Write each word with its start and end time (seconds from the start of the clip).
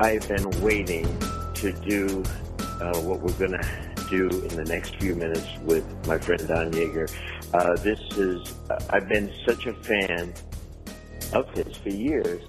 I've 0.00 0.26
been 0.26 0.50
waiting 0.60 1.06
to 1.54 1.72
do 1.72 2.24
uh, 2.80 2.98
what 3.02 3.20
we're 3.20 3.38
going 3.38 3.52
to 3.52 4.06
do 4.10 4.28
in 4.28 4.56
the 4.56 4.64
next 4.64 4.96
few 4.96 5.14
minutes 5.14 5.46
with 5.62 5.84
my 6.08 6.18
friend 6.18 6.46
Don 6.48 6.72
Yaeger. 6.72 7.08
Uh, 7.54 7.76
this 7.76 8.00
is, 8.16 8.54
uh, 8.70 8.80
I've 8.90 9.08
been 9.08 9.32
such 9.46 9.66
a 9.66 9.72
fan 9.72 10.34
of 11.32 11.48
his 11.50 11.76
for 11.76 11.90
years 11.90 12.42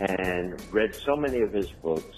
and 0.00 0.60
read 0.72 0.92
so 0.92 1.14
many 1.14 1.40
of 1.42 1.52
his 1.52 1.70
books 1.80 2.16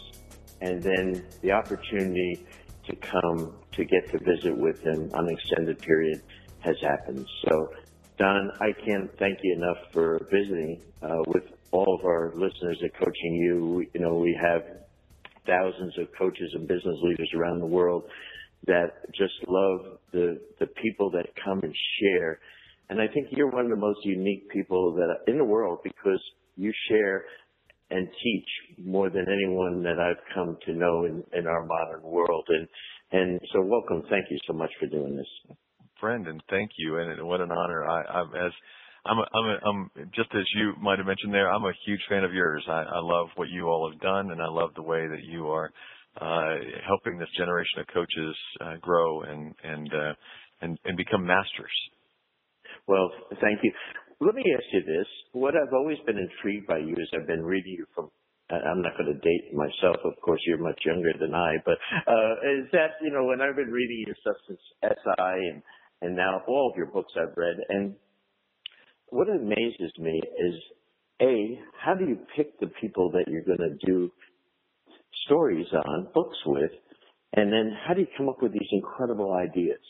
and 0.63 0.83
then 0.83 1.23
the 1.43 1.53
opportunity 1.53 2.47
to 2.87 2.97
come 2.97 3.55
to 3.73 3.85
get 3.85 4.11
to 4.11 4.19
visit 4.25 4.57
with 4.57 4.81
him 4.81 5.11
on 5.13 5.29
an 5.29 5.35
extended 5.35 5.81
period 5.81 6.23
has 6.61 6.77
happened. 6.81 7.27
So, 7.47 7.69
Don, 8.17 8.51
I 8.61 8.73
can't 8.73 9.15
thank 9.19 9.41
you 9.43 9.55
enough 9.55 9.93
for 9.93 10.27
visiting 10.31 10.81
uh, 11.03 11.23
with 11.27 11.45
all 11.73 11.99
of 11.99 12.05
our 12.05 12.33
listeners 12.35 12.79
at 12.85 12.95
Coaching 12.95 13.35
You. 13.35 13.87
You 13.93 14.01
know, 14.01 14.15
we 14.15 14.39
have 14.41 14.63
thousands 15.47 15.99
of 15.99 16.07
coaches 16.17 16.53
and 16.55 16.69
business 16.69 16.97
leaders 17.03 17.31
around 17.37 17.61
the 17.61 17.67
world 17.67 18.05
that 18.67 19.11
just 19.11 19.35
love 19.49 19.99
the 20.13 20.41
the 20.61 20.67
people 20.83 21.11
that 21.11 21.27
come 21.45 21.61
and 21.63 21.75
share. 22.01 22.39
And 22.89 23.01
I 23.01 23.09
think 23.09 23.29
you're 23.31 23.51
one 23.51 23.65
of 23.65 23.71
the 23.71 23.77
most 23.77 24.01
unique 24.05 24.51
people 24.51 24.95
that 24.95 25.31
in 25.31 25.39
the 25.39 25.45
world 25.45 25.81
because 25.83 26.21
you 26.57 26.73
share 26.89 27.25
and 27.91 28.09
teach 28.23 28.85
more 28.87 29.11
than 29.11 29.27
anyone 29.29 29.83
that 29.83 29.99
I've 29.99 30.23
come 30.35 30.57
to 30.67 30.73
know 30.73 31.05
in, 31.05 31.23
in 31.33 31.47
our 31.47 31.67
modern 31.67 32.03
world. 32.03 32.45
And 32.49 32.69
and 33.13 33.41
so 33.53 33.63
welcome. 33.63 34.03
Thank 34.09 34.27
you 34.31 34.39
so 34.47 34.53
much 34.53 34.71
for 34.79 34.87
doing 34.87 35.17
this. 35.17 35.57
Brendan, 36.01 36.41
thank 36.51 36.71
you, 36.79 36.99
and 36.99 37.25
what 37.27 37.41
an 37.41 37.53
honor. 37.53 37.85
I, 37.85 38.03
I'm 38.03 38.35
as 38.35 38.53
I'm, 39.05 39.19
a, 39.19 39.27
I'm, 39.35 39.47
a, 39.47 39.69
I'm 39.69 39.91
just 40.15 40.31
as 40.35 40.45
you 40.55 40.75
might 40.81 40.99
have 40.99 41.07
mentioned 41.07 41.35
there. 41.35 41.51
I'm 41.51 41.65
a 41.65 41.73
huge 41.87 42.01
fan 42.09 42.25
of 42.25 42.33
yours. 42.33 42.65
I, 42.69 42.83
I 42.83 43.01
love 43.01 43.29
what 43.37 43.49
you 43.49 43.67
all 43.67 43.91
have 43.91 44.01
done, 44.01 44.31
and 44.31 44.41
I 44.41 44.49
love 44.49 44.71
the 44.75 44.83
way 44.83 45.07
that 45.09 45.25
you 45.25 45.49
are 45.49 45.71
uh, 46.21 46.55
helping 46.87 47.19
this 47.19 47.29
generation 47.37 47.81
of 47.81 47.87
coaches 47.93 48.37
uh, 48.61 48.77
grow 48.81 49.23
and 49.23 49.55
and 49.65 49.89
uh, 49.93 50.15
and 50.61 50.79
and 50.85 50.97
become 50.97 51.27
masters. 51.27 51.73
Well, 52.87 53.11
thank 53.41 53.61
you. 53.63 53.73
Let 54.21 54.35
me 54.35 54.45
ask 54.55 54.65
you 54.73 54.83
this: 54.87 55.07
What 55.33 55.55
I've 55.57 55.73
always 55.73 55.99
been 56.07 56.19
intrigued 56.19 56.67
by 56.67 56.79
you 56.79 56.95
is 56.95 57.09
I've 57.15 57.27
been 57.27 57.45
reading 57.45 57.75
you 57.79 57.87
from. 57.95 58.11
I'm 58.51 58.83
not 58.83 58.93
going 58.99 59.09
to 59.09 59.19
date 59.19 59.55
myself, 59.55 59.97
of 60.05 60.13
course. 60.21 60.41
You're 60.47 60.59
much 60.59 60.79
younger 60.85 61.13
than 61.19 61.35
I, 61.35 61.57
but 61.65 61.79
uh, 62.07 62.33
is 62.61 62.69
that 62.73 63.01
you 63.01 63.11
know 63.11 63.25
when 63.25 63.41
I've 63.41 63.57
been 63.57 63.73
reading 63.73 64.05
your 64.07 64.17
stuff 64.21 64.37
since 64.47 64.61
SI 64.83 65.33
and 65.51 65.63
and 66.03 66.15
now 66.15 66.43
all 66.47 66.71
of 66.71 66.77
your 66.77 66.93
books 66.93 67.13
I've 67.17 67.35
read, 67.37 67.57
and 67.71 67.95
what 69.13 69.29
amazes 69.29 69.93
me 69.99 70.21
is 70.39 70.55
a 71.21 71.61
how 71.85 71.95
do 71.95 72.07
you 72.07 72.19
pick 72.35 72.59
the 72.61 72.69
people 72.81 73.11
that 73.11 73.25
you're 73.29 73.43
going 73.43 73.59
to 73.59 73.87
do 73.87 74.11
stories 75.27 75.67
on, 75.73 76.09
books 76.15 76.39
with, 76.47 76.71
and 77.35 77.53
then 77.53 77.77
how 77.87 77.95
do 77.95 78.01
you 78.01 78.07
come 78.17 78.29
up 78.29 78.43
with 78.43 78.53
these 78.53 78.69
incredible 78.73 79.33
ideas? 79.33 79.81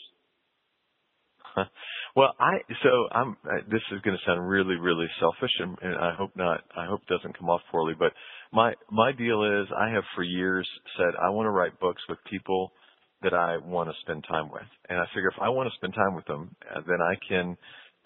Well, 2.14 2.34
I 2.38 2.58
so 2.82 3.08
I'm. 3.10 3.38
This 3.70 3.80
is 3.90 4.02
going 4.02 4.14
to 4.14 4.22
sound 4.26 4.46
really, 4.46 4.76
really 4.76 5.06
selfish, 5.18 5.50
and, 5.60 5.78
and 5.80 5.96
I 5.96 6.12
hope 6.14 6.32
not. 6.36 6.60
I 6.76 6.84
hope 6.84 7.00
it 7.08 7.14
doesn't 7.14 7.38
come 7.38 7.48
off 7.48 7.62
poorly. 7.70 7.94
But 7.98 8.12
my 8.52 8.74
my 8.90 9.12
deal 9.12 9.42
is, 9.62 9.66
I 9.74 9.88
have 9.88 10.04
for 10.14 10.22
years 10.22 10.68
said 10.98 11.14
I 11.18 11.30
want 11.30 11.46
to 11.46 11.50
write 11.50 11.80
books 11.80 12.02
with 12.10 12.18
people 12.30 12.72
that 13.22 13.32
I 13.32 13.56
want 13.56 13.88
to 13.88 13.94
spend 14.02 14.24
time 14.28 14.50
with, 14.50 14.68
and 14.90 14.98
I 14.98 15.06
figure 15.14 15.30
if 15.30 15.40
I 15.40 15.48
want 15.48 15.70
to 15.70 15.76
spend 15.76 15.94
time 15.94 16.14
with 16.14 16.26
them, 16.26 16.54
uh, 16.70 16.80
then 16.86 17.00
I 17.00 17.14
can 17.26 17.56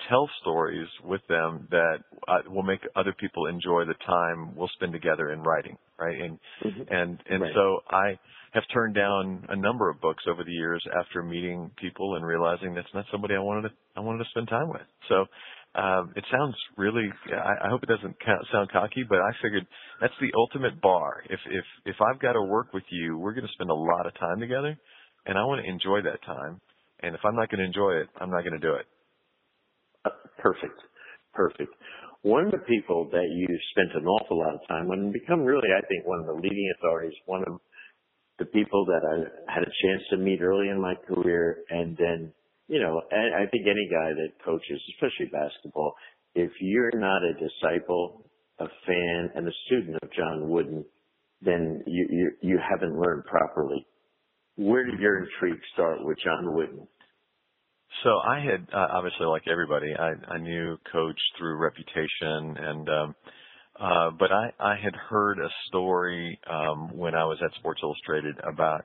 tell 0.09 0.29
stories 0.41 0.89
with 1.05 1.21
them 1.29 1.67
that 1.71 1.99
uh, 2.29 2.39
will 2.49 2.63
make 2.63 2.81
other 2.95 3.15
people 3.19 3.47
enjoy 3.47 3.85
the 3.85 3.95
time 4.07 4.55
we'll 4.55 4.71
spend 4.75 4.93
together 4.93 5.33
in 5.33 5.43
writing, 5.43 5.77
right? 5.99 6.21
And 6.21 6.39
mm-hmm. 6.65 6.93
and 6.93 7.19
and 7.29 7.43
right. 7.43 7.53
so 7.55 7.81
I 7.91 8.19
have 8.53 8.65
turned 8.73 8.95
down 8.95 9.47
a 9.49 9.57
number 9.57 9.91
of 9.91 10.01
books 10.01 10.25
over 10.29 10.45
the 10.45 10.53
years 10.53 10.83
after 10.99 11.23
meeting 11.23 11.71
people 11.81 12.17
and 12.17 12.25
realizing 12.25 12.75
that's 12.75 12.93
not 12.95 13.05
somebody 13.11 13.35
I 13.35 13.41
wanted 13.41 13.69
to 13.69 13.75
I 13.97 14.01
wanted 14.01 14.25
to 14.25 14.31
spend 14.31 14.49
time 14.49 14.69
with. 14.69 14.87
So 15.09 15.27
um, 15.77 16.13
it 16.17 16.25
sounds 16.33 16.55
really. 16.77 17.09
I, 17.33 17.67
I 17.67 17.69
hope 17.69 17.83
it 17.83 17.89
doesn't 17.89 18.17
sound 18.53 18.71
cocky, 18.71 19.05
but 19.09 19.19
I 19.19 19.31
figured 19.43 19.67
that's 20.01 20.15
the 20.21 20.31
ultimate 20.37 20.81
bar. 20.81 21.23
If 21.29 21.41
if 21.51 21.65
if 21.85 21.97
I've 22.01 22.21
got 22.21 22.33
to 22.33 22.43
work 22.43 22.73
with 22.73 22.85
you, 22.91 23.19
we're 23.19 23.35
going 23.35 23.47
to 23.47 23.53
spend 23.53 23.71
a 23.71 23.75
lot 23.75 24.07
of 24.07 24.15
time 24.19 24.41
together, 24.41 24.79
and 25.27 25.39
I 25.39 25.45
want 25.45 25.65
to 25.65 25.71
enjoy 25.71 26.03
that 26.03 26.25
time. 26.25 26.61
And 27.01 27.15
if 27.15 27.21
I'm 27.25 27.37
not 27.37 27.51
going 27.51 27.59
to 27.59 27.67
enjoy 27.67 27.93
it, 28.01 28.09
I'm 28.19 28.31
not 28.31 28.41
going 28.41 28.59
to 28.59 28.59
do 28.59 28.75
it. 28.75 28.87
Perfect. 30.39 30.81
Perfect. 31.35 31.73
One 32.23 32.47
of 32.47 32.53
the 32.53 32.65
people 32.67 33.09
that 33.13 33.29
you 33.31 33.47
spent 33.71 33.95
an 33.95 34.07
awful 34.07 34.39
lot 34.39 34.55
of 34.55 34.61
time 34.69 34.91
on 34.91 34.99
and 34.99 35.13
become 35.13 35.43
really, 35.43 35.69
I 35.77 35.81
think, 35.87 36.07
one 36.07 36.21
of 36.21 36.27
the 36.27 36.33
leading 36.35 36.73
authorities, 36.79 37.15
one 37.27 37.45
of 37.47 37.61
the 38.39 38.47
people 38.47 38.85
that 38.87 39.03
I 39.05 39.53
had 39.53 39.63
a 39.63 39.73
chance 39.83 40.03
to 40.11 40.17
meet 40.17 40.41
early 40.41 40.69
in 40.69 40.81
my 40.81 40.95
career. 40.95 41.59
And 41.71 41.97
then, 41.97 42.33
you 42.69 42.81
know, 42.81 43.01
I 43.13 43.47
think 43.51 43.67
any 43.67 43.89
guy 43.91 44.11
that 44.13 44.45
coaches, 44.45 44.81
especially 44.95 45.27
basketball, 45.33 45.95
if 46.35 46.51
you're 46.61 46.99
not 46.99 47.23
a 47.23 47.35
disciple, 47.35 48.29
a 48.59 48.67
fan, 48.87 49.31
and 49.35 49.47
a 49.47 49.53
student 49.67 49.97
of 50.03 50.13
John 50.13 50.49
Wooden, 50.49 50.85
then 51.43 51.83
you, 51.87 52.07
you, 52.11 52.31
you 52.43 52.59
haven't 52.59 52.99
learned 52.99 53.25
properly. 53.25 53.87
Where 54.57 54.85
did 54.85 54.99
your 55.01 55.19
intrigue 55.25 55.61
start 55.75 55.99
with 56.03 56.19
John 56.25 56.55
Wooden? 56.55 56.89
So 58.05 58.11
I 58.19 58.41
had 58.41 58.67
uh, 58.75 58.89
obviously, 58.93 59.27
like 59.27 59.45
everybody, 59.51 59.95
I, 59.99 60.13
I 60.35 60.39
knew 60.39 60.77
Coach 60.93 61.19
through 61.39 61.57
reputation, 61.57 62.57
and 62.59 62.89
um, 62.89 63.15
uh, 63.81 64.11
but 64.19 64.31
I, 64.33 64.53
I 64.61 64.77
had 64.83 64.95
heard 64.95 65.39
a 65.39 65.49
story 65.69 66.39
um, 66.51 66.97
when 66.97 67.15
I 67.15 67.25
was 67.25 67.39
at 67.45 67.55
Sports 67.59 67.81
Illustrated 67.83 68.37
about 68.41 68.85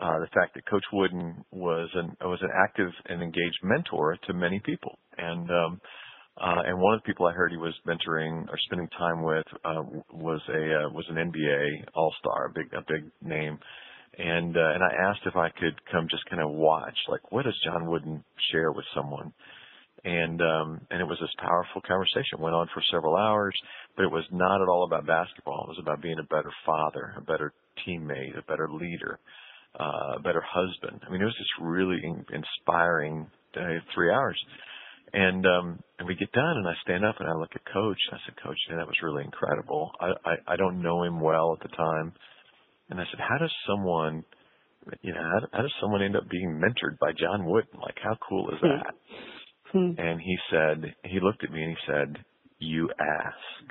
uh, 0.00 0.18
the 0.20 0.28
fact 0.34 0.54
that 0.54 0.66
Coach 0.66 0.84
Wooden 0.92 1.44
was 1.50 1.88
an 1.94 2.16
was 2.22 2.40
an 2.42 2.50
active 2.64 2.90
and 3.06 3.22
engaged 3.22 3.58
mentor 3.62 4.18
to 4.26 4.32
many 4.32 4.60
people, 4.60 4.98
and 5.18 5.50
um, 5.50 5.80
uh, 6.40 6.62
and 6.66 6.80
one 6.80 6.94
of 6.94 7.00
the 7.02 7.06
people 7.06 7.26
I 7.26 7.32
heard 7.32 7.52
he 7.52 7.58
was 7.58 7.74
mentoring 7.86 8.48
or 8.48 8.58
spending 8.66 8.88
time 8.98 9.22
with 9.22 9.46
uh, 9.64 9.82
was 10.12 10.40
a 10.48 10.86
uh, 10.86 10.88
was 10.90 11.04
an 11.10 11.16
NBA 11.16 11.88
All 11.94 12.12
Star, 12.20 12.46
a 12.46 12.52
big 12.52 12.72
a 12.72 12.80
big 12.88 13.10
name 13.22 13.58
and 14.18 14.56
uh, 14.56 14.70
and 14.74 14.82
I 14.82 14.92
asked 15.08 15.20
if 15.26 15.36
I 15.36 15.48
could 15.50 15.74
come 15.90 16.06
just 16.10 16.28
kind 16.28 16.42
of 16.42 16.50
watch, 16.50 16.96
like 17.08 17.32
what 17.32 17.44
does 17.44 17.58
John 17.64 17.86
Wooden 17.86 18.22
share 18.50 18.72
with 18.72 18.84
someone, 18.94 19.32
and 20.04 20.40
um, 20.40 20.80
and 20.90 21.00
it 21.00 21.04
was 21.08 21.18
this 21.20 21.34
powerful 21.38 21.82
conversation. 21.86 22.40
Went 22.40 22.54
on 22.54 22.68
for 22.74 22.82
several 22.90 23.16
hours, 23.16 23.54
but 23.96 24.04
it 24.04 24.10
was 24.10 24.24
not 24.32 24.60
at 24.62 24.68
all 24.68 24.84
about 24.84 25.06
basketball. 25.06 25.64
It 25.64 25.76
was 25.76 25.80
about 25.82 26.02
being 26.02 26.18
a 26.18 26.24
better 26.34 26.52
father, 26.66 27.14
a 27.16 27.22
better 27.22 27.52
teammate, 27.86 28.38
a 28.38 28.42
better 28.42 28.68
leader, 28.70 29.18
uh, 29.80 30.16
a 30.18 30.20
better 30.22 30.42
husband. 30.46 31.00
I 31.06 31.10
mean, 31.10 31.22
it 31.22 31.26
was 31.26 31.36
just 31.38 31.50
really 31.60 32.00
in- 32.02 32.26
inspiring 32.32 33.26
uh, 33.56 33.80
three 33.94 34.10
hours. 34.10 34.38
And 35.14 35.44
um 35.46 35.78
and 35.98 36.08
we 36.08 36.14
get 36.14 36.32
done 36.32 36.56
and 36.56 36.66
I 36.66 36.72
stand 36.84 37.04
up 37.04 37.16
and 37.20 37.28
I 37.28 37.34
look 37.34 37.50
at 37.54 37.62
coach 37.72 37.98
and 38.10 38.18
I 38.18 38.20
said, 38.24 38.42
Coach, 38.42 38.56
that 38.70 38.86
was 38.86 38.96
really 39.02 39.24
incredible. 39.24 39.92
I, 40.00 40.12
I 40.24 40.54
I 40.54 40.56
don't 40.56 40.82
know 40.82 41.02
him 41.02 41.20
well 41.20 41.52
at 41.52 41.68
the 41.68 41.74
time. 41.76 42.14
And 42.92 43.00
I 43.00 43.04
said, 43.10 43.20
how 43.26 43.38
does 43.38 43.52
someone, 43.66 44.22
you 45.00 45.14
know, 45.14 45.22
how, 45.22 45.40
how 45.50 45.62
does 45.62 45.72
someone 45.80 46.02
end 46.02 46.14
up 46.14 46.28
being 46.28 46.60
mentored 46.60 46.98
by 47.00 47.12
John 47.18 47.46
Wooden? 47.46 47.80
Like, 47.80 47.96
how 48.04 48.18
cool 48.28 48.50
is 48.50 48.60
that? 48.60 48.92
Hmm. 49.72 49.96
and 49.96 50.20
he 50.20 50.36
said, 50.50 50.94
he 51.04 51.18
looked 51.18 51.42
at 51.42 51.50
me 51.50 51.62
and 51.62 51.70
he 51.72 51.90
said, 51.90 52.22
you 52.58 52.90
ask. 53.00 53.64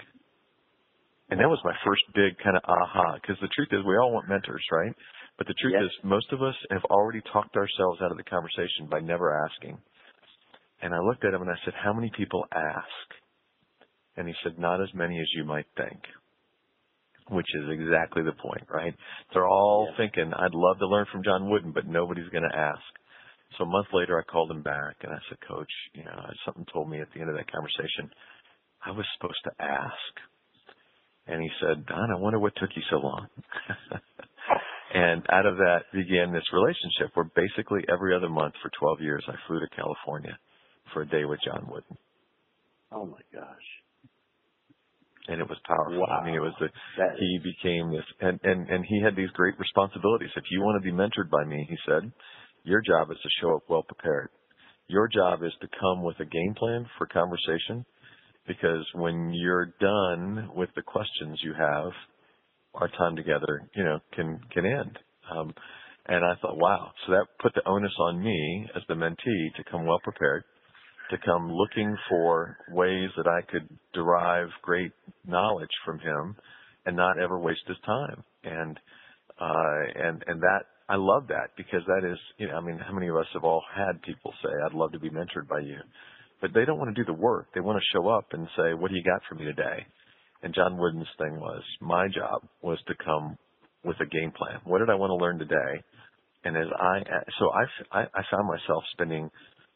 And 1.30 1.40
that 1.40 1.48
was 1.48 1.60
my 1.64 1.76
first 1.86 2.02
big 2.16 2.34
kind 2.44 2.58
of 2.58 2.64
aha, 2.66 3.20
because 3.22 3.38
the 3.40 3.54
truth 3.56 3.70
is 3.72 3.86
we 3.86 3.96
all 3.96 4.12
want 4.12 4.28
mentors, 4.28 4.66
right? 4.72 4.92
But 5.38 5.46
the 5.46 5.54
truth 5.62 5.76
yes. 5.78 5.84
is 5.84 5.92
most 6.04 6.34
of 6.34 6.42
us 6.42 6.56
have 6.72 6.84
already 6.86 7.22
talked 7.32 7.56
ourselves 7.56 8.02
out 8.02 8.10
of 8.10 8.18
the 8.18 8.24
conversation 8.24 8.90
by 8.90 9.02
never 9.02 9.38
asking. 9.46 9.78
And 10.82 10.96
I 10.96 10.98
looked 10.98 11.24
at 11.26 11.36
him 11.36 11.44
and 11.44 11.52
I 11.52 11.62
said, 11.64 11.76
how 11.78 11.94
many 11.94 12.12
people 12.18 12.44
ask? 12.52 13.06
And 14.18 14.28
he 14.28 14.34
said, 14.44 14.58
not 14.58 14.82
as 14.82 14.90
many 14.96 15.20
as 15.20 15.30
you 15.38 15.46
might 15.46 15.68
think 15.78 16.02
which 17.32 17.48
is 17.56 17.64
exactly 17.72 18.24
the 18.24 18.36
point, 18.36 18.68
right? 18.70 18.94
They're 19.34 19.48
all 19.48 19.88
yeah. 19.90 19.98
thinking, 19.98 20.34
I'd 20.34 20.54
love 20.54 20.80
to 20.80 20.88
learn 20.88 21.06
from 21.12 21.24
John 21.24 21.50
Wooden, 21.50 21.72
but 21.72 21.88
nobody's 21.88 22.30
going 22.30 22.48
to 22.50 22.58
ask. 22.58 22.84
So 23.58 23.64
a 23.64 23.68
month 23.68 23.88
later, 23.94 24.20
I 24.20 24.30
called 24.30 24.52
him 24.52 24.62
back 24.62 24.96
and 25.02 25.12
I 25.12 25.20
said, 25.30 25.38
Coach, 25.48 25.72
you 25.94 26.04
know, 26.04 26.12
something 26.46 26.66
told 26.74 26.90
me 26.90 27.00
at 27.00 27.08
the 27.14 27.22
end 27.22 27.30
of 27.30 27.36
that 27.38 27.52
conversation, 27.52 28.12
I 28.86 28.92
was 28.92 29.06
supposed 29.18 29.40
to 29.46 29.64
ask. 29.64 30.14
And 31.28 31.42
he 31.42 31.50
said, 31.62 31.86
Don, 31.86 32.12
I 32.12 32.20
wonder 32.20 32.40
what 32.40 32.54
took 32.56 32.72
you 32.76 32.82
so 32.90 32.98
long. 32.98 33.28
and 34.94 35.24
out 35.32 35.46
of 35.46 35.58
that 35.58 35.84
began 35.94 36.34
this 36.34 36.48
relationship 36.52 37.16
where 37.16 37.30
basically 37.36 37.82
every 37.92 38.16
other 38.16 38.30
month 38.30 38.56
for 38.62 38.72
12 38.78 39.02
years, 39.02 39.24
I 39.28 39.36
flew 39.48 39.60
to 39.60 39.76
California 39.76 40.38
for 40.94 41.04
a 41.04 41.08
day 41.08 41.26
with 41.26 41.40
John 41.46 41.68
Wooden. 41.70 41.98
Oh 42.92 43.06
my 43.06 43.22
gosh 43.34 43.81
and 45.28 45.40
it 45.40 45.48
was 45.48 45.58
powerful. 45.68 46.00
Wow. 46.00 46.20
I 46.22 46.26
mean, 46.26 46.36
it 46.36 46.42
was 46.42 46.54
the 46.60 46.70
he 47.20 47.40
became 47.44 47.92
this, 47.92 48.06
and 48.20 48.40
and 48.44 48.70
and 48.70 48.86
he 48.88 49.02
had 49.02 49.16
these 49.16 49.30
great 49.34 49.58
responsibilities. 49.60 50.32
If 50.36 50.46
you 50.52 50.62
want 50.62 50.82
to 50.82 50.86
be 50.86 50.96
mentored 50.96 51.30
by 51.30 51.44
me, 51.46 51.66
he 51.70 51.78
said, 51.88 52.12
your 52.64 52.82
job 52.82 53.12
is 53.12 53.18
to 53.22 53.30
show 53.42 53.56
up 53.56 53.64
well 53.70 53.84
prepared. 53.84 54.30
Your 54.88 55.08
job 55.08 55.44
is 55.44 55.54
to 55.62 55.68
come 55.80 56.04
with 56.04 56.20
a 56.20 56.26
game 56.26 56.54
plan 56.58 56.86
for 56.98 57.08
conversation, 57.08 57.86
because 58.48 58.86
when 58.94 59.32
you're 59.34 59.74
done 59.80 60.50
with 60.56 60.70
the 60.76 60.82
questions 60.82 61.40
you 61.44 61.54
have, 61.54 61.92
our 62.74 62.88
time 62.90 63.16
together, 63.16 63.70
you 63.76 63.84
know, 63.84 64.00
can 64.14 64.40
can 64.52 64.66
end. 64.66 64.98
Um, 65.34 65.54
and 66.08 66.26
I 66.26 66.34
thought, 66.42 66.58
wow. 66.58 66.92
So 67.06 67.14
that 67.14 67.28
put 67.42 67.54
the 67.54 67.62
onus 67.68 67.94
on 68.00 68.24
me 68.24 68.68
as 68.76 68.82
the 68.88 68.96
mentee 68.96 69.56
to 69.56 69.64
come 69.70 69.86
well 69.86 70.00
prepared, 70.04 70.44
to 71.12 71.18
come 71.26 71.52
looking 71.52 71.96
for 72.10 72.58
ways 72.72 73.10
that 73.18 73.28
I 73.28 73.42
could 73.50 73.68
derive 73.94 74.50
great 74.62 74.92
knowledge 75.26 75.70
from 75.86 76.00
him 76.00 76.36
and 76.86 76.96
not 76.96 77.20
ever 77.20 77.38
waste 77.38 77.62
his 77.68 77.78
time. 77.86 78.24
And 78.44 78.80
uh, 79.40 80.08
and 80.08 80.24
and 80.28 80.42
that 80.42 80.62
I 80.90 80.96
love 80.98 81.28
that 81.28 81.52
because 81.56 81.82
that 81.88 82.10
is, 82.10 82.18
you 82.38 82.48
know, 82.48 82.56
I 82.56 82.62
mean, 82.62 82.78
how 82.78 82.94
many 82.94 83.08
of 83.08 83.16
us 83.16 83.28
have 83.34 83.44
all 83.44 83.64
had 83.76 84.02
people 84.02 84.34
say, 84.44 84.50
"I'd 84.66 84.74
love 84.74 84.92
to 84.94 85.00
be 85.00 85.10
mentored 85.10 85.48
by 85.48 85.60
you," 85.60 85.78
but 86.42 86.52
they 86.54 86.66
don't 86.66 86.80
want 86.80 86.96
to 86.96 87.02
do 87.02 87.06
the 87.06 87.18
work. 87.18 87.48
They 87.54 87.62
want 87.62 87.80
to 87.80 87.98
show 87.98 88.10
up 88.10 88.26
and 88.34 88.48
say, 88.58 88.74
"What 88.74 88.90
do 88.90 88.98
you 88.98 89.04
got 89.04 89.22
for 89.30 89.36
me 89.36 89.46
today?" 89.46 89.86
And 90.44 90.56
John 90.56 90.78
Wooden's 90.78 91.08
thing 91.18 91.40
was, 91.40 91.62
my 91.82 92.08
job 92.08 92.42
was 92.62 92.80
to 92.88 92.96
come 93.04 93.38
with 93.84 93.98
a 94.00 94.06
game 94.06 94.32
plan. 94.32 94.60
What 94.64 94.80
did 94.80 94.90
I 94.90 94.96
want 94.96 95.12
to 95.12 95.24
learn 95.24 95.38
today? 95.38 95.84
And 96.44 96.58
as 96.58 96.66
I, 96.76 97.04
so 97.38 97.52
I, 97.52 98.02
I 98.02 98.22
found 98.32 98.48
myself 98.48 98.84
spending 98.94 99.30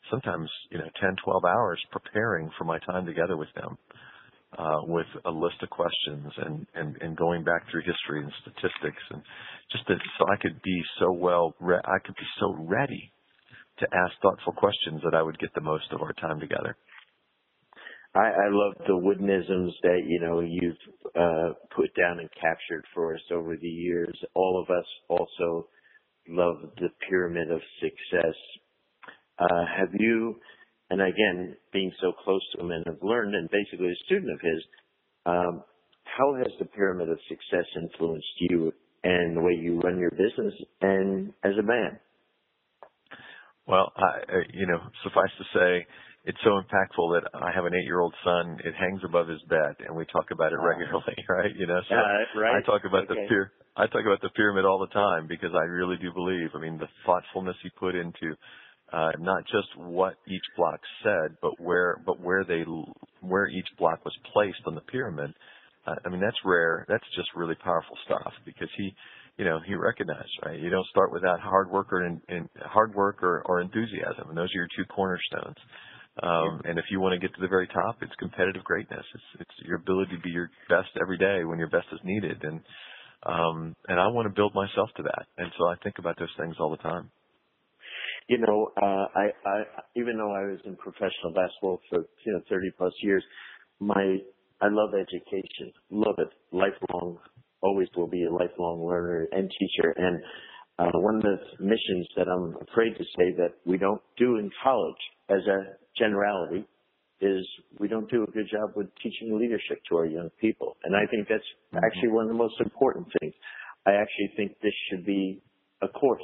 sometimes, 0.09 0.49
you 0.71 0.77
know, 0.77 0.89
10, 1.01 1.15
12 1.23 1.43
hours 1.45 1.81
preparing 1.91 2.49
for 2.57 2.63
my 2.65 2.79
time 2.79 3.05
together 3.05 3.37
with 3.37 3.49
them 3.55 3.77
uh, 4.57 4.81
with 4.83 5.07
a 5.25 5.31
list 5.31 5.55
of 5.61 5.69
questions 5.69 6.31
and, 6.37 6.67
and, 6.75 6.95
and 7.01 7.17
going 7.17 7.43
back 7.43 7.63
through 7.69 7.81
history 7.81 8.21
and 8.23 8.31
statistics 8.41 9.03
and 9.11 9.21
just 9.71 9.85
to, 9.87 9.95
so 10.19 10.25
I 10.31 10.37
could 10.41 10.61
be 10.61 10.81
so 10.99 11.11
well, 11.11 11.55
re- 11.59 11.81
I 11.83 11.99
could 12.05 12.15
be 12.15 12.27
so 12.39 12.55
ready 12.59 13.11
to 13.79 13.87
ask 13.93 14.13
thoughtful 14.21 14.53
questions 14.53 15.01
that 15.03 15.15
I 15.15 15.21
would 15.21 15.37
get 15.39 15.53
the 15.53 15.61
most 15.61 15.91
of 15.91 16.01
our 16.01 16.13
time 16.13 16.39
together. 16.39 16.77
I, 18.15 18.27
I 18.27 18.47
love 18.49 18.75
the 18.87 18.93
Woodenisms 18.93 19.71
that 19.83 20.01
you 20.07 20.21
know 20.21 20.39
you've 20.39 20.77
uh, 21.15 21.53
put 21.75 21.93
down 21.99 22.19
and 22.19 22.29
captured 22.39 22.85
for 22.93 23.13
us 23.13 23.21
over 23.33 23.57
the 23.57 23.67
years. 23.67 24.17
All 24.33 24.63
of 24.63 24.73
us 24.73 24.85
also 25.09 25.67
love 26.29 26.55
the 26.77 26.89
pyramid 27.09 27.51
of 27.51 27.59
success. 27.81 28.35
Uh, 29.37 29.65
have 29.77 29.89
you 29.93 30.35
and 30.89 31.01
again, 31.01 31.55
being 31.73 31.91
so 32.01 32.13
close 32.23 32.41
to 32.53 32.61
him 32.61 32.71
and 32.71 32.85
have 32.85 33.01
learned, 33.01 33.33
and 33.33 33.49
basically 33.49 33.89
a 33.89 34.05
student 34.05 34.31
of 34.31 34.39
his, 34.41 34.63
um, 35.25 35.63
how 36.03 36.35
has 36.35 36.51
the 36.59 36.65
pyramid 36.65 37.09
of 37.09 37.17
success 37.27 37.65
influenced 37.75 38.27
you 38.39 38.71
and 39.03 39.35
the 39.35 39.41
way 39.41 39.53
you 39.53 39.79
run 39.79 39.99
your 39.99 40.11
business 40.11 40.53
and 40.81 41.33
as 41.43 41.53
a 41.59 41.63
man? 41.63 41.99
Well, 43.67 43.91
I, 43.97 44.45
you 44.53 44.67
know, 44.67 44.77
suffice 45.03 45.33
to 45.39 45.45
say, 45.57 45.87
it's 46.25 46.37
so 46.43 46.61
impactful 46.61 47.21
that 47.21 47.29
I 47.33 47.51
have 47.53 47.65
an 47.65 47.73
eight-year-old 47.73 48.13
son. 48.23 48.57
It 48.63 48.73
hangs 48.77 49.01
above 49.03 49.27
his 49.27 49.41
bed, 49.49 49.77
and 49.85 49.95
we 49.95 50.05
talk 50.05 50.29
about 50.31 50.53
it 50.53 50.61
regularly, 50.61 51.17
right? 51.29 51.53
You 51.55 51.65
know, 51.65 51.81
so 51.89 51.95
uh, 51.95 52.39
right. 52.39 52.61
I 52.61 52.65
talk 52.65 52.81
about 52.85 53.09
okay. 53.09 53.21
the 53.21 53.27
pyramid. 53.27 53.53
I 53.77 53.87
talk 53.87 54.05
about 54.05 54.21
the 54.21 54.29
pyramid 54.29 54.65
all 54.65 54.79
the 54.79 54.93
time 54.93 55.27
because 55.27 55.51
I 55.53 55.65
really 55.65 55.97
do 55.97 56.13
believe. 56.13 56.49
I 56.55 56.61
mean, 56.61 56.77
the 56.77 56.87
thoughtfulness 57.05 57.57
he 57.61 57.69
put 57.77 57.93
into 57.93 58.37
uh, 58.93 59.11
not 59.19 59.43
just 59.47 59.67
what 59.77 60.15
each 60.27 60.43
block 60.55 60.79
said, 61.03 61.37
but 61.41 61.59
where 61.59 62.01
but 62.05 62.19
where 62.19 62.43
they 62.43 62.63
where 63.21 63.47
each 63.47 63.67
block 63.79 64.03
was 64.05 64.15
placed 64.33 64.61
on 64.67 64.75
the 64.75 64.81
pyramid. 64.81 65.33
Uh, 65.87 65.95
I 66.05 66.09
mean, 66.09 66.21
that's 66.21 66.37
rare. 66.45 66.85
That's 66.87 67.03
just 67.15 67.29
really 67.35 67.55
powerful 67.55 67.97
stuff 68.05 68.31
because 68.45 68.69
he, 68.77 68.93
you 69.37 69.45
know, 69.45 69.59
he 69.65 69.75
recognized 69.75 70.29
right. 70.45 70.59
You 70.59 70.69
don't 70.69 70.87
start 70.87 71.11
without 71.11 71.39
hard 71.39 71.71
work 71.71 71.91
or 71.91 72.05
in, 72.05 72.21
in 72.29 72.49
hard 72.61 72.93
work 72.95 73.23
or, 73.23 73.41
or 73.45 73.61
enthusiasm, 73.61 74.29
and 74.29 74.37
those 74.37 74.49
are 74.53 74.59
your 74.59 74.67
two 74.77 74.85
cornerstones. 74.85 75.57
Um, 76.23 76.61
and 76.63 76.79
if 76.79 76.85
you 76.91 76.99
want 77.01 77.13
to 77.13 77.19
get 77.19 77.35
to 77.35 77.41
the 77.41 77.47
very 77.47 77.67
top, 77.67 77.97
it's 78.01 78.15
competitive 78.19 78.63
greatness. 78.63 79.05
It's 79.13 79.41
it's 79.41 79.67
your 79.67 79.77
ability 79.77 80.15
to 80.15 80.21
be 80.21 80.29
your 80.29 80.49
best 80.69 80.89
every 81.01 81.17
day 81.17 81.43
when 81.43 81.59
your 81.59 81.69
best 81.69 81.87
is 81.91 81.99
needed, 82.03 82.43
and 82.43 82.61
um, 83.23 83.75
and 83.87 83.99
I 83.99 84.07
want 84.07 84.27
to 84.27 84.33
build 84.33 84.53
myself 84.53 84.89
to 84.97 85.03
that. 85.03 85.25
And 85.37 85.51
so 85.57 85.67
I 85.67 85.75
think 85.83 85.95
about 85.97 86.17
those 86.19 86.33
things 86.37 86.55
all 86.59 86.69
the 86.69 86.77
time 86.77 87.09
you 88.27 88.39
know, 88.39 88.71
uh, 88.81 89.05
I, 89.15 89.25
I, 89.45 89.63
even 89.95 90.17
though 90.17 90.31
I 90.31 90.51
was 90.51 90.59
in 90.65 90.75
professional 90.77 91.33
basketball 91.33 91.79
for, 91.89 92.05
you 92.25 92.33
know, 92.33 92.41
30 92.49 92.71
plus 92.77 92.93
years, 93.01 93.23
my, 93.79 94.17
I 94.61 94.67
love 94.69 94.91
education, 94.93 95.71
love 95.91 96.15
it, 96.17 96.29
lifelong, 96.51 97.19
always 97.61 97.87
will 97.95 98.07
be 98.07 98.25
a 98.25 98.31
lifelong 98.31 98.85
learner 98.85 99.27
and 99.31 99.49
teacher. 99.49 99.93
And, 99.97 100.21
uh, 100.77 100.91
one 100.95 101.15
of 101.15 101.21
the 101.21 101.37
missions 101.63 102.07
that 102.17 102.27
I'm 102.27 102.55
afraid 102.67 102.97
to 102.97 103.03
say 103.17 103.31
that 103.37 103.53
we 103.65 103.77
don't 103.77 104.01
do 104.17 104.37
in 104.37 104.49
college 104.61 104.95
as 105.29 105.39
a 105.47 105.77
generality 105.97 106.67
is 107.21 107.47
we 107.79 107.87
don't 107.87 108.09
do 108.09 108.23
a 108.23 108.31
good 108.31 108.47
job 108.51 108.71
with 108.75 108.87
teaching 109.01 109.39
leadership 109.39 109.79
to 109.89 109.95
our 109.95 110.05
young 110.05 110.29
people. 110.41 110.75
And 110.83 110.95
I 110.95 111.05
think 111.09 111.27
that's 111.29 111.43
mm-hmm. 111.73 111.85
actually 111.85 112.09
one 112.09 112.25
of 112.25 112.29
the 112.29 112.37
most 112.37 112.55
important 112.59 113.07
things. 113.21 113.33
I 113.85 113.91
actually 113.93 114.31
think 114.35 114.57
this 114.61 114.73
should 114.89 115.05
be 115.05 115.41
a 115.81 115.87
course 115.87 116.21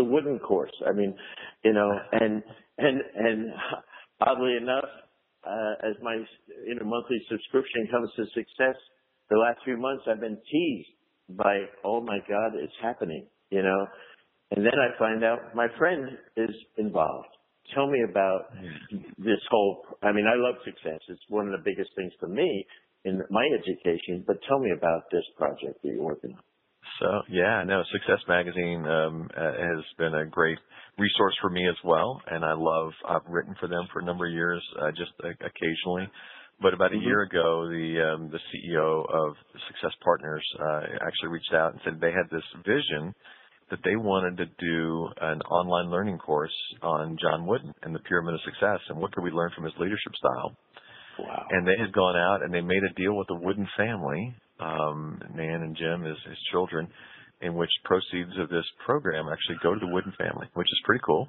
the 0.00 0.04
wooden 0.04 0.38
course. 0.38 0.72
I 0.88 0.92
mean, 0.92 1.14
you 1.62 1.72
know, 1.74 1.90
and 2.12 2.42
and 2.78 3.00
and 3.14 3.52
oddly 4.20 4.56
enough, 4.56 4.88
uh, 5.46 5.88
as 5.88 5.94
my 6.02 6.16
you 6.66 6.74
know 6.74 6.86
monthly 6.86 7.20
subscription 7.28 7.86
comes 7.90 8.08
to 8.16 8.24
success, 8.34 8.76
the 9.28 9.36
last 9.36 9.58
few 9.64 9.76
months 9.76 10.04
I've 10.08 10.20
been 10.20 10.38
teased 10.50 10.88
by, 11.36 11.60
oh 11.84 12.00
my 12.00 12.18
God, 12.28 12.52
it's 12.54 12.72
happening, 12.82 13.26
you 13.50 13.62
know, 13.62 13.86
and 14.52 14.64
then 14.64 14.74
I 14.74 14.98
find 14.98 15.22
out 15.22 15.54
my 15.54 15.68
friend 15.78 16.08
is 16.36 16.54
involved. 16.78 17.28
Tell 17.74 17.88
me 17.88 18.02
about 18.08 18.46
this 19.18 19.38
whole. 19.50 19.84
I 20.02 20.12
mean, 20.12 20.26
I 20.26 20.34
love 20.34 20.56
success. 20.64 21.00
It's 21.08 21.20
one 21.28 21.46
of 21.46 21.52
the 21.52 21.62
biggest 21.62 21.90
things 21.94 22.12
for 22.18 22.26
me 22.26 22.66
in 23.04 23.22
my 23.30 23.46
education. 23.54 24.24
But 24.26 24.38
tell 24.48 24.58
me 24.58 24.72
about 24.76 25.02
this 25.12 25.22
project 25.36 25.82
that 25.82 25.88
you're 25.88 26.02
working 26.02 26.32
on. 26.32 26.49
So 26.98 27.06
yeah, 27.30 27.64
no, 27.66 27.82
Success 27.92 28.20
Magazine 28.28 28.86
um, 28.86 29.28
uh, 29.36 29.52
has 29.52 29.84
been 29.98 30.14
a 30.14 30.26
great 30.26 30.58
resource 30.98 31.34
for 31.40 31.50
me 31.50 31.66
as 31.68 31.76
well, 31.84 32.20
and 32.30 32.44
I 32.44 32.52
love. 32.52 32.92
I've 33.08 33.26
written 33.28 33.54
for 33.60 33.68
them 33.68 33.88
for 33.92 34.00
a 34.00 34.04
number 34.04 34.26
of 34.26 34.32
years, 34.32 34.62
uh, 34.80 34.90
just 34.90 35.12
uh, 35.24 35.28
occasionally. 35.28 36.10
But 36.60 36.74
about 36.74 36.92
a 36.92 36.96
mm-hmm. 36.96 37.06
year 37.06 37.22
ago, 37.22 37.68
the 37.68 38.14
um, 38.14 38.30
the 38.30 38.38
CEO 38.52 39.04
of 39.08 39.34
Success 39.68 39.96
Partners 40.04 40.44
uh, 40.60 40.80
actually 41.06 41.30
reached 41.30 41.54
out 41.54 41.72
and 41.72 41.80
said 41.84 42.00
they 42.00 42.12
had 42.12 42.28
this 42.30 42.44
vision 42.66 43.14
that 43.70 43.78
they 43.84 43.96
wanted 43.96 44.36
to 44.36 44.46
do 44.58 45.08
an 45.20 45.40
online 45.42 45.90
learning 45.90 46.18
course 46.18 46.54
on 46.82 47.16
John 47.22 47.46
Wooden 47.46 47.72
and 47.82 47.94
the 47.94 48.00
Pyramid 48.00 48.34
of 48.34 48.40
Success, 48.44 48.80
and 48.88 48.98
what 48.98 49.12
could 49.12 49.24
we 49.24 49.30
learn 49.30 49.50
from 49.54 49.64
his 49.64 49.74
leadership 49.78 50.12
style. 50.18 50.56
Wow. 51.18 51.46
And 51.50 51.66
they 51.66 51.76
had 51.78 51.92
gone 51.92 52.16
out 52.16 52.42
and 52.42 52.52
they 52.52 52.60
made 52.60 52.82
a 52.82 52.94
deal 52.94 53.16
with 53.16 53.28
the 53.28 53.36
Wooden 53.36 53.68
family 53.76 54.34
um, 54.60 55.20
Nan 55.34 55.62
and 55.62 55.76
Jim 55.76 56.04
as 56.04 56.16
his 56.28 56.38
children, 56.50 56.88
in 57.40 57.54
which 57.54 57.70
proceeds 57.84 58.36
of 58.38 58.48
this 58.48 58.64
program 58.84 59.26
actually 59.32 59.56
go 59.62 59.74
to 59.74 59.80
the 59.80 59.92
Wooden 59.92 60.12
family, 60.18 60.46
which 60.54 60.68
is 60.68 60.80
pretty 60.84 61.02
cool. 61.04 61.28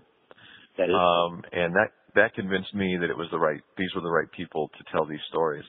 That 0.77 0.89
is. 0.89 0.95
Um, 0.95 1.43
and 1.51 1.73
that 1.75 1.91
that 2.15 2.33
convinced 2.33 2.73
me 2.73 2.97
that 2.99 3.09
it 3.09 3.17
was 3.17 3.27
the 3.31 3.39
right 3.39 3.61
these 3.77 3.89
were 3.95 4.01
the 4.01 4.11
right 4.11 4.29
people 4.31 4.69
to 4.77 4.83
tell 4.91 5.05
these 5.05 5.23
stories. 5.29 5.63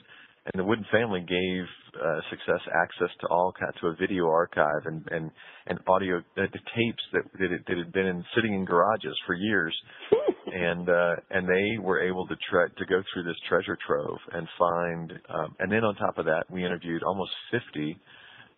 And 0.46 0.58
the 0.58 0.64
Wooden 0.64 0.86
family 0.90 1.20
gave 1.20 1.64
uh, 2.02 2.20
Success 2.30 2.60
access 2.74 3.14
to 3.20 3.28
all 3.28 3.52
to 3.80 3.86
a 3.88 3.94
video 3.94 4.26
archive 4.26 4.86
and 4.86 5.06
and 5.12 5.30
and 5.66 5.78
audio 5.86 6.18
uh, 6.18 6.22
the 6.36 6.58
tapes 6.74 7.02
that 7.12 7.22
that, 7.38 7.52
it, 7.52 7.62
that 7.68 7.76
had 7.78 7.92
been 7.92 8.06
in, 8.06 8.24
sitting 8.34 8.54
in 8.54 8.64
garages 8.64 9.16
for 9.24 9.34
years, 9.34 9.76
and 10.46 10.88
uh, 10.88 11.14
and 11.30 11.48
they 11.48 11.78
were 11.78 12.02
able 12.02 12.26
to 12.26 12.34
tre- 12.50 12.70
to 12.76 12.84
go 12.86 13.02
through 13.12 13.22
this 13.22 13.36
treasure 13.48 13.78
trove 13.86 14.18
and 14.32 14.48
find. 14.58 15.12
Um, 15.28 15.54
and 15.60 15.70
then 15.70 15.84
on 15.84 15.94
top 15.94 16.18
of 16.18 16.24
that, 16.24 16.44
we 16.50 16.64
interviewed 16.64 17.04
almost 17.04 17.30
50 17.52 17.96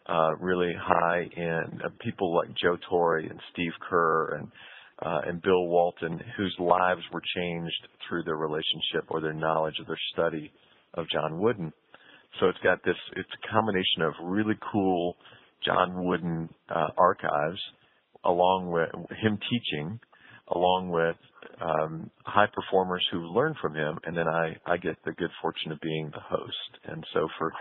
uh, 0.06 0.36
really 0.40 0.72
high 0.80 1.28
end 1.36 1.82
uh, 1.84 1.88
people 2.00 2.34
like 2.34 2.48
Joe 2.62 2.78
Torre 2.88 3.18
and 3.18 3.40
Steve 3.52 3.72
Kerr 3.88 4.36
and 4.36 4.48
uh, 5.02 5.20
and 5.26 5.42
Bill 5.42 5.66
Walton, 5.66 6.18
whose 6.38 6.56
lives 6.58 7.02
were 7.12 7.22
changed 7.36 7.88
through 8.08 8.22
their 8.24 8.36
relationship 8.36 9.04
or 9.08 9.20
their 9.20 9.34
knowledge 9.34 9.74
of 9.80 9.86
their 9.86 10.00
study 10.14 10.50
of 10.94 11.08
John 11.10 11.38
Wooden. 11.40 11.72
So 12.40 12.48
it's 12.48 12.58
got 12.64 12.84
this, 12.84 12.96
it's 13.16 13.28
a 13.28 13.52
combination 13.52 14.02
of 14.02 14.12
really 14.24 14.54
cool 14.72 15.16
John 15.64 16.04
Wooden 16.04 16.48
uh, 16.68 16.88
archives 16.96 17.60
along 18.24 18.70
with 18.70 18.88
him 19.18 19.38
teaching, 19.50 20.00
along 20.48 20.90
with 20.90 21.16
um, 21.60 22.10
high 22.24 22.48
performers 22.52 23.06
who 23.12 23.20
learn 23.20 23.54
from 23.60 23.74
him, 23.74 23.98
and 24.04 24.16
then 24.16 24.28
I, 24.28 24.56
I 24.66 24.76
get 24.78 24.96
the 25.04 25.12
good 25.12 25.30
fortune 25.40 25.72
of 25.72 25.80
being 25.80 26.10
the 26.12 26.20
host. 26.20 26.78
And 26.86 27.04
so 27.12 27.28
for 27.38 27.52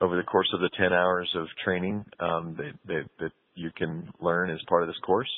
over 0.00 0.16
the 0.16 0.24
course 0.24 0.48
of 0.52 0.60
the 0.60 0.70
10 0.76 0.92
hours 0.92 1.30
of 1.36 1.46
training 1.64 2.04
um, 2.20 2.56
that, 2.58 2.72
that, 2.86 3.04
that 3.20 3.32
you 3.54 3.70
can 3.76 4.12
learn 4.20 4.50
as 4.50 4.58
part 4.68 4.82
of 4.82 4.88
this 4.88 4.98
course, 5.06 5.30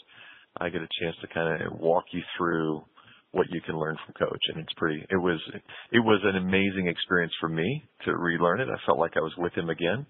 I 0.59 0.71
get 0.71 0.81
a 0.81 0.89
chance 1.03 1.17
to 1.21 1.27
kind 1.29 1.63
of 1.63 1.79
walk 1.79 2.05
you 2.13 2.23
through 2.37 2.85
what 3.35 3.47
you 3.51 3.61
can 3.61 3.79
learn 3.79 3.97
from 4.05 4.15
coach 4.15 4.41
and 4.49 4.59
it's 4.59 4.73
pretty 4.77 5.05
it 5.11 5.17
was 5.17 5.41
it 5.93 6.01
was 6.01 6.21
an 6.25 6.37
amazing 6.37 6.87
experience 6.89 7.33
for 7.41 7.49
me 7.49 7.85
to 8.05 8.17
relearn 8.17 8.61
it 8.61 8.69
i 8.69 8.87
felt 8.87 8.99
like 8.99 9.13
i 9.17 9.21
was 9.21 9.33
with 9.39 9.53
him 9.55 9.71
again 9.71 10.07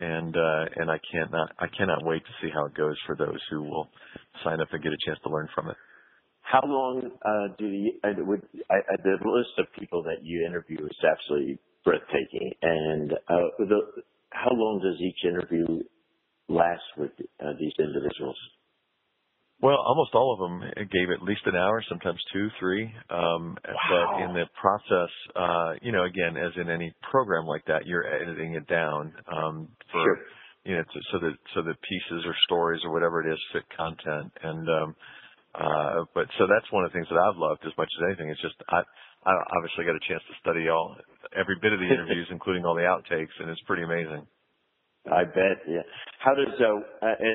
and 0.00 0.36
uh 0.36 0.64
and 0.76 0.90
i 0.90 0.98
cannot 1.10 1.50
i 1.58 1.66
cannot 1.76 2.04
wait 2.04 2.22
to 2.24 2.32
see 2.40 2.50
how 2.52 2.64
it 2.66 2.74
goes 2.74 2.96
for 3.06 3.16
those 3.16 3.40
who 3.50 3.62
will 3.62 3.88
sign 4.44 4.60
up 4.60 4.68
and 4.72 4.82
get 4.82 4.92
a 4.92 5.06
chance 5.06 5.18
to 5.22 5.30
learn 5.30 5.48
from 5.54 5.68
it 5.68 5.76
how 6.42 6.62
long 6.64 7.10
uh 7.24 7.54
do 7.58 7.66
you 7.66 7.92
uh, 8.04 8.10
would 8.18 8.42
I, 8.70 8.76
I, 8.76 8.96
the 9.02 9.18
list 9.28 9.58
of 9.58 9.66
people 9.78 10.02
that 10.04 10.22
you 10.22 10.46
interview 10.46 10.78
is 10.84 10.98
absolutely 11.04 11.58
breathtaking 11.84 12.52
and 12.62 13.12
uh 13.12 13.48
the 13.58 13.80
how 14.32 14.50
long 14.52 14.80
does 14.82 15.00
each 15.00 15.24
interview 15.24 15.82
last 16.48 16.82
with 16.96 17.10
uh, 17.40 17.52
these 17.58 17.72
individuals? 17.78 18.36
Well, 19.62 19.78
almost 19.78 20.10
all 20.14 20.34
of 20.34 20.40
them 20.42 20.90
gave 20.90 21.10
at 21.14 21.22
least 21.22 21.42
an 21.46 21.54
hour, 21.54 21.84
sometimes 21.88 22.18
two, 22.32 22.48
three. 22.58 22.92
Um, 23.08 23.56
wow. 23.62 23.78
But 23.88 24.24
in 24.26 24.34
the 24.34 24.46
process, 24.60 25.12
uh, 25.36 25.74
you 25.80 25.92
know, 25.92 26.02
again, 26.02 26.36
as 26.36 26.50
in 26.60 26.68
any 26.68 26.92
program 27.10 27.46
like 27.46 27.64
that, 27.66 27.86
you're 27.86 28.04
editing 28.04 28.54
it 28.54 28.66
down 28.66 29.14
um, 29.30 29.68
for, 29.92 30.02
sure. 30.02 30.18
you 30.64 30.76
know, 30.76 30.82
to, 30.82 31.00
so 31.12 31.18
that 31.20 31.34
so 31.54 31.62
that 31.62 31.76
pieces 31.78 32.26
or 32.26 32.34
stories 32.44 32.82
or 32.84 32.92
whatever 32.92 33.22
it 33.22 33.32
is 33.32 33.38
fit 33.52 33.62
content. 33.76 34.32
And 34.42 34.68
um, 34.68 34.96
uh, 35.54 36.10
but 36.12 36.26
so 36.38 36.50
that's 36.50 36.66
one 36.72 36.84
of 36.84 36.90
the 36.90 36.98
things 36.98 37.06
that 37.10 37.22
I've 37.22 37.38
loved 37.38 37.62
as 37.62 37.76
much 37.78 37.88
as 38.00 38.04
anything. 38.10 38.30
It's 38.34 38.42
just 38.42 38.58
I, 38.68 38.82
I 39.22 39.32
obviously 39.62 39.86
got 39.86 39.94
a 39.94 40.08
chance 40.10 40.26
to 40.26 40.34
study 40.42 40.68
all 40.74 40.96
every 41.38 41.54
bit 41.62 41.72
of 41.72 41.78
the 41.78 41.86
interviews, 41.94 42.26
including 42.34 42.66
all 42.66 42.74
the 42.74 42.90
outtakes, 42.90 43.38
and 43.38 43.46
it's 43.46 43.62
pretty 43.62 43.84
amazing. 43.86 44.26
I 45.10 45.24
bet. 45.24 45.66
Yeah. 45.66 45.82
How 46.20 46.34
does 46.34 46.54
uh? 46.60 46.78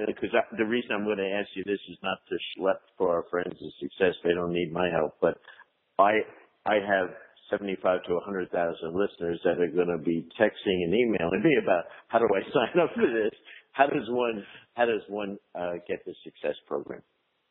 Because 0.08 0.32
uh, 0.32 0.56
the 0.58 0.66
reason 0.66 0.92
I'm 0.96 1.04
going 1.04 1.18
to 1.18 1.32
ask 1.36 1.50
you 1.56 1.64
this 1.66 1.82
is 1.90 1.98
not 2.02 2.18
to 2.30 2.36
schlep 2.56 2.80
for 2.98 3.14
our 3.14 3.26
friends 3.30 3.56
of 3.60 3.72
success. 3.80 4.16
They 4.24 4.34
don't 4.34 4.54
need 4.54 4.72
my 4.72 4.90
help, 4.90 5.16
but 5.20 5.38
I 6.00 6.24
I 6.66 6.76
have 6.76 7.10
75 7.50 8.04
to 8.08 8.14
100,000 8.16 8.52
listeners 8.92 9.40
that 9.44 9.60
are 9.60 9.72
going 9.72 9.88
to 9.88 9.98
be 9.98 10.28
texting 10.40 10.84
and 10.84 10.94
emailing 10.94 11.42
me 11.44 11.58
about 11.62 11.86
how 12.08 12.20
do 12.20 12.28
I 12.28 12.42
sign 12.54 12.82
up 12.82 12.92
for 12.96 13.08
this? 13.08 13.32
How 13.72 13.88
does 13.88 14.08
one 14.10 14.44
how 14.76 14.86
does 14.86 15.02
one 15.10 15.38
uh, 15.56 15.74
get 15.88 16.06
the 16.06 16.14
success 16.24 16.56
program? 16.68 17.02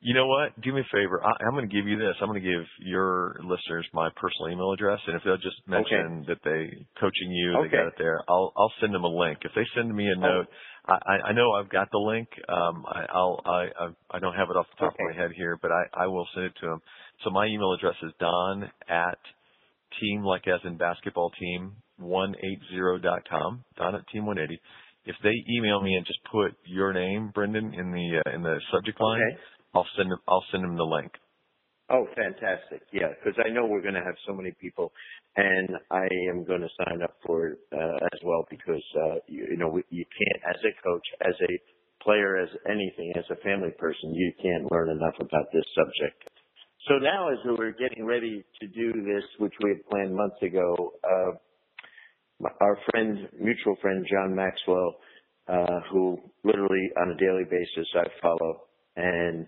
You 0.00 0.14
know 0.14 0.26
what? 0.26 0.60
Do 0.60 0.72
me 0.72 0.82
a 0.82 0.96
favor. 0.96 1.22
I, 1.24 1.32
I'm 1.44 1.52
going 1.52 1.68
to 1.68 1.74
give 1.74 1.86
you 1.86 1.98
this. 1.98 2.14
I'm 2.20 2.28
going 2.28 2.42
to 2.42 2.48
give 2.48 2.66
your 2.80 3.36
listeners 3.42 3.86
my 3.94 4.10
personal 4.14 4.52
email 4.52 4.72
address, 4.72 5.00
and 5.06 5.16
if 5.16 5.22
they'll 5.24 5.36
just 5.38 5.56
mention 5.66 6.22
okay. 6.22 6.26
that 6.28 6.38
they 6.44 6.86
coaching 7.00 7.30
you, 7.30 7.56
okay. 7.58 7.68
they 7.68 7.76
got 7.76 7.86
it 7.86 7.94
there. 7.98 8.20
I'll 8.28 8.52
I'll 8.56 8.72
send 8.80 8.94
them 8.94 9.04
a 9.04 9.08
link. 9.08 9.38
If 9.42 9.52
they 9.54 9.64
send 9.74 9.94
me 9.94 10.06
a 10.08 10.18
oh. 10.18 10.20
note, 10.20 10.46
I 10.86 11.28
I 11.28 11.32
know 11.32 11.52
I've 11.52 11.70
got 11.70 11.90
the 11.90 11.98
link. 11.98 12.28
Um, 12.48 12.84
I, 12.86 13.06
I'll 13.08 13.40
I 13.46 13.68
I 14.10 14.18
don't 14.18 14.34
have 14.34 14.50
it 14.50 14.56
off 14.56 14.66
the 14.76 14.84
top 14.84 14.94
okay. 14.94 15.04
of 15.10 15.16
my 15.16 15.22
head 15.22 15.30
here, 15.34 15.58
but 15.60 15.70
I 15.72 16.04
I 16.04 16.06
will 16.08 16.28
send 16.34 16.46
it 16.46 16.52
to 16.60 16.66
them. 16.66 16.82
So 17.24 17.30
my 17.30 17.46
email 17.46 17.72
address 17.72 17.96
is 18.02 18.12
don 18.20 18.70
at 18.88 19.18
team 20.00 20.22
like 20.22 20.46
as 20.46 20.60
in 20.64 20.76
basketball 20.76 21.32
team 21.40 21.72
one 21.96 22.34
eight 22.34 22.60
zero 22.70 22.98
dot 22.98 23.26
com. 23.28 23.64
Don 23.78 23.94
at 23.94 24.06
team 24.12 24.26
one 24.26 24.38
eighty. 24.38 24.60
If 25.06 25.16
they 25.22 25.32
email 25.56 25.80
me 25.80 25.94
and 25.94 26.04
just 26.04 26.18
put 26.30 26.54
your 26.66 26.92
name, 26.92 27.30
Brendan, 27.32 27.72
in 27.72 27.92
the 27.92 28.22
uh, 28.26 28.34
in 28.34 28.42
the 28.42 28.60
subject 28.70 29.00
line. 29.00 29.22
Okay 29.22 29.40
I'll 29.76 29.86
send 29.96 30.10
them. 30.10 30.18
I'll 30.28 30.44
send 30.50 30.64
them 30.64 30.76
the 30.76 30.84
link. 30.84 31.12
Oh, 31.88 32.06
fantastic! 32.16 32.82
Yeah, 32.92 33.14
because 33.14 33.38
I 33.44 33.50
know 33.50 33.66
we're 33.66 33.82
going 33.82 33.94
to 33.94 34.02
have 34.02 34.16
so 34.26 34.32
many 34.32 34.52
people, 34.60 34.92
and 35.36 35.68
I 35.90 36.08
am 36.30 36.44
going 36.44 36.62
to 36.62 36.68
sign 36.82 37.02
up 37.02 37.14
for 37.24 37.48
it 37.48 37.58
uh, 37.72 37.96
as 38.12 38.20
well 38.24 38.44
because 38.50 38.82
uh, 38.96 39.16
you, 39.28 39.46
you 39.50 39.56
know 39.56 39.70
you 39.90 40.04
can't, 40.04 40.56
as 40.56 40.60
a 40.64 40.72
coach, 40.82 41.06
as 41.20 41.34
a 41.48 42.02
player, 42.02 42.38
as 42.38 42.48
anything, 42.68 43.12
as 43.16 43.24
a 43.30 43.36
family 43.42 43.70
person, 43.78 44.14
you 44.14 44.32
can't 44.42 44.70
learn 44.72 44.90
enough 44.90 45.14
about 45.20 45.46
this 45.52 45.64
subject. 45.74 46.22
So 46.88 46.94
now, 46.98 47.30
as 47.30 47.38
we're 47.44 47.72
getting 47.72 48.04
ready 48.04 48.44
to 48.60 48.66
do 48.68 48.92
this, 48.92 49.24
which 49.38 49.54
we 49.62 49.70
had 49.70 49.86
planned 49.90 50.14
months 50.14 50.40
ago, 50.42 50.92
uh, 51.04 52.46
our 52.60 52.78
friend, 52.90 53.28
mutual 53.40 53.76
friend 53.82 54.06
John 54.10 54.34
Maxwell, 54.34 54.96
uh, 55.48 55.80
who 55.90 56.18
literally 56.44 56.90
on 57.00 57.10
a 57.10 57.16
daily 57.16 57.44
basis 57.44 57.88
I 57.94 58.06
follow, 58.22 58.62
and 58.96 59.46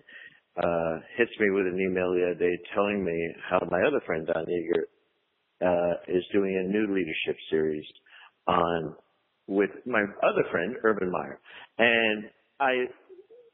uh, 0.61 0.99
hits 1.17 1.31
me 1.39 1.49
with 1.51 1.67
an 1.67 1.79
email 1.79 2.13
the 2.13 2.31
other 2.31 2.39
day 2.39 2.57
telling 2.75 3.03
me 3.03 3.33
how 3.49 3.59
my 3.71 3.81
other 3.87 4.01
friend 4.05 4.27
Don 4.27 4.45
Yaeger 4.45 4.83
uh, 5.61 5.93
is 6.07 6.23
doing 6.33 6.55
a 6.57 6.71
new 6.71 6.93
leadership 6.93 7.37
series 7.49 7.85
on 8.47 8.95
with 9.47 9.71
my 9.85 10.03
other 10.23 10.43
friend 10.51 10.75
Urban 10.83 11.11
Meyer, 11.11 11.39
and 11.77 12.25
I 12.59 12.85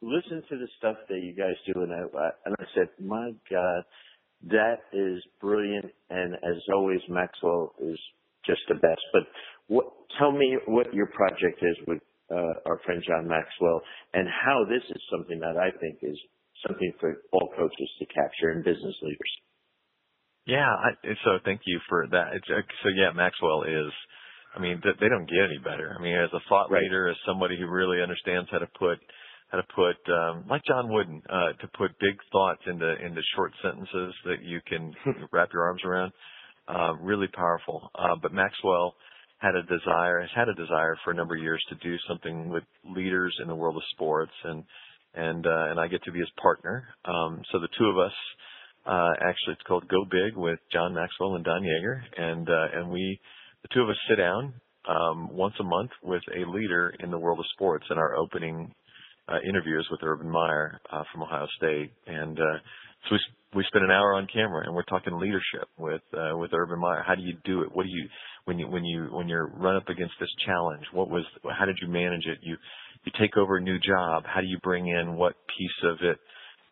listened 0.02 0.44
to 0.50 0.58
the 0.58 0.68
stuff 0.78 0.98
that 1.10 1.20
you 1.22 1.34
guys 1.34 1.56
do, 1.66 1.82
and 1.82 1.94
I 1.94 2.30
and 2.46 2.56
I 2.60 2.64
said, 2.76 2.90
my 3.00 3.32
God, 3.50 3.84
that 4.50 4.78
is 4.94 5.24
brilliant, 5.40 5.92
and 6.10 6.36
as 6.36 6.62
always, 6.74 7.00
Maxwell 7.10 7.74
is 7.82 7.98
just 8.46 8.62
the 8.68 8.76
best. 8.76 9.02
But 9.14 9.24
what, 9.68 9.86
tell 10.20 10.32
me 10.32 10.58
what 10.68 10.94
your 10.94 11.08
project 11.08 11.62
is 11.62 11.78
with 11.88 12.02
uh, 12.32 12.54
our 12.66 12.80
friend 12.86 13.04
John 13.08 13.28
Maxwell 13.28 13.82
and 14.14 14.28
how 14.28 14.66
this 14.68 14.84
is 14.90 15.02
something 15.12 15.40
that 15.40 15.58
I 15.58 15.72
think 15.80 16.00
is 16.02 16.18
something 16.68 16.94
for 17.00 17.22
all 17.32 17.50
coaches 17.58 17.90
to 18.00 18.06
capture 18.06 18.50
and 18.50 18.64
business 18.64 18.96
leaders. 19.02 19.34
Yeah, 20.46 20.70
I, 20.70 20.92
so 21.24 21.40
thank 21.44 21.62
you 21.66 21.80
for 21.90 22.06
that. 22.12 22.34
It's, 22.34 22.46
uh, 22.50 22.62
so 22.84 22.90
yeah, 22.90 23.12
Maxwell 23.16 23.64
is. 23.64 23.92
I 24.56 24.62
mean, 24.62 24.82
they 24.86 25.10
don't 25.10 25.28
get 25.28 25.52
any 25.52 25.58
better. 25.58 25.94
I 26.00 26.02
mean, 26.02 26.16
as 26.16 26.30
a 26.32 26.40
thought 26.48 26.72
right. 26.72 26.82
leader, 26.82 27.10
as 27.10 27.18
somebody 27.28 27.58
who 27.60 27.68
really 27.68 28.02
understands 28.02 28.48
how 28.50 28.60
to 28.60 28.70
put 28.80 29.00
how 29.50 29.58
to 29.58 29.68
put 29.76 29.98
um, 30.14 30.46
like 30.50 30.64
John 30.66 30.92
Wooden 30.92 31.22
uh, 31.30 31.54
to 31.60 31.68
put 31.78 31.92
big 32.00 32.16
thoughts 32.32 32.62
into 32.66 32.96
into 33.04 33.22
short 33.36 33.52
sentences 33.62 34.14
that 34.26 34.44
you 34.44 34.62
can 34.68 34.94
wrap 35.34 35.50
your 35.52 35.64
arms 35.64 35.82
around. 35.84 36.12
Uh, 36.68 36.94
really 37.02 37.28
powerful. 37.28 37.90
Uh, 37.94 38.16
but 38.22 38.34
Maxwell 38.34 38.96
had 39.40 39.56
a 39.56 39.64
desire, 39.64 40.22
has 40.22 40.30
had 40.36 40.50
a 40.50 40.56
desire 40.56 40.98
for 41.04 41.12
a 41.12 41.16
number 41.16 41.36
of 41.36 41.42
years 41.42 41.64
to 41.70 41.76
do 41.76 41.96
something 42.08 42.50
with 42.50 42.64
leaders 42.84 43.36
in 43.42 43.48
the 43.48 43.56
world 43.56 43.76
of 43.76 43.84
sports, 43.92 44.32
and 44.44 44.64
and 45.16 45.46
uh, 45.46 45.72
and 45.72 45.80
I 45.80 45.88
get 45.88 46.04
to 46.04 46.12
be 46.12 46.20
his 46.20 46.32
partner. 46.42 46.88
Um, 47.06 47.42
so 47.52 47.60
the 47.60 47.70
two 47.78 47.86
of 47.86 47.98
us, 47.98 48.14
uh, 48.86 49.14
actually, 49.22 49.54
it's 49.54 49.68
called 49.68 49.88
Go 49.88 50.06
Big 50.10 50.36
with 50.36 50.60
John 50.72 50.94
Maxwell 50.94 51.36
and 51.36 51.46
Don 51.46 51.64
Yaeger, 51.64 52.02
and 52.18 52.50
uh, 52.50 52.68
and 52.74 52.90
we, 52.90 53.20
the 53.64 53.70
two 53.74 53.82
of 53.82 53.90
us, 53.90 53.98
sit 54.10 54.18
down 54.18 54.54
um, 54.88 55.30
once 55.32 55.56
a 55.60 55.64
month 55.64 55.92
with 56.04 56.24
a 56.36 56.50
leader 56.50 56.94
in 57.00 57.12
the 57.12 57.20
world 57.20 57.40
of 57.40 57.46
sports, 57.54 57.86
and 57.90 58.00
our 58.00 58.16
opening 58.16 58.74
uh, 59.28 59.38
interviews 59.48 59.88
with 59.90 60.02
Urban 60.04 60.30
Meyer 60.30 60.80
uh, 60.92 61.04
from 61.12 61.24
Ohio 61.24 61.48
State, 61.58 61.92
and 62.08 62.40
uh, 62.40 62.58
so 63.10 63.14
we 63.14 63.20
we 63.56 63.64
spend 63.68 63.86
an 63.86 63.92
hour 63.92 64.16
on 64.16 64.28
camera 64.32 64.66
and 64.66 64.76
we're 64.76 64.84
talking 64.84 65.18
leadership 65.18 65.70
with 65.78 66.02
uh, 66.14 66.38
with 66.38 66.52
Urban 66.54 66.80
Meyer. 66.80 67.04
How 67.08 67.16
do 67.16 67.22
you 67.22 67.38
do 67.46 67.62
it? 67.62 67.70
What 67.74 67.84
do 67.84 67.90
you 67.90 68.08
when 68.44 68.60
you 68.60 68.68
when 68.68 68.84
you 68.84 69.08
when 69.12 69.28
you're 69.28 69.48
run 69.48 69.78
up 69.78 69.88
against 69.90 70.14
this 70.20 70.30
challenge? 70.46 70.84
What 70.92 71.10
was 71.10 71.24
how 71.58 71.66
did 71.66 71.78
you 71.82 71.88
manage 71.88 72.26
it? 72.26 72.40
You 72.42 72.58
you 73.06 73.12
take 73.20 73.38
over 73.38 73.58
a 73.58 73.62
new 73.62 73.80
job. 73.80 74.24
How 74.26 74.42
do 74.42 74.48
you 74.48 74.58
bring 74.64 74.88
in 74.88 75.16
what 75.16 75.36
piece 75.58 75.80
of 75.84 75.98
it 76.02 76.18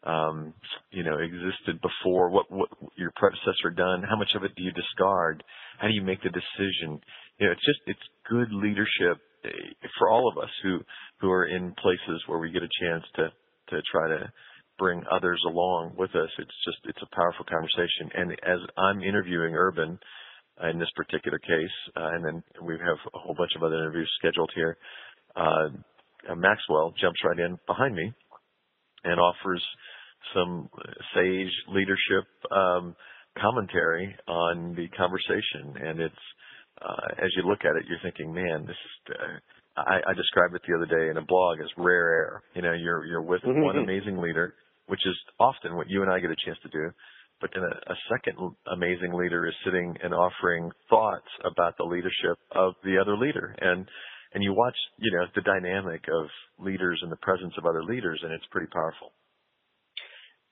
um, 0.06 0.54
you 0.92 1.04
know 1.04 1.18
existed 1.20 1.82
before? 1.82 2.30
What 2.30 2.52
what 2.52 2.70
your 2.98 3.12
predecessor 3.16 3.72
done? 3.76 4.04
How 4.04 4.18
much 4.18 4.32
of 4.36 4.44
it 4.44 4.56
do 4.56 4.64
you 4.64 4.72
discard? 4.72 5.44
How 5.80 5.88
do 5.88 5.94
you 5.94 6.02
make 6.02 6.22
the 6.24 6.30
decision? 6.30 7.00
You 7.40 7.48
know, 7.48 7.52
it's 7.54 7.66
just 7.66 7.80
it's 7.88 8.00
good 8.30 8.52
leadership 8.52 9.22
eh, 9.46 9.88
for 9.98 10.10
all 10.10 10.32
of 10.32 10.38
us 10.44 10.50
who 10.64 10.80
who 11.22 11.32
are 11.32 11.46
in 11.46 11.74
places 11.82 12.22
where 12.28 12.40
we 12.40 12.52
get 12.52 12.64
a 12.64 12.80
chance 12.82 13.04
to 13.16 13.30
to 13.70 13.82
try 13.92 14.08
to 14.10 14.32
bring 14.80 15.04
others 15.12 15.42
along 15.48 15.94
with 15.98 16.10
us. 16.12 16.30
It's 16.38 16.60
just 16.66 16.78
it's 16.86 17.02
a 17.02 17.16
powerful 17.16 17.46
conversation. 17.46 18.10
And 18.16 18.32
as 18.32 18.60
I'm 18.78 19.02
interviewing 19.02 19.56
Urban 19.56 20.00
uh, 20.62 20.70
in 20.70 20.80
this 20.80 20.90
particular 20.96 21.40
case, 21.40 21.78
uh, 21.96 22.10
and 22.14 22.26
then 22.26 22.44
we 22.62 22.74
have 22.74 22.98
a 23.14 23.20
whole 23.20 23.36
bunch 23.36 23.52
of 23.56 23.64
other 23.64 23.76
interviews 23.76 24.12
scheduled 24.20 24.52
here, 24.56 24.78
uh, 25.36 25.40
uh, 25.40 25.70
Maxwell 26.36 26.94
jumps 27.00 27.20
right 27.24 27.40
in 27.40 27.58
behind 27.68 27.96
me 27.96 28.14
and 29.04 29.20
offers 29.20 29.64
some 30.34 30.70
sage 31.14 31.52
leadership 31.70 32.26
um, 32.52 32.96
commentary 33.40 34.16
on 34.28 34.76
the 34.76 34.88
conversation. 34.98 35.76
And 35.88 36.00
it's 36.00 36.16
uh, 36.82 37.24
as 37.24 37.30
you 37.36 37.44
look 37.48 37.60
at 37.62 37.76
it, 37.76 37.86
you're 37.88 38.00
thinking, 38.04 38.34
man, 38.34 38.66
this 38.66 38.76
is. 38.76 39.16
Uh, 39.16 39.40
I, 39.76 40.12
I 40.12 40.14
described 40.14 40.54
it 40.54 40.62
the 40.68 40.76
other 40.76 40.86
day 40.86 41.10
in 41.10 41.18
a 41.18 41.26
blog 41.26 41.58
as 41.60 41.70
rare 41.78 42.14
air. 42.14 42.44
You 42.54 42.62
know, 42.62 42.74
you're 42.74 43.06
you're 43.06 43.24
with 43.24 43.42
mm-hmm. 43.42 43.62
one 43.62 43.78
amazing 43.78 44.18
leader 44.18 44.54
which 44.88 45.02
is 45.06 45.16
often 45.40 45.76
what 45.76 45.90
you 45.90 46.02
and 46.02 46.12
I 46.12 46.20
get 46.20 46.32
a 46.32 46.46
chance 46.46 46.58
to 46.64 46.70
do. 46.70 46.92
But 47.42 47.52
then 47.54 47.64
a, 47.64 47.92
a 47.92 47.96
second 48.12 48.38
amazing 48.72 49.14
leader 49.14 49.48
is 49.48 49.54
sitting 49.66 49.96
and 50.04 50.14
offering 50.14 50.72
thoughts 50.90 51.28
about 51.44 51.76
the 51.78 51.84
leadership 51.84 52.38
of 52.52 52.74
the 52.84 52.98
other 53.00 53.18
leader. 53.18 53.56
And 53.60 53.88
and 54.34 54.44
you 54.44 54.54
watch, 54.54 54.76
you 54.98 55.12
know, 55.12 55.26
the 55.36 55.42
dynamic 55.42 56.06
of 56.12 56.28
leaders 56.60 57.00
and 57.02 57.12
the 57.12 57.18
presence 57.18 57.54
of 57.58 57.66
other 57.66 57.84
leaders, 57.84 58.20
and 58.24 58.34
it's 58.34 58.46
pretty 58.52 58.68
powerful. 58.68 59.12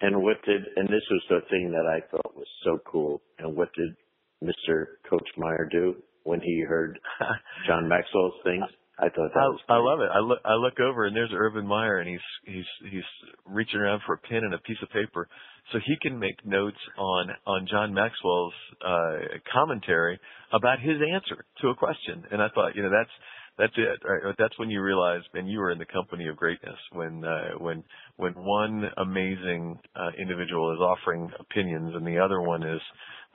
And 0.02 0.22
what 0.24 0.38
did, 0.46 0.62
and 0.76 0.88
this 0.88 1.04
was 1.12 1.24
the 1.30 1.40
thing 1.50 1.72
that 1.72 1.86
I 1.86 2.02
thought 2.10 2.36
was 2.36 2.48
so 2.64 2.80
cool. 2.86 3.22
And 3.38 3.56
what 3.56 3.70
did 3.74 3.96
Mr. 4.44 4.86
Coach 5.08 5.28
Meyer 5.38 5.70
do 5.72 5.96
when 6.24 6.42
he 6.42 6.64
heard 6.68 7.00
John 7.68 7.88
Maxwell's 7.88 8.34
things? 8.44 8.64
I 9.00 9.10
thought 9.10 9.34
that 9.34 9.40
I, 9.40 9.48
was 9.48 9.60
I 9.70 9.78
love 9.78 10.00
it. 10.02 10.10
I 10.14 10.20
look 10.20 10.40
I 10.46 10.54
look 10.54 10.80
over 10.80 11.06
and 11.06 11.16
there's 11.16 11.32
Urban 11.34 11.66
Meyer 11.66 12.00
and 12.00 12.10
he's 12.10 12.20
he's 12.46 12.92
he's 12.92 13.10
reaching 13.46 13.80
around 13.80 14.02
for 14.06 14.14
a 14.14 14.18
pen 14.18 14.42
and 14.44 14.54
a 14.54 14.60
piece 14.60 14.78
of 14.84 14.90
paper 14.90 15.28
so 15.72 15.80
he 15.84 15.96
can 16.02 16.20
make 16.20 16.46
notes 16.46 16.78
on 17.00 17.30
on 17.48 17.68
John 17.72 17.94
Maxwell's 17.96 18.54
uh 18.86 19.18
commentary 19.52 20.20
about 20.54 20.80
his 20.80 20.98
answer 21.02 21.46
to 21.62 21.70
a 21.70 21.76
question. 21.76 22.26
And 22.32 22.42
I 22.44 22.50
thought, 22.54 22.76
you 22.76 22.84
know, 22.84 22.92
that's 22.92 23.10
that's 23.62 23.77
it. 23.77 24.01
Right? 24.03 24.36
That's 24.38 24.58
when 24.58 24.70
you 24.70 24.82
realize, 24.82 25.22
and 25.34 25.48
you 25.48 25.62
are 25.62 25.72
in 25.72 25.77
the 25.77 25.86
company 25.86 26.27
of 26.27 26.36
greatness 26.36 26.80
when 26.91 27.24
uh, 27.24 27.51
when 27.60 27.84
when 28.18 28.34
one 28.34 28.89
amazing 28.98 29.80
uh, 29.96 30.12
individual 30.20 30.74
is 30.74 30.82
offering 30.82 31.30
opinions 31.39 31.94
and 31.96 32.06
the 32.06 32.18
other 32.18 32.41
one 32.41 32.63
is 32.63 32.82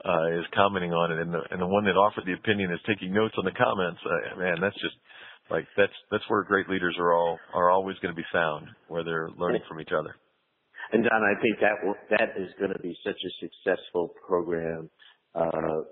uh, 0.03 0.27
is 0.37 0.45
commenting 0.53 0.91
on 0.91 1.11
it, 1.13 1.19
and 1.23 1.33
the 1.33 1.41
and 1.51 1.61
the 1.61 1.65
one 1.65 1.85
that 1.85 1.95
offered 1.95 2.25
the 2.27 2.33
opinion 2.33 2.71
is 2.71 2.79
taking 2.85 3.13
notes 3.13 3.35
on 3.39 3.45
the 3.45 3.55
comments. 3.55 3.99
Uh, 4.05 4.37
man, 4.37 4.57
that's 4.61 4.79
just 4.81 4.95
Like 5.49 5.65
that's 5.77 5.93
that's 6.11 6.23
where 6.27 6.43
great 6.43 6.67
leaders 6.69 6.95
are 6.99 7.13
all 7.13 7.39
are 7.53 7.71
always 7.71 7.97
going 7.99 8.13
to 8.13 8.21
be 8.21 8.27
found, 8.33 8.67
where 8.89 9.03
they're 9.03 9.29
learning 9.37 9.61
from 9.67 9.79
each 9.79 9.91
other. 9.97 10.15
And 10.91 11.03
Don, 11.03 11.23
I 11.23 11.39
think 11.41 11.57
that 11.61 11.75
that 12.11 12.41
is 12.41 12.49
going 12.59 12.71
to 12.73 12.79
be 12.79 12.95
such 13.05 13.15
a 13.15 13.31
successful 13.39 14.13
program 14.27 14.89
uh, 15.35 15.83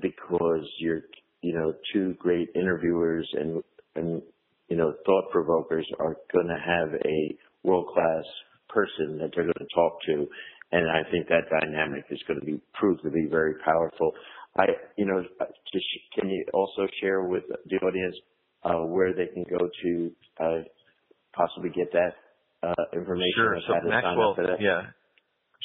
because 0.00 0.66
you're 0.78 1.02
you 1.40 1.54
know 1.54 1.72
two 1.92 2.14
great 2.18 2.48
interviewers 2.54 3.28
and 3.32 3.62
and 3.98 4.22
you 4.68 4.76
know 4.76 4.94
thought 5.04 5.30
provokers 5.30 5.86
are 5.98 6.16
going 6.32 6.46
to 6.46 6.58
have 6.58 6.88
a 7.04 7.36
world 7.62 7.88
class 7.92 8.24
person 8.68 9.18
that 9.18 9.30
they're 9.34 9.44
going 9.44 9.54
to 9.58 9.74
talk 9.74 9.98
to, 10.06 10.26
and 10.72 10.90
I 10.90 11.08
think 11.10 11.28
that 11.28 11.48
dynamic 11.60 12.04
is 12.10 12.22
going 12.26 12.40
to 12.40 12.46
be 12.46 12.60
proved 12.74 13.02
to 13.02 13.10
be 13.10 13.26
very 13.30 13.54
powerful. 13.64 14.12
I, 14.56 14.64
you 14.96 15.06
know, 15.06 15.22
just 15.72 15.86
can 16.18 16.28
you 16.28 16.44
also 16.52 16.86
share 17.00 17.22
with 17.22 17.44
the 17.48 17.76
audience 17.76 18.16
uh, 18.64 18.86
where 18.86 19.12
they 19.12 19.26
can 19.26 19.44
go 19.48 19.68
to 19.82 20.10
uh, 20.40 20.62
possibly 21.32 21.70
get 21.70 21.92
that 21.92 22.14
uh, 22.62 22.84
information? 22.92 23.32
Sure. 23.36 23.58
So 23.66 23.88
Maxwell, 23.88 24.36
yeah, 24.60 24.82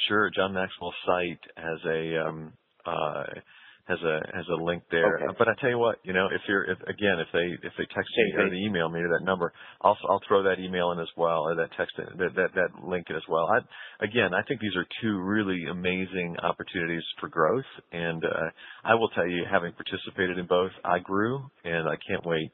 sure. 0.07 0.29
John 0.35 0.53
Maxwell's 0.53 0.95
site 1.05 1.39
has 1.57 1.79
a 1.87 2.27
um, 2.27 2.53
uh, 2.85 3.23
has 3.85 3.99
a 4.01 4.19
has 4.33 4.45
a 4.47 4.63
link 4.63 4.83
there. 4.91 5.17
Okay. 5.17 5.35
But 5.37 5.49
I 5.49 5.53
tell 5.59 5.69
you 5.69 5.77
what, 5.77 5.99
you 6.03 6.13
know, 6.13 6.27
if 6.27 6.41
you're 6.47 6.63
if, 6.63 6.79
again 6.81 7.19
if 7.19 7.27
they 7.33 7.67
if 7.67 7.73
they 7.77 7.85
text 7.93 8.11
me 8.17 8.33
or 8.37 8.49
they 8.49 8.55
email 8.57 8.89
me 8.89 9.01
to 9.01 9.09
that 9.17 9.25
number, 9.25 9.51
I'll 9.81 9.97
I'll 10.09 10.21
throw 10.27 10.43
that 10.43 10.59
email 10.59 10.91
in 10.91 10.99
as 10.99 11.09
well 11.17 11.41
or 11.41 11.55
that 11.55 11.69
text 11.77 11.95
in, 11.97 12.17
that 12.17 12.35
that 12.35 12.49
that 12.55 12.87
link 12.87 13.07
in 13.09 13.15
as 13.15 13.23
well. 13.27 13.47
I 13.51 13.59
again 14.05 14.33
I 14.33 14.41
think 14.47 14.61
these 14.61 14.75
are 14.75 14.85
two 15.01 15.19
really 15.19 15.65
amazing 15.69 16.37
opportunities 16.41 17.03
for 17.19 17.27
growth, 17.27 17.65
and 17.91 18.23
uh, 18.23 18.49
I 18.85 18.95
will 18.95 19.09
tell 19.09 19.27
you, 19.27 19.43
having 19.51 19.73
participated 19.73 20.37
in 20.37 20.47
both, 20.47 20.71
I 20.85 20.99
grew, 20.99 21.43
and 21.65 21.89
I 21.89 21.95
can't 22.07 22.25
wait 22.25 22.51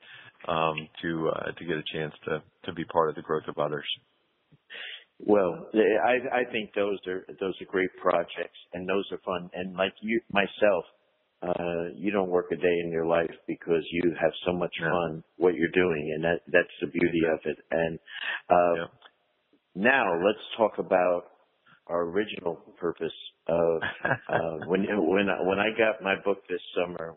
um, 0.48 0.76
to 1.04 1.30
uh, 1.30 1.52
to 1.52 1.66
get 1.66 1.78
a 1.78 1.84
chance 1.94 2.14
to 2.26 2.44
to 2.66 2.74
be 2.74 2.86
part 2.86 3.10
of 3.10 3.16
the 3.16 3.22
growth 3.22 3.48
of 3.48 3.58
others. 3.60 3.86
Well, 5.20 5.68
I 5.74 6.42
I 6.42 6.52
think 6.52 6.74
those 6.76 7.00
are 7.08 7.26
those 7.40 7.56
are 7.62 7.66
great 7.66 7.90
projects 8.02 8.60
and 8.74 8.88
those 8.88 9.06
are 9.12 9.20
fun. 9.20 9.50
And 9.54 9.76
like 9.76 9.94
you 10.02 10.22
myself, 10.32 10.86
uh, 11.42 11.96
you 11.96 12.12
don't 12.12 12.30
work 12.30 12.48
a 12.52 12.56
day 12.56 12.78
in 12.84 12.92
your 12.92 13.06
life 13.06 13.32
because 13.48 13.84
you 13.92 14.14
have 14.22 14.32
so 14.46 14.54
much 14.54 14.74
yeah. 14.82 14.90
fun 14.90 15.24
what 15.38 15.56
you're 15.56 15.72
doing, 15.74 16.12
and 16.16 16.24
that 16.24 16.42
that's 16.52 16.76
the 16.82 16.88
beauty 16.88 17.22
of 17.32 17.40
it. 17.46 17.58
And 17.72 18.00
uh, 18.50 18.74
yeah. 18.76 18.86
now 19.76 20.14
let's 20.16 20.44
talk 20.58 20.80
about 20.80 21.24
our 21.88 22.04
original 22.04 22.60
purpose 22.80 23.16
of 23.48 23.82
uh, 24.30 24.58
when 24.68 24.86
when 25.08 25.30
I, 25.30 25.42
when 25.48 25.60
I 25.60 25.70
got 25.78 26.04
my 26.04 26.16
book 26.26 26.40
this 26.50 26.62
summer, 26.76 27.16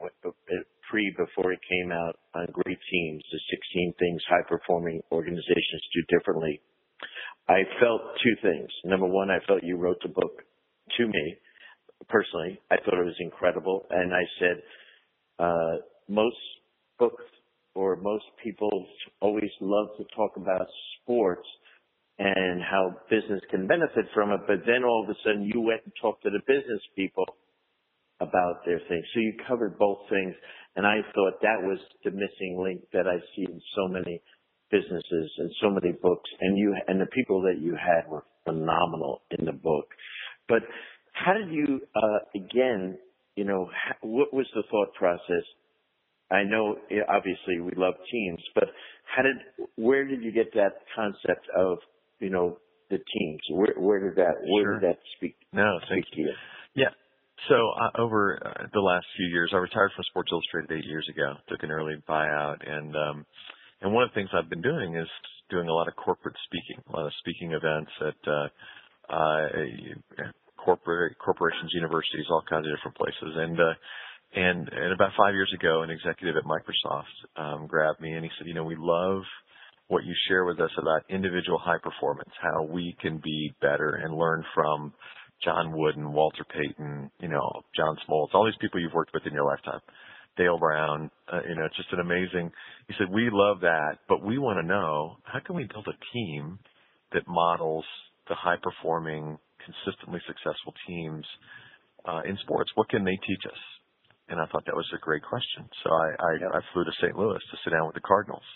pre 0.88 1.14
before 1.19 1.52
it 1.52 1.61
came 1.69 1.91
out 1.91 2.17
on 2.35 2.47
great 2.52 2.79
teams, 2.91 3.25
the 3.33 3.41
16 3.50 3.95
things 3.99 4.23
high 4.29 4.47
performing 4.49 5.00
organizations 5.11 5.83
do 5.95 6.17
differently. 6.17 6.61
I 7.49 7.62
felt 7.81 8.02
two 8.23 8.37
things. 8.41 8.69
Number 8.85 9.07
one, 9.07 9.31
I 9.31 9.38
felt 9.49 9.64
you 9.64 9.76
wrote 9.76 9.99
the 10.02 10.09
book 10.09 10.43
to 10.99 11.07
me 11.09 11.37
personally. 12.09 12.61
I 12.71 12.76
thought 12.76 12.99
it 12.99 13.04
was 13.04 13.16
incredible. 13.21 13.87
And 13.90 14.12
I 14.12 14.23
said, 14.38 14.62
uh, 15.38 15.73
most 16.09 16.37
books 16.99 17.25
or 17.75 17.97
most 17.97 18.25
people 18.42 18.87
always 19.21 19.50
love 19.61 19.88
to 19.99 20.04
talk 20.14 20.32
about 20.37 20.66
sports 21.00 21.47
and 22.18 22.62
how 22.62 22.94
business 23.11 23.40
can 23.50 23.66
benefit 23.66 24.06
from 24.14 24.30
it. 24.30 24.40
But 24.47 24.66
then 24.66 24.85
all 24.85 25.04
of 25.04 25.11
a 25.11 25.18
sudden 25.25 25.50
you 25.52 25.60
went 25.60 25.80
and 25.84 25.93
talked 26.00 26.23
to 26.25 26.30
the 26.30 26.41
business 26.47 26.80
people 26.95 27.25
about 28.21 28.65
their 28.65 28.80
things. 28.88 29.04
So 29.15 29.21
you 29.21 29.34
covered 29.49 29.78
both 29.78 29.99
things. 30.08 30.34
And 30.76 30.86
I 30.86 30.99
thought 31.15 31.41
that 31.43 31.60
was 31.60 31.78
the 32.04 32.10
missing 32.10 32.60
link 32.62 32.82
that 32.93 33.06
I 33.06 33.19
see 33.34 33.45
in 33.45 33.60
so 33.75 33.88
many 33.88 34.23
businesses 34.71 35.30
and 35.38 35.50
so 35.60 35.71
many 35.71 35.93
books. 36.00 36.30
And 36.41 36.56
you, 36.56 36.75
and 36.86 37.00
the 37.00 37.06
people 37.06 37.43
that 37.43 37.60
you 37.60 37.75
had 37.75 38.08
were 38.10 38.25
phenomenal 38.45 39.23
in 39.38 39.45
the 39.45 39.52
book. 39.52 39.86
But 40.49 40.62
how 41.25 41.35
did 41.35 41.50
you, 41.50 41.80
uh, 41.95 42.19
again, 42.35 42.99
you 43.37 43.45
know, 43.45 43.71
what 44.02 44.32
was 44.32 44.47
the 44.54 44.63
thought 44.71 44.95
process? 44.95 45.45
I 46.30 46.45
know, 46.45 46.76
obviously, 47.08 47.61
we 47.61 47.73
love 47.76 47.95
teams, 48.11 48.41
but 48.54 48.65
how 49.04 49.23
did, 49.23 49.37
where 49.76 50.06
did 50.06 50.23
you 50.23 50.32
get 50.32 50.54
that 50.54 50.80
concept 50.97 51.47
of, 51.56 51.78
you 52.21 52.30
know, 52.30 52.58
the 52.91 52.97
teams? 52.97 53.41
Where, 53.50 53.75
where 53.76 54.00
did 54.08 54.17
that, 54.17 54.35
where 54.47 54.65
sure. 54.65 54.80
did 54.80 54.91
that 54.91 54.99
speak? 55.17 55.37
No, 55.52 55.78
thank 55.89 56.06
speak 56.06 56.19
you. 56.19 56.25
you. 56.26 56.35
Yeah. 56.75 56.91
So 57.49 57.54
uh, 57.54 58.00
over 58.00 58.41
uh, 58.45 58.67
the 58.73 58.80
last 58.80 59.06
few 59.17 59.26
years, 59.26 59.50
I 59.52 59.56
retired 59.56 59.91
from 59.95 60.04
Sports 60.04 60.30
Illustrated 60.32 60.73
eight 60.73 60.89
years 60.89 61.08
ago. 61.08 61.35
Took 61.49 61.63
an 61.63 61.71
early 61.71 61.97
buyout, 62.08 62.58
and 62.67 62.95
um, 62.95 63.26
and 63.80 63.93
one 63.93 64.04
of 64.04 64.11
the 64.11 64.15
things 64.15 64.30
I've 64.32 64.49
been 64.49 64.63
doing 64.63 64.95
is 64.97 65.08
doing 65.50 65.69
a 65.69 65.73
lot 65.73 65.89
of 65.89 65.97
corporate 65.97 66.37
speaking, 66.47 66.82
a 66.89 66.97
lot 66.97 67.06
of 67.06 67.13
speaking 67.19 67.52
events 67.52 67.91
at 68.00 68.30
uh, 68.30 68.49
uh, 69.13 69.49
corporate 70.64 71.18
corporations, 71.18 71.70
universities, 71.75 72.26
all 72.30 72.42
kinds 72.48 72.66
of 72.66 72.72
different 72.76 72.96
places. 72.96 73.32
And 73.36 73.58
uh, 73.58 73.75
and 74.34 74.68
and 74.68 74.92
about 74.92 75.12
five 75.18 75.34
years 75.34 75.52
ago, 75.54 75.82
an 75.82 75.90
executive 75.90 76.36
at 76.36 76.44
Microsoft 76.44 77.16
um, 77.36 77.66
grabbed 77.66 78.00
me 78.00 78.12
and 78.12 78.25
he 78.25 78.30
said, 78.38 78.46
you 78.46 78.54
know, 78.54 78.64
we 78.64 78.76
love 78.78 79.22
what 79.88 80.04
you 80.04 80.14
share 80.28 80.44
with 80.44 80.58
us 80.60 80.70
about 80.78 81.02
individual 81.10 81.58
high 81.58 81.78
performance, 81.82 82.30
how 82.40 82.62
we 82.62 82.96
can 83.00 83.20
be 83.22 83.54
better 83.60 84.00
and 84.02 84.14
learn 84.14 84.42
from 84.54 84.92
John 85.44 85.72
Wooden, 85.76 86.12
Walter 86.12 86.44
Payton, 86.44 87.10
you 87.20 87.28
know, 87.28 87.62
John 87.76 87.96
Smoltz, 88.08 88.32
all 88.32 88.46
these 88.46 88.54
people 88.60 88.80
you've 88.80 88.94
worked 88.94 89.12
with 89.12 89.26
in 89.26 89.34
your 89.34 89.44
lifetime. 89.44 89.80
Dale 90.38 90.58
Brown, 90.58 91.10
uh, 91.30 91.40
you 91.46 91.54
know, 91.54 91.68
just 91.76 91.92
an 91.92 92.00
amazing. 92.00 92.50
He 92.88 92.94
said, 92.98 93.12
we 93.12 93.28
love 93.30 93.60
that, 93.60 93.98
but 94.08 94.25
we 94.25 94.38
want 94.38 94.60
to 94.60 94.66
know 94.66 95.16
how 95.25 95.40
can 95.44 95.56
we 95.56 95.64
build 95.64 95.86
a 95.88 95.98
team 96.14 96.58
that 97.12 97.28
models 97.28 97.84
the 98.28 98.34
high 98.34 98.56
performing 98.62 99.36
consistently 99.64 100.20
successful 100.26 100.75
teams 100.86 101.25
uh, 102.06 102.22
in 102.26 102.36
sports? 102.42 102.70
What 102.75 102.88
can 102.88 103.04
they 103.04 103.18
teach 103.26 103.44
us? 103.46 103.62
And 104.28 104.40
I 104.40 104.46
thought 104.46 104.64
that 104.66 104.76
was 104.76 104.88
a 104.94 105.00
great 105.02 105.22
question. 105.22 105.68
So 105.82 105.90
I, 105.90 106.08
I, 106.18 106.58
I 106.58 106.60
flew 106.72 106.84
to 106.84 106.92
St. 107.02 107.16
Louis 107.16 107.38
to 107.38 107.56
sit 107.64 107.70
down 107.70 107.86
with 107.86 107.94
the 107.94 108.06
Cardinals, 108.06 108.46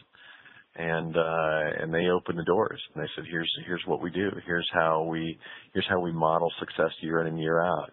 and 0.77 1.17
uh, 1.17 1.83
and 1.83 1.93
they 1.93 2.09
opened 2.09 2.39
the 2.39 2.45
doors 2.45 2.81
and 2.95 3.03
they 3.03 3.09
said, 3.15 3.25
"Here's 3.31 3.51
here's 3.67 3.83
what 3.87 4.03
we 4.03 4.11
do. 4.11 4.31
Here's 4.47 4.69
how 4.73 5.05
we 5.05 5.39
here's 5.73 5.89
how 5.89 6.01
we 6.01 6.13
model 6.13 6.51
success 6.61 6.93
year 7.01 7.21
in 7.21 7.29
and 7.29 7.41
year 7.41 7.61
out." 7.63 7.91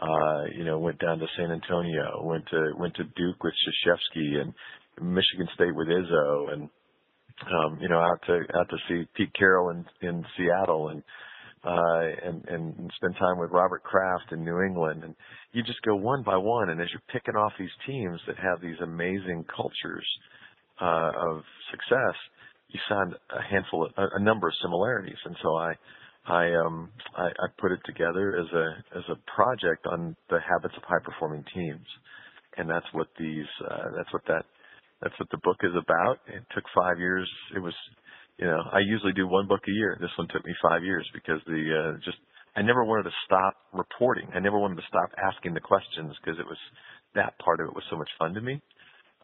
Uh, 0.00 0.44
you 0.56 0.64
know, 0.64 0.78
went 0.78 0.98
down 0.98 1.18
to 1.20 1.26
San 1.36 1.52
Antonio, 1.52 2.22
went 2.24 2.44
to 2.50 2.72
went 2.76 2.94
to 2.96 3.04
Duke 3.04 3.42
with 3.42 3.54
Krzyzewski, 3.54 4.40
and 4.40 4.52
Michigan 5.00 5.48
State 5.54 5.74
with 5.74 5.88
Izzo, 5.88 6.52
and 6.52 6.68
um, 7.42 7.78
you 7.80 7.88
know, 7.88 7.98
out 7.98 8.20
to 8.26 8.40
out 8.56 8.68
to 8.70 8.76
see 8.88 9.06
Pete 9.14 9.32
Carroll 9.38 9.70
in 9.70 9.84
in 10.02 10.24
Seattle, 10.36 10.88
and 10.88 11.02
uh, 11.64 12.28
and, 12.28 12.44
and 12.48 12.90
spend 12.96 13.14
time 13.16 13.38
with 13.38 13.50
Robert 13.50 13.82
Kraft 13.82 14.32
in 14.32 14.44
New 14.44 14.60
England. 14.60 15.02
And 15.04 15.14
you 15.52 15.62
just 15.62 15.80
go 15.82 15.96
one 15.96 16.22
by 16.22 16.36
one. 16.36 16.70
And 16.70 16.80
as 16.80 16.88
you're 16.92 17.02
picking 17.12 17.34
off 17.34 17.52
these 17.58 17.70
teams 17.86 18.20
that 18.26 18.36
have 18.36 18.60
these 18.60 18.76
amazing 18.82 19.44
cultures 19.54 20.06
uh, 20.80 21.12
of 21.30 21.42
success, 21.70 22.16
you 22.68 22.80
find 22.88 23.14
a 23.14 23.42
handful, 23.50 23.86
of, 23.86 23.92
a, 23.96 24.06
a 24.16 24.22
number 24.22 24.48
of 24.48 24.54
similarities. 24.62 25.16
And 25.24 25.36
so 25.42 25.56
I, 25.56 25.72
I, 26.26 26.54
um, 26.54 26.90
I, 27.16 27.26
I 27.26 27.46
put 27.58 27.72
it 27.72 27.80
together 27.84 28.36
as 28.36 28.52
a 28.52 28.98
as 28.98 29.04
a 29.10 29.16
project 29.36 29.86
on 29.86 30.16
the 30.30 30.38
habits 30.40 30.74
of 30.76 30.82
high 30.82 31.02
performing 31.04 31.44
teams, 31.54 31.86
and 32.56 32.68
that's 32.68 32.86
what 32.92 33.08
these, 33.18 33.44
uh, 33.70 33.92
that's 33.94 34.10
what 34.10 34.22
that, 34.28 34.44
that's 35.02 35.14
what 35.20 35.28
the 35.30 35.38
book 35.44 35.58
is 35.62 35.72
about. 35.76 36.20
It 36.26 36.42
took 36.54 36.64
five 36.74 36.98
years. 36.98 37.30
It 37.54 37.58
was 37.58 37.74
you 38.38 38.46
know, 38.46 38.62
I 38.72 38.80
usually 38.80 39.12
do 39.12 39.28
one 39.28 39.46
book 39.46 39.62
a 39.66 39.70
year. 39.70 39.96
This 40.00 40.10
one 40.18 40.28
took 40.28 40.44
me 40.44 40.54
five 40.62 40.82
years 40.82 41.08
because 41.14 41.40
the 41.46 41.94
uh, 41.94 41.98
just 42.04 42.18
I 42.56 42.62
never 42.62 42.84
wanted 42.84 43.04
to 43.04 43.16
stop 43.26 43.54
reporting. 43.72 44.28
I 44.34 44.40
never 44.40 44.58
wanted 44.58 44.76
to 44.76 44.88
stop 44.88 45.10
asking 45.18 45.54
the 45.54 45.60
questions 45.60 46.14
because 46.22 46.38
it 46.38 46.46
was 46.46 46.58
that 47.14 47.38
part 47.38 47.60
of 47.60 47.68
it 47.68 47.74
was 47.74 47.84
so 47.90 47.96
much 47.96 48.10
fun 48.18 48.34
to 48.34 48.40
me. 48.40 48.60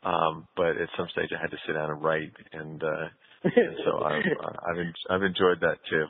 Um, 0.03 0.47
but 0.57 0.79
at 0.81 0.89
some 0.97 1.09
stage, 1.13 1.29
I 1.37 1.41
had 1.41 1.51
to 1.51 1.59
sit 1.67 1.75
down 1.75 1.91
and 1.91 2.03
write, 2.03 2.33
and, 2.53 2.83
uh, 2.83 3.07
and 3.45 3.77
so 3.85 3.99
I've 4.05 4.25
I've, 4.71 4.79
en- 4.79 4.95
I've 5.11 5.23
enjoyed 5.23 5.61
that 5.61 5.79
too. 5.91 6.07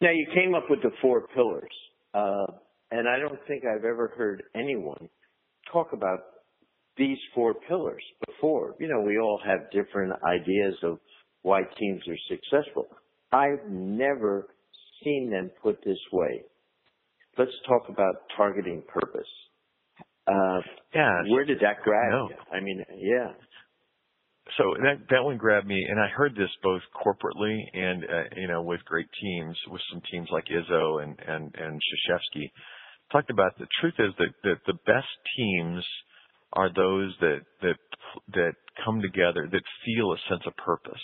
Now 0.00 0.10
you 0.10 0.26
came 0.34 0.54
up 0.54 0.64
with 0.68 0.82
the 0.82 0.90
four 1.00 1.26
pillars, 1.34 1.72
uh, 2.14 2.46
and 2.90 3.08
I 3.08 3.18
don't 3.18 3.40
think 3.48 3.64
I've 3.64 3.84
ever 3.84 4.12
heard 4.16 4.42
anyone 4.54 5.08
talk 5.72 5.92
about 5.92 6.20
these 6.96 7.18
four 7.34 7.54
pillars 7.54 8.02
before. 8.26 8.74
You 8.78 8.88
know, 8.88 9.00
we 9.00 9.18
all 9.18 9.40
have 9.44 9.70
different 9.70 10.12
ideas 10.22 10.74
of 10.82 10.98
why 11.46 11.62
teams 11.78 12.02
are 12.08 12.18
successful. 12.28 12.88
I've 13.30 13.70
never 13.70 14.48
seen 15.04 15.30
them 15.30 15.52
put 15.62 15.78
this 15.84 15.98
way. 16.12 16.42
Let's 17.38 17.52
talk 17.68 17.88
about 17.88 18.16
targeting 18.36 18.82
purpose. 18.88 19.28
Uh, 20.26 20.60
yeah. 20.92 21.22
Where 21.30 21.44
did 21.44 21.58
that 21.60 21.84
grab 21.84 22.10
no. 22.10 22.28
you? 22.30 22.36
I 22.52 22.60
mean, 22.60 22.84
yeah. 22.98 23.30
So 24.58 24.74
that 24.82 25.06
that 25.10 25.22
one 25.22 25.38
grabbed 25.38 25.68
me, 25.68 25.86
and 25.88 26.00
I 26.00 26.08
heard 26.08 26.34
this 26.34 26.50
both 26.64 26.82
corporately 26.94 27.58
and 27.74 28.04
uh, 28.04 28.34
you 28.36 28.48
know 28.48 28.62
with 28.62 28.84
great 28.84 29.08
teams, 29.20 29.56
with 29.68 29.82
some 29.92 30.02
teams 30.10 30.28
like 30.32 30.46
Izzo 30.46 31.02
and 31.02 31.16
and 31.28 31.54
and 31.54 31.80
Krzyzewski. 31.80 32.50
Talked 33.12 33.30
about 33.30 33.56
the 33.58 33.66
truth 33.80 33.94
is 34.00 34.12
that, 34.18 34.34
that 34.42 34.58
the 34.66 34.78
best 34.84 35.06
teams 35.36 35.84
are 36.54 36.70
those 36.74 37.14
that 37.20 37.40
that 37.62 37.76
that 38.34 38.52
come 38.84 39.00
together 39.00 39.48
that 39.50 39.62
feel 39.84 40.12
a 40.12 40.18
sense 40.28 40.42
of 40.44 40.56
purpose. 40.56 41.02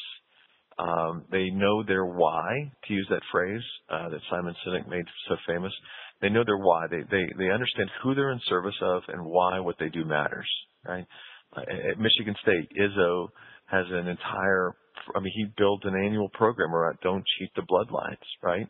Um, 0.79 1.25
they 1.31 1.51
know 1.51 1.83
their 1.83 2.07
why, 2.07 2.73
to 2.87 2.95
use 2.95 3.07
that 3.11 3.23
phrase 3.31 3.63
uh, 3.91 4.09
that 4.09 4.21
Simon 4.31 4.55
Sinek 4.67 4.89
made 4.89 5.05
so 5.29 5.37
famous. 5.47 5.73
They 6.21 6.29
know 6.29 6.45
their 6.45 6.59
why. 6.59 6.87
They 6.91 7.03
they 7.11 7.25
they 7.37 7.51
understand 7.51 7.91
who 8.03 8.15
they're 8.15 8.33
in 8.33 8.41
service 8.49 8.75
of 8.81 9.03
and 9.09 9.25
why 9.25 9.61
what 9.61 9.77
they 9.79 9.89
do 9.89 10.05
matters. 10.05 10.49
Right? 10.87 11.05
Uh, 11.55 11.61
at 11.61 11.99
Michigan 11.99 12.35
State, 12.43 12.71
Izzo 12.81 13.29
has 13.67 13.87
an 13.91 14.09
entire. 14.09 14.73
I 15.17 15.21
mean, 15.21 15.33
he 15.35 15.47
built 15.57 15.85
an 15.85 15.95
annual 15.95 16.29
program 16.31 16.75
around 16.75 16.99
"Don't 17.03 17.25
Cheat 17.39 17.51
the 17.55 17.63
Bloodlines." 17.63 18.17
Right? 18.43 18.67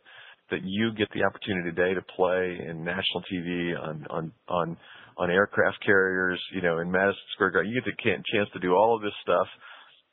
That 0.51 0.61
you 0.63 0.93
get 0.93 1.07
the 1.13 1.23
opportunity 1.23 1.71
today 1.71 1.93
to 1.93 2.01
play 2.15 2.59
in 2.67 2.83
national 2.83 3.23
TV 3.31 3.79
on 3.79 4.05
on 4.09 4.31
on 4.49 4.77
on 5.17 5.29
aircraft 5.29 5.77
carriers, 5.85 6.41
you 6.53 6.61
know, 6.61 6.79
in 6.79 6.91
Madison 6.91 7.21
Square 7.35 7.51
Garden. 7.51 7.71
You 7.71 7.81
get 7.81 7.95
the 7.95 8.23
chance 8.33 8.49
to 8.53 8.59
do 8.59 8.73
all 8.73 8.95
of 8.95 9.03
this 9.03 9.13
stuff 9.21 9.47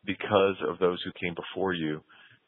because 0.04 0.56
of 0.68 0.78
those 0.78 0.98
who 1.04 1.12
came 1.20 1.34
before 1.34 1.72
you. 1.72 2.00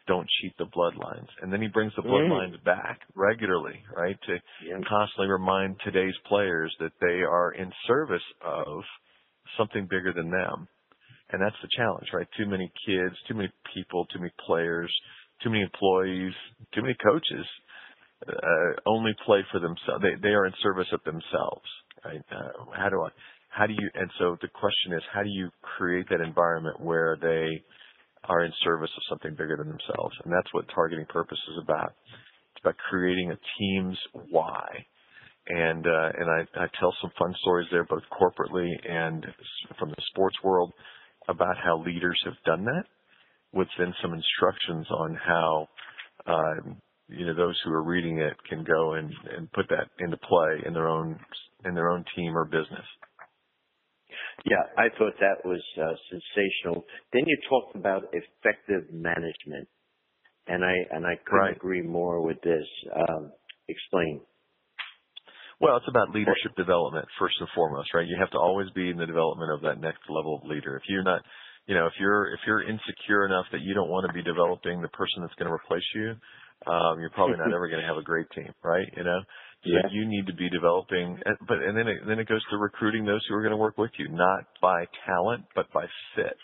Don't 0.08 0.26
cheat 0.40 0.52
the 0.58 0.64
bloodlines. 0.64 1.28
And 1.40 1.52
then 1.52 1.62
he 1.62 1.68
brings 1.68 1.92
the 1.94 2.02
mm. 2.02 2.10
bloodlines 2.10 2.58
mm. 2.58 2.64
back 2.64 3.00
regularly, 3.14 3.78
right? 3.96 4.16
To 4.26 4.32
yeah. 4.66 4.80
constantly 4.88 5.28
remind 5.28 5.76
today's 5.84 6.14
players 6.26 6.74
that 6.80 6.90
they 7.00 7.22
are 7.22 7.52
in 7.52 7.70
service 7.86 8.22
of 8.44 8.82
something 9.56 9.86
bigger 9.88 10.12
than 10.12 10.30
them. 10.30 10.66
And 11.30 11.40
that's 11.40 11.56
the 11.62 11.68
challenge, 11.76 12.08
right? 12.12 12.26
Too 12.36 12.46
many 12.46 12.70
kids, 12.84 13.14
too 13.28 13.34
many 13.34 13.50
people, 13.72 14.06
too 14.06 14.18
many 14.18 14.32
players, 14.44 14.92
too 15.42 15.50
many 15.50 15.62
employees, 15.62 16.34
too 16.74 16.82
many 16.82 16.96
coaches 17.02 17.46
uh, 18.28 18.80
only 18.86 19.12
play 19.24 19.44
for 19.52 19.60
themselves. 19.60 20.02
They, 20.02 20.14
they 20.20 20.34
are 20.34 20.46
in 20.46 20.52
service 20.62 20.88
of 20.92 21.02
themselves 21.04 21.66
right? 22.04 22.22
Uh, 22.30 22.64
how 22.76 22.88
do 22.88 23.02
I, 23.02 23.08
how 23.52 23.66
do 23.66 23.74
you, 23.74 23.88
and 23.94 24.10
so 24.18 24.36
the 24.40 24.48
question 24.48 24.96
is, 24.96 25.02
how 25.12 25.22
do 25.22 25.28
you 25.28 25.50
create 25.76 26.06
that 26.08 26.20
environment 26.20 26.80
where 26.80 27.16
they 27.20 27.62
are 28.24 28.44
in 28.44 28.52
service 28.64 28.90
of 28.96 29.02
something 29.10 29.32
bigger 29.32 29.56
than 29.58 29.68
themselves? 29.68 30.14
And 30.24 30.32
that's 30.32 30.52
what 30.52 30.64
targeting 30.74 31.04
purpose 31.06 31.38
is 31.52 31.62
about. 31.62 31.92
It's 32.54 32.64
about 32.64 32.76
creating 32.88 33.30
a 33.30 33.38
team's 33.58 33.98
why. 34.30 34.64
And, 35.48 35.86
uh, 35.86 36.08
and 36.18 36.30
I, 36.30 36.64
I 36.64 36.66
tell 36.80 36.94
some 37.02 37.10
fun 37.18 37.34
stories 37.42 37.68
there, 37.70 37.84
both 37.84 38.02
corporately 38.10 38.70
and 38.88 39.26
from 39.78 39.90
the 39.90 40.02
sports 40.10 40.36
world 40.42 40.72
about 41.28 41.56
how 41.62 41.82
leaders 41.84 42.18
have 42.24 42.34
done 42.46 42.64
that 42.64 42.84
with 43.52 43.68
then 43.78 43.92
some 44.00 44.14
instructions 44.14 44.86
on 44.90 45.18
how, 45.26 45.68
uh, 46.26 46.72
you 47.08 47.26
know 47.26 47.34
those 47.34 47.58
who 47.64 47.72
are 47.72 47.82
reading 47.82 48.18
it 48.18 48.34
can 48.48 48.64
go 48.64 48.94
and, 48.94 49.12
and 49.36 49.50
put 49.52 49.68
that 49.68 49.88
into 49.98 50.16
play 50.16 50.62
in 50.66 50.72
their 50.72 50.88
own 50.88 51.18
in 51.64 51.74
their 51.74 51.90
own 51.90 52.04
team 52.16 52.36
or 52.36 52.44
business. 52.44 52.86
Yeah, 54.44 54.62
I 54.76 54.88
thought 54.98 55.14
that 55.20 55.44
was 55.44 55.62
uh, 55.80 55.94
sensational. 56.10 56.84
Then 57.12 57.22
you 57.26 57.36
talked 57.48 57.76
about 57.76 58.04
effective 58.12 58.92
management, 58.92 59.68
and 60.46 60.64
I 60.64 60.74
and 60.90 61.06
I 61.06 61.16
couldn't 61.24 61.40
right. 61.40 61.56
agree 61.56 61.82
more 61.82 62.20
with 62.20 62.40
this. 62.42 62.66
Um, 62.94 63.32
explain. 63.68 64.20
Well, 65.60 65.76
it's 65.76 65.86
about 65.88 66.10
leadership 66.10 66.56
development 66.56 67.06
first 67.20 67.36
and 67.38 67.48
foremost, 67.54 67.94
right? 67.94 68.06
You 68.06 68.16
have 68.18 68.30
to 68.30 68.38
always 68.38 68.68
be 68.74 68.90
in 68.90 68.96
the 68.96 69.06
development 69.06 69.52
of 69.52 69.62
that 69.62 69.80
next 69.80 70.02
level 70.10 70.40
of 70.42 70.48
leader. 70.48 70.76
If 70.76 70.82
you're 70.88 71.04
not, 71.04 71.22
you 71.66 71.76
know, 71.76 71.86
if 71.86 71.92
you're 72.00 72.34
if 72.34 72.40
you're 72.46 72.66
insecure 72.66 73.26
enough 73.26 73.46
that 73.52 73.62
you 73.62 73.72
don't 73.72 73.88
want 73.88 74.06
to 74.08 74.12
be 74.12 74.22
developing 74.26 74.82
the 74.82 74.90
person 74.90 75.22
that's 75.22 75.34
going 75.38 75.46
to 75.46 75.54
replace 75.54 75.86
you, 75.94 76.16
um, 76.66 76.98
you're 76.98 77.14
probably 77.14 77.38
not 77.38 77.52
ever 77.54 77.68
going 77.68 77.80
to 77.80 77.86
have 77.86 77.96
a 77.96 78.02
great 78.02 78.26
team, 78.34 78.50
right? 78.64 78.86
You 78.96 79.04
know, 79.04 79.20
so 79.64 79.88
you 79.92 80.06
need 80.06 80.26
to 80.26 80.34
be 80.34 80.50
developing, 80.50 81.18
but 81.46 81.58
and 81.58 81.76
then 81.76 81.86
it, 81.86 81.98
then 82.06 82.18
it 82.18 82.28
goes 82.28 82.42
to 82.50 82.56
recruiting 82.56 83.04
those 83.04 83.20
who 83.28 83.34
are 83.34 83.42
going 83.42 83.52
to 83.52 83.56
work 83.56 83.78
with 83.78 83.92
you, 83.98 84.08
not 84.08 84.44
by 84.60 84.84
talent, 85.06 85.44
but 85.54 85.72
by 85.72 85.86
fit. 86.16 86.36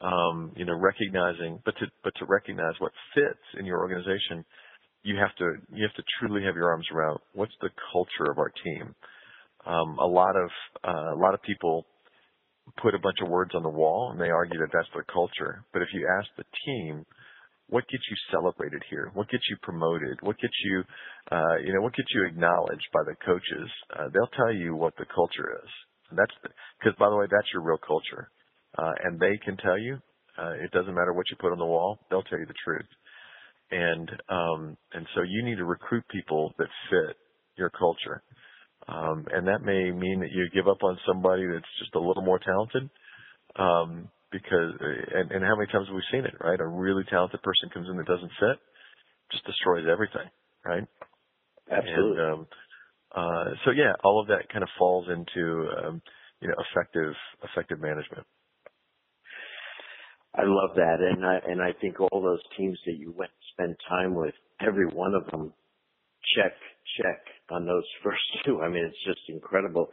Um, 0.00 0.52
you 0.56 0.64
know, 0.64 0.74
recognizing, 0.74 1.60
but 1.64 1.74
to 1.78 1.86
but 2.02 2.14
to 2.18 2.24
recognize 2.24 2.72
what 2.78 2.92
fits 3.14 3.44
in 3.58 3.66
your 3.66 3.80
organization, 3.80 4.44
you 5.02 5.16
have 5.16 5.34
to 5.36 5.56
you 5.74 5.82
have 5.82 5.94
to 5.94 6.02
truly 6.18 6.42
have 6.44 6.56
your 6.56 6.70
arms 6.70 6.86
around 6.94 7.18
what's 7.34 7.52
the 7.60 7.68
culture 7.92 8.30
of 8.30 8.38
our 8.38 8.52
team. 8.64 8.94
Um, 9.66 9.98
a 9.98 10.06
lot 10.06 10.34
of 10.36 10.50
uh, 10.82 11.14
a 11.14 11.18
lot 11.18 11.34
of 11.34 11.42
people 11.42 11.84
put 12.82 12.94
a 12.94 12.98
bunch 12.98 13.18
of 13.22 13.28
words 13.28 13.52
on 13.54 13.62
the 13.62 13.68
wall 13.68 14.10
and 14.12 14.20
they 14.20 14.30
argue 14.30 14.58
that 14.60 14.70
that's 14.72 14.88
the 14.94 15.02
culture. 15.12 15.64
But 15.72 15.82
if 15.82 15.88
you 15.92 16.08
ask 16.18 16.28
the 16.36 16.44
team, 16.64 17.04
what 17.70 17.88
gets 17.88 18.04
you 18.10 18.16
celebrated 18.30 18.82
here? 18.90 19.10
What 19.14 19.30
gets 19.30 19.44
you 19.48 19.56
promoted? 19.62 20.18
What 20.22 20.38
gets 20.38 20.54
you, 20.64 20.82
uh, 21.30 21.56
you 21.64 21.72
know, 21.72 21.80
what 21.80 21.94
gets 21.94 22.08
you 22.14 22.26
acknowledged 22.26 22.86
by 22.92 23.00
the 23.06 23.16
coaches? 23.24 23.70
Uh, 23.96 24.08
they'll 24.12 24.36
tell 24.36 24.52
you 24.52 24.74
what 24.74 24.94
the 24.98 25.06
culture 25.14 25.58
is. 25.62 25.70
And 26.10 26.18
that's 26.18 26.34
because, 26.78 26.98
by 26.98 27.08
the 27.08 27.16
way, 27.16 27.26
that's 27.30 27.46
your 27.54 27.62
real 27.62 27.78
culture, 27.78 28.30
uh, 28.76 28.92
and 29.04 29.18
they 29.18 29.38
can 29.44 29.56
tell 29.56 29.78
you. 29.78 29.98
Uh, 30.38 30.52
it 30.62 30.70
doesn't 30.70 30.94
matter 30.94 31.12
what 31.12 31.26
you 31.30 31.36
put 31.38 31.52
on 31.52 31.58
the 31.58 31.66
wall; 31.66 31.98
they'll 32.10 32.22
tell 32.22 32.38
you 32.38 32.46
the 32.46 32.62
truth. 32.64 32.86
And 33.70 34.10
um, 34.28 34.76
and 34.92 35.06
so 35.14 35.22
you 35.22 35.44
need 35.44 35.56
to 35.56 35.64
recruit 35.64 36.04
people 36.10 36.52
that 36.58 36.68
fit 36.90 37.16
your 37.56 37.70
culture, 37.70 38.22
um, 38.88 39.26
and 39.32 39.46
that 39.46 39.62
may 39.62 39.90
mean 39.92 40.20
that 40.20 40.32
you 40.32 40.48
give 40.52 40.66
up 40.66 40.82
on 40.82 40.98
somebody 41.06 41.46
that's 41.46 41.78
just 41.78 41.94
a 41.94 42.00
little 42.00 42.22
more 42.24 42.40
talented. 42.40 42.90
Um, 43.56 44.08
because 44.32 44.72
and, 44.80 45.30
and 45.30 45.44
how 45.44 45.56
many 45.56 45.70
times 45.70 45.88
have 45.88 45.94
we 45.96 46.04
seen 46.12 46.24
it, 46.24 46.34
right? 46.40 46.60
A 46.60 46.66
really 46.66 47.04
talented 47.10 47.42
person 47.42 47.70
comes 47.72 47.88
in 47.88 47.96
that 47.96 48.06
doesn't 48.06 48.32
fit, 48.40 48.58
just 49.32 49.44
destroys 49.46 49.86
everything, 49.90 50.28
right? 50.64 50.86
Absolutely. 51.70 52.22
And, 52.22 52.32
um, 52.32 52.46
uh, 53.14 53.50
so 53.64 53.70
yeah, 53.72 53.92
all 54.04 54.20
of 54.20 54.28
that 54.28 54.48
kind 54.52 54.62
of 54.62 54.68
falls 54.78 55.06
into 55.08 55.68
um, 55.82 56.02
you 56.40 56.48
know 56.48 56.54
effective 56.70 57.14
effective 57.42 57.80
management. 57.80 58.26
I 60.34 60.42
love 60.44 60.76
that, 60.76 60.98
and 61.00 61.26
I 61.26 61.38
and 61.46 61.60
I 61.60 61.72
think 61.80 62.00
all 62.00 62.22
those 62.22 62.42
teams 62.56 62.78
that 62.86 62.96
you 62.98 63.12
went 63.16 63.32
spend 63.52 63.76
time 63.88 64.14
with, 64.14 64.34
every 64.60 64.86
one 64.86 65.14
of 65.14 65.26
them, 65.30 65.52
check 66.36 66.52
check 66.98 67.20
on 67.50 67.66
those 67.66 67.84
first 68.04 68.22
two. 68.44 68.60
I 68.62 68.68
mean, 68.68 68.84
it's 68.84 69.04
just 69.04 69.28
incredible. 69.28 69.90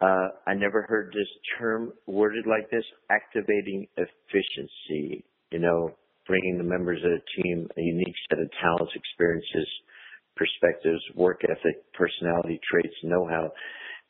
Uh, 0.00 0.28
I 0.46 0.54
never 0.54 0.82
heard 0.82 1.12
this 1.12 1.28
term 1.58 1.92
worded 2.06 2.46
like 2.46 2.70
this, 2.70 2.84
activating 3.10 3.86
efficiency, 3.96 5.24
you 5.50 5.58
know, 5.60 5.90
bringing 6.26 6.58
the 6.58 6.64
members 6.64 6.98
of 7.04 7.10
the 7.10 7.42
team 7.42 7.68
a 7.76 7.80
unique 7.80 8.14
set 8.28 8.40
of 8.40 8.50
talents, 8.60 8.92
experiences, 8.94 9.68
perspectives, 10.36 11.00
work 11.14 11.42
ethic, 11.44 11.76
personality 11.94 12.60
traits, 12.70 12.94
know-how, 13.04 13.52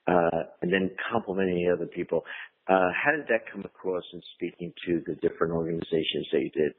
uh, 0.07 0.43
and 0.63 0.73
then 0.73 0.91
complementing 1.13 1.71
other 1.75 1.87
people. 1.87 2.25
Uh, 2.69 2.89
how 2.95 3.13
did 3.13 3.27
that 3.29 3.51
come 3.53 3.63
across 3.65 4.03
in 4.15 4.23
speaking 4.35 4.73
to 4.87 5.03
the 5.07 5.15
different 5.17 5.53
organizations 5.53 6.27
that 6.33 6.41
you 6.41 6.51
did? 6.51 6.73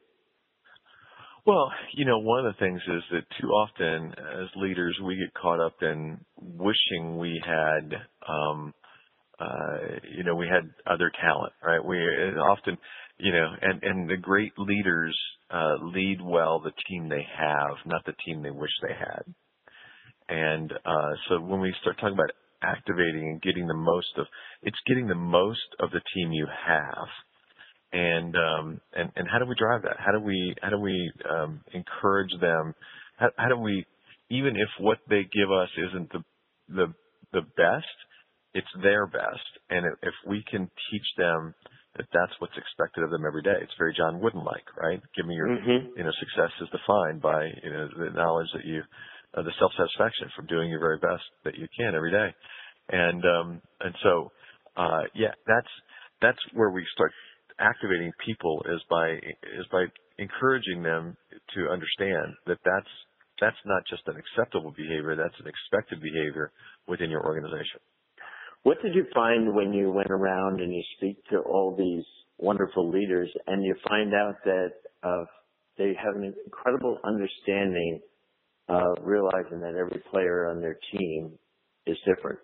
Well, 1.45 1.71
you 1.93 2.05
know, 2.05 2.17
one 2.17 2.43
of 2.43 2.55
the 2.55 2.59
things 2.59 2.81
is 2.87 3.03
that 3.11 3.23
too 3.39 3.47
often 3.49 4.13
as 4.17 4.47
leaders 4.55 4.97
we 5.05 5.15
get 5.15 5.31
caught 5.39 5.59
up 5.59 5.75
in 5.83 6.19
wishing 6.37 7.19
we 7.19 7.39
had 7.45 7.93
um 8.27 8.73
uh, 9.39 9.77
you 10.15 10.23
know, 10.23 10.35
we 10.35 10.47
had 10.47 10.69
other 10.91 11.11
talent, 11.21 11.53
right? 11.63 11.83
We 11.83 11.97
often, 11.97 12.77
you 13.17 13.31
know, 13.31 13.47
and, 13.61 13.83
and 13.83 14.09
the 14.09 14.17
great 14.17 14.53
leaders, 14.57 15.17
uh, 15.51 15.75
lead 15.81 16.19
well 16.21 16.59
the 16.59 16.71
team 16.89 17.09
they 17.09 17.25
have, 17.37 17.75
not 17.85 18.05
the 18.05 18.13
team 18.25 18.41
they 18.41 18.51
wish 18.51 18.71
they 18.81 18.93
had. 18.93 19.23
And, 20.27 20.71
uh, 20.71 21.11
so 21.29 21.39
when 21.41 21.59
we 21.59 21.73
start 21.81 21.97
talking 21.97 22.15
about 22.15 22.31
activating 22.63 23.29
and 23.29 23.41
getting 23.41 23.67
the 23.67 23.75
most 23.75 24.07
of, 24.17 24.25
it's 24.63 24.79
getting 24.87 25.07
the 25.07 25.15
most 25.15 25.67
of 25.79 25.91
the 25.91 26.01
team 26.13 26.31
you 26.31 26.47
have. 26.67 27.07
And, 27.93 28.35
um, 28.35 28.81
and, 28.93 29.11
and 29.15 29.27
how 29.31 29.39
do 29.39 29.45
we 29.45 29.55
drive 29.57 29.83
that? 29.83 29.97
How 29.99 30.11
do 30.11 30.19
we, 30.19 30.55
how 30.61 30.69
do 30.69 30.79
we, 30.79 31.11
um, 31.29 31.61
encourage 31.73 32.31
them? 32.41 32.73
How, 33.17 33.29
how 33.37 33.49
do 33.49 33.57
we, 33.57 33.85
even 34.29 34.55
if 34.55 34.69
what 34.79 34.97
they 35.09 35.23
give 35.23 35.51
us 35.51 35.69
isn't 35.89 36.11
the, 36.11 36.23
the, 36.69 36.93
the 37.31 37.41
best, 37.55 37.85
it's 38.55 38.71
their 38.81 39.05
best. 39.05 39.51
And 39.69 39.85
if 40.01 40.15
we 40.25 40.43
can 40.49 40.71
teach 40.89 41.09
them 41.17 41.53
that 41.97 42.07
that's 42.11 42.31
what's 42.39 42.57
expected 42.57 43.03
of 43.03 43.11
them 43.11 43.27
every 43.27 43.43
day, 43.43 43.59
it's 43.61 43.75
very 43.77 43.93
John 43.95 44.19
Wooden 44.19 44.43
like, 44.43 44.65
right? 44.79 44.99
Give 45.15 45.27
me 45.27 45.35
your, 45.35 45.47
mm-hmm. 45.47 45.95
you 45.95 46.03
know, 46.03 46.11
success 46.19 46.51
is 46.63 46.69
defined 46.71 47.21
by, 47.21 47.51
you 47.63 47.71
know, 47.71 47.87
the 47.99 48.15
knowledge 48.15 48.47
that 48.55 48.65
you, 48.65 48.81
uh, 49.35 49.43
the 49.43 49.51
self-satisfaction 49.59 50.31
from 50.35 50.47
doing 50.47 50.69
your 50.69 50.79
very 50.79 50.99
best 50.99 51.23
that 51.43 51.55
you 51.59 51.67
can 51.77 51.95
every 51.95 52.11
day. 52.11 52.33
And, 52.89 53.23
um, 53.23 53.61
and 53.81 53.93
so, 54.03 54.31
uh, 54.77 55.03
yeah, 55.13 55.35
that's, 55.47 55.73
that's 56.21 56.39
where 56.53 56.71
we 56.71 56.85
start 56.93 57.11
activating 57.59 58.11
people 58.25 58.63
is 58.71 58.81
by, 58.89 59.19
is 59.59 59.67
by 59.71 59.85
encouraging 60.17 60.83
them 60.83 61.15
to 61.55 61.67
understand 61.71 62.35
that 62.47 62.59
that's, 62.63 62.91
that's 63.39 63.59
not 63.65 63.83
just 63.89 64.03
an 64.07 64.15
acceptable 64.15 64.71
behavior, 64.75 65.15
that's 65.15 65.39
an 65.39 65.47
expected 65.47 65.99
behavior 66.01 66.51
within 66.87 67.09
your 67.09 67.25
organization. 67.25 67.79
What 68.65 68.81
did 68.81 68.95
you 68.95 69.05
find 69.13 69.53
when 69.53 69.73
you 69.73 69.91
went 69.91 70.09
around 70.09 70.59
and 70.59 70.73
you 70.73 70.81
speak 70.97 71.23
to 71.29 71.37
all 71.37 71.75
these 71.77 72.03
wonderful 72.39 72.89
leaders 72.89 73.29
and 73.45 73.63
you 73.63 73.75
find 73.87 74.11
out 74.11 74.37
that 74.43 74.69
uh, 75.03 75.25
they 75.77 75.93
have 76.03 76.15
an 76.15 76.33
incredible 76.47 76.97
understanding 77.05 78.01
of 78.67 78.97
realizing 79.03 79.59
that 79.59 79.75
every 79.77 80.01
player 80.09 80.49
on 80.49 80.61
their 80.61 80.79
team 80.91 81.37
is 81.85 81.95
different 82.07 82.39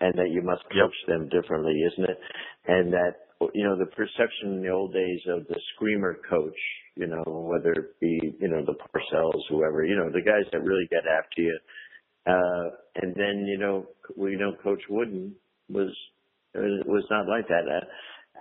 and 0.00 0.12
that 0.18 0.30
you 0.32 0.42
must 0.42 0.64
coach 0.64 0.92
yep. 1.06 1.06
them 1.06 1.28
differently, 1.28 1.76
isn't 1.92 2.10
it? 2.10 2.18
And 2.66 2.92
that 2.92 3.12
you 3.54 3.62
know 3.62 3.78
the 3.78 3.86
perception 3.94 4.54
in 4.54 4.62
the 4.62 4.70
old 4.70 4.92
days 4.92 5.20
of 5.28 5.46
the 5.46 5.60
screamer 5.76 6.16
coach, 6.28 6.58
you 6.96 7.06
know, 7.06 7.22
whether 7.26 7.70
it 7.70 8.00
be 8.00 8.18
you 8.40 8.48
know 8.48 8.64
the 8.66 8.74
Parcells, 8.74 9.42
whoever, 9.48 9.84
you 9.84 9.94
know, 9.94 10.10
the 10.10 10.20
guys 10.20 10.50
that 10.50 10.64
really 10.64 10.88
get 10.90 11.04
after 11.06 11.42
you. 11.42 11.58
Uh, 12.26 12.70
and 12.96 13.14
then 13.14 13.46
you 13.46 13.56
know 13.56 13.86
we 14.16 14.34
know 14.34 14.50
Coach 14.64 14.82
Wooden 14.90 15.32
was 15.72 15.94
was 16.54 17.04
not 17.10 17.28
like 17.28 17.48
that. 17.48 17.64
Uh, 17.68 17.84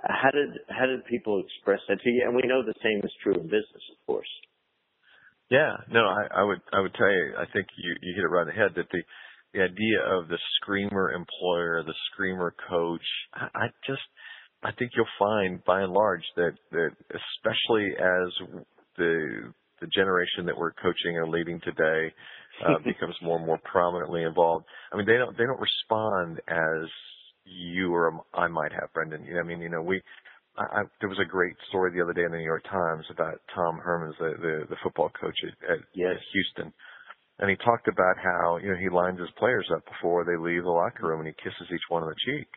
how 0.03 0.31
did 0.31 0.49
how 0.69 0.85
did 0.85 1.05
people 1.05 1.43
express 1.45 1.79
that 1.87 2.01
to 2.01 2.09
you? 2.09 2.23
And 2.25 2.35
we 2.35 2.43
know 2.45 2.63
the 2.63 2.73
same 2.83 2.99
is 3.03 3.13
true 3.23 3.35
in 3.35 3.43
business, 3.43 3.83
of 3.91 4.05
course. 4.07 4.29
Yeah, 5.49 5.73
no, 5.91 6.05
I, 6.05 6.41
I 6.41 6.43
would 6.43 6.61
I 6.71 6.79
would 6.79 6.93
tell 6.93 7.09
you, 7.09 7.33
I 7.37 7.45
think 7.51 7.67
you 7.77 7.95
you 8.01 8.13
hit 8.15 8.23
it 8.23 8.27
right 8.27 8.41
on 8.41 8.47
the 8.47 8.53
head 8.53 8.71
that 8.75 8.89
the 8.91 9.01
the 9.53 9.63
idea 9.63 9.99
of 10.05 10.27
the 10.29 10.37
screamer 10.57 11.11
employer, 11.11 11.83
the 11.83 11.97
screamer 12.11 12.53
coach, 12.69 13.05
I, 13.33 13.47
I 13.55 13.67
just 13.85 14.01
I 14.63 14.71
think 14.71 14.91
you'll 14.95 15.17
find 15.17 15.63
by 15.65 15.81
and 15.81 15.93
large 15.93 16.23
that 16.35 16.53
that 16.71 16.91
especially 17.09 17.87
as 17.97 18.59
the 18.97 19.53
the 19.81 19.87
generation 19.87 20.45
that 20.45 20.57
we're 20.57 20.73
coaching 20.73 21.17
and 21.17 21.31
leading 21.31 21.59
today 21.61 22.13
uh, 22.65 22.77
becomes 22.85 23.15
more 23.21 23.37
and 23.37 23.45
more 23.45 23.59
prominently 23.63 24.23
involved. 24.23 24.65
I 24.93 24.97
mean, 24.97 25.05
they 25.05 25.17
don't 25.17 25.37
they 25.37 25.45
don't 25.45 25.59
respond 25.59 26.41
as 26.47 26.89
you 27.49 27.93
or 27.93 28.21
I 28.33 28.47
might 28.47 28.71
have, 28.71 28.93
Brendan. 28.93 29.25
You 29.25 29.35
know, 29.35 29.39
I 29.41 29.43
mean, 29.43 29.61
you 29.61 29.69
know, 29.69 29.81
we 29.81 30.01
I, 30.57 30.81
I, 30.81 30.83
there 30.99 31.09
was 31.09 31.19
a 31.19 31.29
great 31.29 31.55
story 31.69 31.91
the 31.91 32.03
other 32.03 32.13
day 32.13 32.23
in 32.23 32.31
the 32.31 32.37
New 32.37 32.43
York 32.43 32.63
Times 32.69 33.05
about 33.09 33.41
Tom 33.55 33.77
Herman, 33.77 34.13
the 34.19 34.33
the, 34.41 34.55
the 34.69 34.81
football 34.83 35.09
coach 35.19 35.37
at, 35.43 35.71
at, 35.71 35.79
yes. 35.93 36.19
Houston, 36.33 36.73
and 37.39 37.49
he 37.49 37.55
talked 37.57 37.87
about 37.87 38.17
how 38.21 38.57
you 38.57 38.69
know 38.69 38.79
he 38.79 38.89
lines 38.89 39.19
his 39.19 39.31
players 39.37 39.67
up 39.73 39.83
before 39.85 40.25
they 40.25 40.37
leave 40.37 40.63
the 40.63 40.69
locker 40.69 41.07
room 41.07 41.19
and 41.19 41.27
he 41.27 41.43
kisses 41.43 41.71
each 41.73 41.87
one 41.89 42.03
on 42.03 42.09
the 42.09 42.23
cheek, 42.25 42.49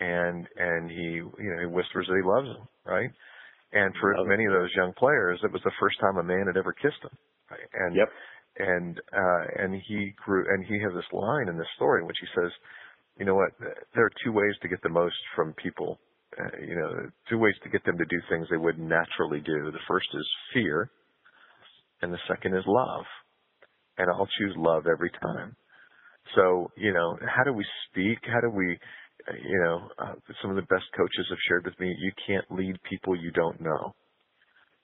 and 0.00 0.46
and 0.56 0.90
he 0.90 1.18
you 1.18 1.50
know 1.50 1.60
he 1.60 1.66
whispers 1.66 2.06
that 2.08 2.16
he 2.16 2.24
loves 2.24 2.48
them, 2.48 2.68
right? 2.86 3.10
And 3.72 3.94
for 4.00 4.12
many 4.26 4.44
of 4.44 4.52
those 4.52 4.68
young 4.76 4.92
players, 4.92 5.40
it 5.42 5.50
was 5.50 5.62
the 5.64 5.72
first 5.80 5.98
time 5.98 6.18
a 6.18 6.22
man 6.22 6.44
had 6.46 6.58
ever 6.58 6.74
kissed 6.74 7.00
them, 7.02 7.16
right? 7.50 7.68
And 7.72 7.96
yep. 7.96 8.08
and 8.58 9.00
uh, 9.10 9.44
and 9.64 9.80
he 9.88 10.12
grew 10.22 10.44
and 10.46 10.64
he 10.66 10.78
has 10.84 10.92
this 10.92 11.08
line 11.12 11.48
in 11.48 11.56
this 11.56 11.72
story 11.76 12.02
in 12.02 12.06
which 12.06 12.20
he 12.20 12.28
says, 12.36 12.52
you 13.18 13.24
know 13.24 13.34
what, 13.34 13.50
there 13.94 14.04
are 14.04 14.12
two 14.24 14.32
ways 14.32 14.54
to 14.62 14.68
get 14.68 14.82
the 14.82 14.88
most 14.88 15.16
from 15.34 15.54
people 15.54 15.98
uh, 16.38 16.44
you 16.66 16.74
know, 16.74 17.10
two 17.28 17.38
ways 17.38 17.54
to 17.62 17.68
get 17.68 17.84
them 17.84 17.98
to 17.98 18.04
do 18.06 18.16
things 18.30 18.46
they 18.50 18.56
would 18.56 18.78
naturally 18.78 19.40
do. 19.40 19.70
The 19.70 19.84
first 19.86 20.06
is 20.14 20.26
fear, 20.54 20.90
and 22.00 22.12
the 22.12 22.18
second 22.28 22.56
is 22.56 22.64
love. 22.66 23.04
And 23.98 24.08
I'll 24.10 24.28
choose 24.38 24.54
love 24.56 24.84
every 24.86 25.10
time. 25.22 25.54
So, 26.34 26.70
you 26.76 26.94
know, 26.94 27.18
how 27.28 27.44
do 27.44 27.52
we 27.52 27.66
speak? 27.90 28.18
How 28.24 28.40
do 28.40 28.48
we, 28.48 28.78
you 29.44 29.60
know, 29.64 29.88
uh, 29.98 30.14
some 30.40 30.50
of 30.50 30.56
the 30.56 30.62
best 30.62 30.84
coaches 30.96 31.26
have 31.28 31.38
shared 31.48 31.64
with 31.66 31.78
me, 31.78 31.94
you 31.98 32.12
can't 32.26 32.46
lead 32.50 32.76
people 32.88 33.14
you 33.14 33.30
don't 33.32 33.60
know. 33.60 33.94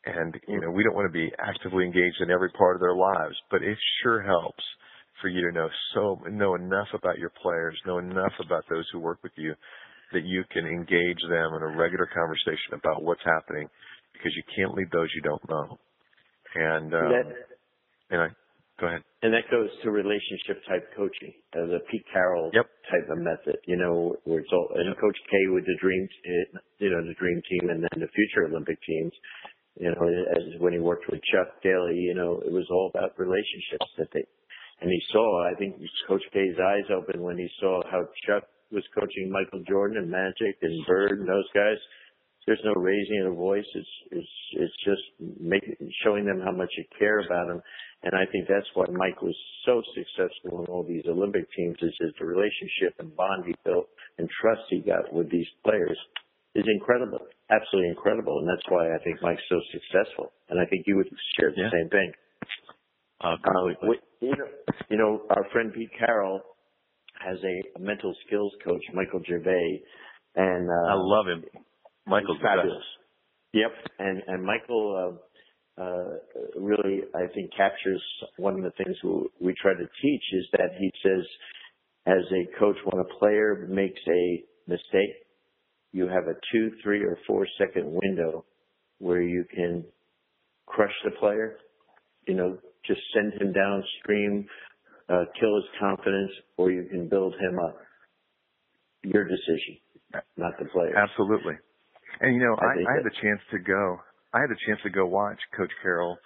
And, 0.04 0.34
you 0.46 0.60
know, 0.60 0.70
we 0.70 0.84
don't 0.84 0.94
want 0.94 1.10
to 1.10 1.18
be 1.18 1.32
actively 1.38 1.84
engaged 1.84 2.20
in 2.20 2.30
every 2.30 2.50
part 2.50 2.76
of 2.76 2.80
their 2.80 2.94
lives, 2.94 3.36
but 3.50 3.62
it 3.62 3.78
sure 4.02 4.22
helps 4.22 4.62
for 5.20 5.28
you 5.28 5.40
to 5.48 5.52
know 5.52 5.68
so, 5.94 6.20
know 6.30 6.54
enough 6.54 6.88
about 6.94 7.18
your 7.18 7.32
players, 7.42 7.78
know 7.86 7.98
enough 7.98 8.32
about 8.44 8.64
those 8.70 8.86
who 8.92 8.98
work 8.98 9.18
with 9.22 9.32
you 9.36 9.54
that 10.12 10.24
you 10.24 10.44
can 10.52 10.66
engage 10.66 11.20
them 11.28 11.54
in 11.54 11.62
a 11.62 11.76
regular 11.76 12.08
conversation 12.12 12.74
about 12.74 13.02
what's 13.02 13.24
happening 13.24 13.68
because 14.12 14.32
you 14.34 14.42
can't 14.56 14.74
lead 14.74 14.90
those 14.90 15.08
you 15.14 15.22
don't 15.22 15.48
know. 15.48 15.78
And 16.54 16.94
um, 16.94 17.08
that, 17.12 17.26
and 18.10 18.20
I 18.22 18.28
go 18.80 18.86
ahead. 18.86 19.02
And 19.22 19.34
that 19.34 19.50
goes 19.50 19.68
to 19.82 19.90
relationship 19.90 20.62
type 20.68 20.88
coaching, 20.96 21.34
uh, 21.54 21.66
the 21.66 21.80
Pete 21.90 22.04
Carroll 22.12 22.50
yep. 22.54 22.66
type 22.90 23.10
of 23.10 23.18
method. 23.18 23.58
You 23.66 23.76
know, 23.76 24.16
where 24.24 24.40
it's 24.40 24.52
all 24.52 24.68
and. 24.74 24.96
Coach 24.96 25.18
K 25.30 25.36
with 25.50 25.66
the 25.66 25.76
dream, 25.80 26.08
you 26.78 26.90
know, 26.90 27.04
the 27.04 27.14
dream 27.18 27.42
team, 27.50 27.70
and 27.70 27.82
then 27.82 28.00
the 28.00 28.08
future 28.14 28.46
Olympic 28.46 28.78
teams. 28.82 29.12
You 29.78 29.94
know, 29.94 30.08
as 30.08 30.60
when 30.60 30.72
he 30.72 30.80
worked 30.80 31.06
with 31.10 31.20
Chuck 31.30 31.62
Daly, 31.62 31.94
you 31.94 32.14
know, 32.14 32.42
it 32.44 32.50
was 32.50 32.66
all 32.70 32.90
about 32.92 33.18
relationships 33.18 33.86
that 33.98 34.08
they. 34.12 34.24
And 34.80 34.90
he 34.90 35.00
saw, 35.10 35.48
I 35.48 35.54
think, 35.54 35.76
Coach 36.06 36.22
K's 36.32 36.56
eyes 36.62 36.86
open 36.94 37.22
when 37.22 37.38
he 37.38 37.48
saw 37.60 37.82
how 37.90 38.06
Chuck 38.26 38.44
was 38.70 38.84
coaching 38.94 39.30
Michael 39.30 39.62
Jordan 39.68 39.98
and 39.98 40.10
Magic 40.10 40.56
and 40.62 40.86
Bird 40.86 41.20
and 41.20 41.28
those 41.28 41.48
guys. 41.54 41.78
There's 42.46 42.60
no 42.64 42.80
raising 42.80 43.24
of 43.26 43.32
the 43.32 43.36
voice. 43.36 43.66
It's 43.74 43.94
it's 44.10 44.34
it's 44.52 44.76
just 44.84 45.04
making 45.38 45.76
showing 46.02 46.24
them 46.24 46.40
how 46.40 46.52
much 46.52 46.70
you 46.78 46.84
care 46.98 47.20
about 47.20 47.48
them. 47.48 47.60
And 48.02 48.14
I 48.14 48.24
think 48.32 48.48
that's 48.48 48.68
why 48.72 48.86
Mike 48.90 49.20
was 49.20 49.36
so 49.66 49.82
successful 49.92 50.64
in 50.64 50.66
all 50.72 50.82
these 50.82 51.04
Olympic 51.06 51.44
teams 51.52 51.76
is 51.82 51.92
his 52.00 52.12
relationship 52.20 52.94
and 53.00 53.14
bond 53.14 53.44
he 53.44 53.54
built 53.64 53.88
and 54.16 54.30
trust 54.40 54.62
he 54.70 54.80
got 54.80 55.12
with 55.12 55.30
these 55.30 55.48
players 55.64 55.98
is 56.54 56.64
incredible, 56.72 57.20
absolutely 57.50 57.90
incredible. 57.90 58.38
And 58.38 58.48
that's 58.48 58.64
why 58.68 58.94
I 58.94 58.98
think 59.04 59.20
Mike's 59.20 59.42
so 59.48 59.60
successful. 59.72 60.32
And 60.48 60.60
I 60.60 60.64
think 60.66 60.84
you 60.86 60.96
would 60.96 61.08
share 61.38 61.50
the 61.50 61.62
yeah. 61.62 61.70
same 61.70 61.90
thing. 61.90 62.12
Uh, 63.20 63.34
uh, 63.34 63.90
you 64.20 64.30
know, 64.30 64.46
you 64.90 64.96
know, 64.96 65.22
our 65.30 65.46
friend 65.52 65.72
Pete 65.72 65.90
Carroll 65.98 66.40
has 67.24 67.38
a 67.42 67.80
mental 67.80 68.14
skills 68.26 68.52
coach, 68.64 68.82
Michael 68.94 69.20
Gervais, 69.26 69.82
and 70.36 70.68
uh, 70.68 70.92
I 70.92 70.94
love 70.94 71.26
him. 71.26 71.44
Michael's 72.06 72.38
fabulous. 72.42 72.84
Yep, 73.52 73.72
and 73.98 74.22
and 74.28 74.44
Michael 74.44 75.18
uh, 75.78 75.82
uh, 75.82 76.04
really, 76.56 77.02
I 77.14 77.32
think, 77.34 77.50
captures 77.56 78.02
one 78.36 78.54
of 78.54 78.62
the 78.62 78.72
things 78.82 78.96
we, 79.04 79.28
we 79.40 79.54
try 79.60 79.72
to 79.74 79.88
teach 80.02 80.22
is 80.32 80.46
that 80.52 80.70
he 80.78 80.90
says, 81.02 81.24
as 82.06 82.24
a 82.32 82.58
coach, 82.58 82.76
when 82.84 83.00
a 83.00 83.18
player 83.18 83.66
makes 83.70 84.00
a 84.08 84.44
mistake, 84.66 85.14
you 85.92 86.06
have 86.08 86.24
a 86.24 86.34
two, 86.52 86.72
three, 86.82 87.02
or 87.02 87.16
four 87.26 87.46
second 87.58 87.86
window 87.86 88.44
where 88.98 89.22
you 89.22 89.44
can 89.54 89.84
crush 90.66 90.92
the 91.04 91.10
player. 91.12 91.56
You 92.26 92.34
know, 92.34 92.58
just 92.86 93.00
send 93.14 93.34
him 93.34 93.52
downstream 93.52 94.46
uh, 95.08 95.24
kill 95.40 95.56
his 95.56 95.64
confidence, 95.80 96.30
or 96.56 96.70
you 96.70 96.84
can 96.84 97.08
build 97.08 97.34
him 97.34 97.58
up. 97.58 97.76
Your 99.04 99.24
decision, 99.24 99.78
not 100.36 100.52
the 100.58 100.66
player. 100.66 100.94
Absolutely. 100.96 101.54
And 102.20 102.34
you 102.34 102.40
know, 102.42 102.56
I, 102.58 102.82
I, 102.82 102.92
I 102.92 102.94
had 102.96 103.04
the 103.04 103.14
chance 103.22 103.40
to 103.52 103.58
go. 103.58 103.98
I 104.34 104.40
had 104.40 104.50
the 104.50 104.58
chance 104.66 104.80
to 104.82 104.90
go 104.90 105.06
watch 105.06 105.38
Coach 105.56 105.70
Carroll 105.82 106.18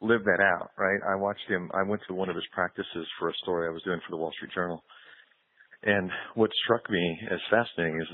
live 0.00 0.24
that 0.24 0.40
out. 0.40 0.70
Right. 0.78 1.00
I 1.02 1.16
watched 1.16 1.44
him. 1.48 1.70
I 1.74 1.82
went 1.82 2.00
to 2.08 2.14
one 2.14 2.30
of 2.30 2.36
his 2.36 2.46
practices 2.52 3.06
for 3.18 3.28
a 3.28 3.34
story 3.42 3.68
I 3.68 3.72
was 3.72 3.82
doing 3.82 4.00
for 4.06 4.12
the 4.12 4.16
Wall 4.16 4.32
Street 4.36 4.52
Journal. 4.54 4.82
And 5.82 6.10
what 6.36 6.50
struck 6.64 6.88
me 6.88 7.18
as 7.30 7.40
fascinating 7.50 8.00
is, 8.00 8.06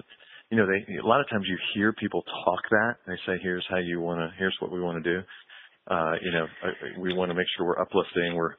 you 0.51 0.57
know, 0.57 0.67
they 0.67 0.97
a 0.97 1.07
lot 1.07 1.21
of 1.21 1.29
times 1.29 1.45
you 1.47 1.59
hear 1.75 1.93
people 1.93 2.25
talk 2.45 2.63
that. 2.71 2.95
They 3.07 3.17
say, 3.27 3.39
"Here's 3.43 3.67
how 3.69 3.77
you 3.77 4.01
want 4.01 4.21
to. 4.21 4.33
Here's 4.39 4.57
what 4.59 4.73
we 4.73 4.81
want 4.81 5.05
to 5.05 5.21
do." 5.21 5.21
Uh, 5.89 6.13
you 6.23 6.33
know, 6.33 6.45
uh, 6.65 7.01
we 7.01 7.15
want 7.15 7.31
to 7.31 7.35
make 7.35 7.47
sure 7.57 7.67
we're 7.67 7.81
uplifting. 7.81 8.35
We're 8.35 8.55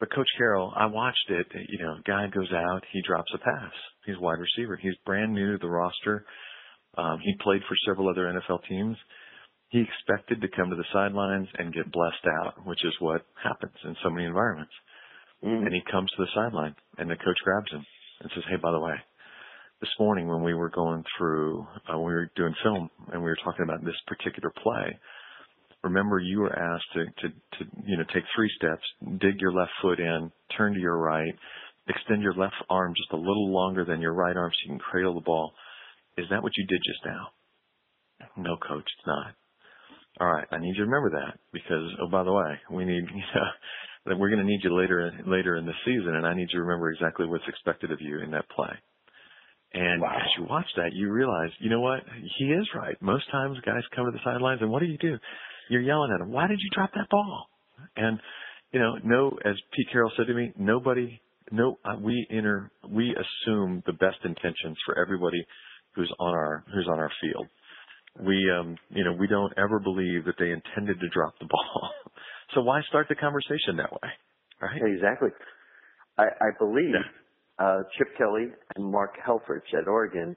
but 0.00 0.12
Coach 0.12 0.28
Carroll, 0.36 0.72
I 0.76 0.86
watched 0.86 1.30
it. 1.30 1.46
You 1.68 1.78
know, 1.78 1.96
guy 2.06 2.26
goes 2.26 2.52
out, 2.52 2.82
he 2.92 3.00
drops 3.06 3.30
a 3.34 3.38
pass. 3.38 3.72
He's 4.04 4.18
wide 4.18 4.38
receiver. 4.38 4.76
He's 4.76 4.94
brand 5.06 5.32
new 5.32 5.52
to 5.52 5.58
the 5.58 5.68
roster. 5.68 6.26
Um, 6.98 7.20
he 7.22 7.34
played 7.40 7.62
for 7.68 7.76
several 7.86 8.08
other 8.08 8.26
NFL 8.26 8.60
teams. 8.68 8.96
He 9.68 9.82
expected 9.82 10.40
to 10.40 10.48
come 10.56 10.70
to 10.70 10.76
the 10.76 10.84
sidelines 10.92 11.48
and 11.58 11.74
get 11.74 11.90
blessed 11.90 12.26
out, 12.42 12.66
which 12.66 12.84
is 12.84 12.92
what 13.00 13.24
happens 13.42 13.74
in 13.84 13.96
so 14.02 14.10
many 14.10 14.26
environments. 14.26 14.72
Mm. 15.44 15.66
And 15.66 15.74
he 15.74 15.80
comes 15.90 16.10
to 16.10 16.22
the 16.22 16.30
sideline, 16.34 16.74
and 16.98 17.10
the 17.10 17.16
coach 17.16 17.38
grabs 17.42 17.70
him 17.70 17.84
and 18.20 18.30
says, 18.34 18.44
"Hey, 18.48 18.56
by 18.56 18.70
the 18.70 18.80
way, 18.80 18.94
this 19.80 19.90
morning 19.98 20.28
when 20.28 20.42
we 20.42 20.54
were 20.54 20.70
going 20.70 21.04
through, 21.16 21.66
uh, 21.92 21.98
we 21.98 22.12
were 22.12 22.30
doing 22.36 22.54
film, 22.62 22.90
and 23.12 23.22
we 23.22 23.30
were 23.30 23.38
talking 23.42 23.64
about 23.64 23.84
this 23.84 24.00
particular 24.06 24.50
play." 24.62 24.98
Remember 25.84 26.18
you 26.18 26.40
were 26.40 26.58
asked 26.58 26.86
to, 26.94 27.04
to, 27.04 27.28
to, 27.28 27.70
you 27.86 27.96
know, 27.96 28.04
take 28.12 28.24
three 28.34 28.50
steps, 28.56 28.82
dig 29.20 29.40
your 29.40 29.52
left 29.52 29.70
foot 29.82 30.00
in, 30.00 30.32
turn 30.56 30.74
to 30.74 30.80
your 30.80 30.98
right, 30.98 31.34
extend 31.88 32.22
your 32.22 32.34
left 32.34 32.54
arm 32.70 32.94
just 32.96 33.12
a 33.12 33.16
little 33.16 33.52
longer 33.52 33.84
than 33.84 34.00
your 34.00 34.14
right 34.14 34.36
arm 34.36 34.50
so 34.50 34.56
you 34.64 34.72
can 34.72 34.80
cradle 34.80 35.14
the 35.14 35.20
ball. 35.20 35.52
Is 36.16 36.26
that 36.30 36.42
what 36.42 36.52
you 36.56 36.66
did 36.66 36.80
just 36.84 37.04
now? 37.04 37.28
No, 38.36 38.56
coach, 38.56 38.84
it's 38.84 39.06
not. 39.06 39.34
All 40.20 40.32
right, 40.32 40.46
I 40.50 40.58
need 40.58 40.74
you 40.76 40.84
to 40.84 40.90
remember 40.90 41.10
that 41.10 41.38
because, 41.52 41.90
oh, 42.00 42.08
by 42.08 42.22
the 42.22 42.32
way, 42.32 42.54
we 42.70 42.84
need, 42.84 43.04
you 43.14 43.22
know, 43.34 44.16
we're 44.16 44.30
going 44.30 44.40
to 44.40 44.46
need 44.46 44.60
you 44.62 44.74
later, 44.74 45.12
later 45.26 45.56
in 45.56 45.66
the 45.66 45.72
season, 45.84 46.14
and 46.14 46.26
I 46.26 46.34
need 46.34 46.48
you 46.50 46.58
to 46.58 46.64
remember 46.64 46.90
exactly 46.90 47.26
what's 47.26 47.44
expected 47.48 47.90
of 47.90 47.98
you 48.00 48.20
in 48.20 48.30
that 48.30 48.48
play. 48.48 48.72
And 49.74 50.00
wow. 50.00 50.14
as 50.14 50.30
you 50.38 50.46
watch 50.48 50.66
that, 50.76 50.92
you 50.92 51.10
realize, 51.10 51.50
you 51.58 51.68
know 51.68 51.80
what? 51.80 52.00
He 52.38 52.44
is 52.44 52.66
right. 52.76 52.96
Most 53.02 53.28
times 53.32 53.58
guys 53.66 53.82
come 53.94 54.06
to 54.06 54.12
the 54.12 54.22
sidelines 54.24 54.62
and 54.62 54.70
what 54.70 54.80
do 54.80 54.86
you 54.86 54.98
do? 54.98 55.18
You're 55.68 55.82
yelling 55.82 56.12
at 56.14 56.20
him, 56.20 56.32
why 56.32 56.46
did 56.46 56.58
you 56.60 56.70
drop 56.74 56.90
that 56.94 57.08
ball? 57.10 57.46
And, 57.96 58.18
you 58.72 58.80
know, 58.80 58.96
no, 59.04 59.38
as 59.44 59.54
Pete 59.72 59.88
Carroll 59.92 60.12
said 60.16 60.26
to 60.26 60.34
me, 60.34 60.52
nobody, 60.58 61.20
no, 61.50 61.78
uh, 61.84 61.96
we 62.00 62.26
enter, 62.30 62.70
we 62.88 63.14
assume 63.14 63.82
the 63.86 63.92
best 63.92 64.18
intentions 64.24 64.76
for 64.86 64.98
everybody 64.98 65.44
who's 65.94 66.12
on 66.18 66.34
our, 66.34 66.64
who's 66.74 66.88
on 66.90 66.98
our 66.98 67.10
field. 67.20 67.46
We, 68.26 68.50
um, 68.58 68.76
you 68.90 69.04
know, 69.04 69.12
we 69.12 69.26
don't 69.26 69.52
ever 69.58 69.80
believe 69.80 70.24
that 70.26 70.34
they 70.38 70.50
intended 70.50 71.00
to 71.00 71.08
drop 71.12 71.34
the 71.40 71.46
ball. 71.50 71.90
so 72.54 72.62
why 72.62 72.80
start 72.88 73.06
the 73.08 73.16
conversation 73.16 73.76
that 73.78 73.92
way? 73.92 74.08
Right? 74.60 74.80
Exactly. 74.94 75.30
I, 76.16 76.24
I 76.24 76.50
believe, 76.58 76.94
yeah. 76.94 77.64
uh, 77.64 77.82
Chip 77.98 78.08
Kelly 78.16 78.46
and 78.76 78.90
Mark 78.90 79.14
Helfrich 79.26 79.76
at 79.76 79.88
Oregon, 79.88 80.36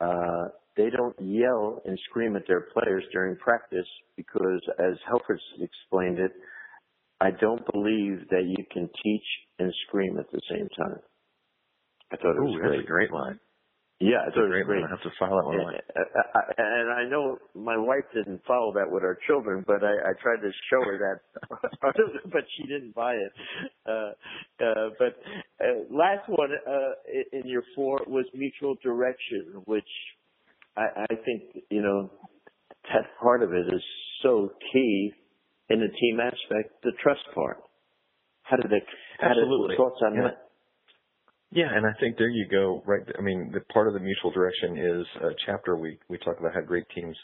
uh, 0.00 0.48
they 0.76 0.90
don't 0.90 1.16
yell 1.20 1.82
and 1.84 1.98
scream 2.10 2.36
at 2.36 2.46
their 2.46 2.68
players 2.72 3.04
during 3.12 3.36
practice 3.36 3.86
because, 4.16 4.60
as 4.78 4.94
Helfrich 5.10 5.40
explained 5.60 6.18
it, 6.18 6.32
I 7.20 7.30
don't 7.32 7.62
believe 7.72 8.28
that 8.30 8.44
you 8.46 8.64
can 8.72 8.88
teach 9.02 9.26
and 9.58 9.72
scream 9.86 10.18
at 10.18 10.30
the 10.32 10.40
same 10.50 10.68
time. 10.78 11.00
I 12.12 12.16
thought 12.16 12.36
it 12.36 12.40
was 12.42 12.54
Ooh, 12.56 12.60
great. 12.60 12.76
that's 12.78 12.84
a 12.84 12.86
great 12.86 13.12
line. 13.12 13.38
Yeah, 14.00 14.22
I 14.22 14.24
That's 14.26 14.36
thought 14.36 14.48
a 14.48 14.48
it 14.48 14.56
was 14.56 14.64
great 14.64 14.66
great. 14.66 14.80
line. 14.80 14.90
I 14.90 14.96
have 14.96 15.02
to 15.04 15.12
file 15.20 15.36
that 15.36 15.44
one 15.44 15.60
away. 15.60 15.74
And, 15.94 16.06
I, 16.16 16.40
and 16.56 16.90
I 16.90 17.04
know 17.10 17.36
my 17.54 17.76
wife 17.76 18.04
didn't 18.14 18.40
follow 18.48 18.72
that 18.72 18.90
with 18.90 19.02
our 19.04 19.18
children, 19.26 19.62
but 19.66 19.84
I, 19.84 19.92
I 19.92 20.12
tried 20.22 20.40
to 20.40 20.50
show 20.72 20.80
her 20.88 20.96
that, 20.96 21.20
but 22.32 22.44
she 22.56 22.62
didn't 22.66 22.94
buy 22.94 23.12
it. 23.12 23.32
Uh, 23.84 24.64
uh, 24.64 24.88
but 24.98 25.20
uh, 25.60 25.84
last 25.90 26.28
one 26.28 26.48
uh, 26.66 26.92
in 27.32 27.46
your 27.46 27.62
four 27.76 28.00
was 28.06 28.24
mutual 28.32 28.74
direction, 28.82 29.60
which 29.66 29.84
I, 30.80 31.04
I 31.10 31.14
think 31.24 31.64
you 31.70 31.82
know 31.82 32.10
that 32.92 33.04
part 33.20 33.42
of 33.42 33.52
it 33.52 33.66
is 33.72 33.82
so 34.22 34.50
key 34.72 35.12
in 35.68 35.80
the 35.80 35.88
team 35.88 36.20
aspect, 36.20 36.82
the 36.82 36.92
trust 37.02 37.20
part. 37.34 37.58
How 38.42 38.56
did 38.56 38.70
they? 38.70 38.82
How 39.20 39.28
did, 39.28 39.44
Absolutely. 39.44 39.76
thoughts 39.76 40.00
on 40.02 40.14
Yeah. 40.16 40.22
that? 40.22 40.46
Yeah, 41.52 41.68
and 41.74 41.84
I 41.84 41.92
think 41.98 42.16
there 42.16 42.30
you 42.30 42.46
go. 42.50 42.82
Right. 42.86 43.02
I 43.18 43.22
mean, 43.22 43.50
the 43.52 43.60
part 43.72 43.88
of 43.88 43.94
the 43.94 44.00
mutual 44.00 44.30
direction 44.30 44.78
is 44.78 45.06
a 45.22 45.30
chapter 45.46 45.76
we 45.76 45.98
we 46.08 46.18
talk 46.18 46.38
about 46.38 46.54
how 46.54 46.60
great 46.60 46.88
teams 46.94 47.16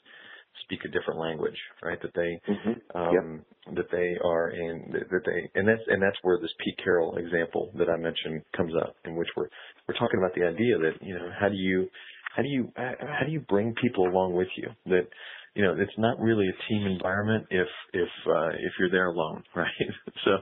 speak 0.65 0.81
a 0.85 0.89
different 0.89 1.21
language, 1.21 1.57
right? 1.83 2.01
That 2.03 2.15
they 2.15 2.41
hmm 2.47 2.73
um, 2.95 3.45
that 3.75 3.87
they 3.91 4.17
are 4.25 4.51
in 4.51 4.93
that 4.93 5.23
they 5.25 5.51
and 5.59 5.69
that's 5.69 5.83
and 5.87 6.03
that's 6.03 6.17
where 6.23 6.39
this 6.41 6.53
Pete 6.65 6.79
Carroll 6.83 7.17
example 7.17 7.71
that 7.79 7.89
I 7.89 7.97
mentioned 7.97 8.43
comes 8.57 8.73
up, 8.83 8.97
in 9.05 9.17
which 9.17 9.29
we're 9.37 9.49
we're 9.89 9.99
talking 9.99 10.19
about 10.19 10.35
the 10.35 10.45
idea 10.45 10.79
that 10.79 11.03
you 11.03 11.15
know 11.15 11.31
how 11.39 11.49
do 11.49 11.57
you 11.57 11.89
how 12.37 12.43
do 12.43 12.49
you 12.49 12.73
how 12.77 13.25
do 13.27 13.33
you 13.33 13.41
bring 13.41 13.75
people 13.83 14.09
along 14.09 14.35
with 14.37 14.49
you 14.57 14.69
that 14.87 15.09
you 15.55 15.65
know 15.65 15.75
it's 15.79 15.99
not 15.99 16.21
really 16.21 16.47
a 16.49 16.69
team 16.71 16.87
environment 16.87 17.47
if 17.51 17.69
if 17.95 18.11
uh, 18.29 18.51
if 18.51 18.73
you're 18.81 18.91
there 18.93 19.09
alone, 19.09 19.45
right? 19.57 19.71
so 20.25 20.33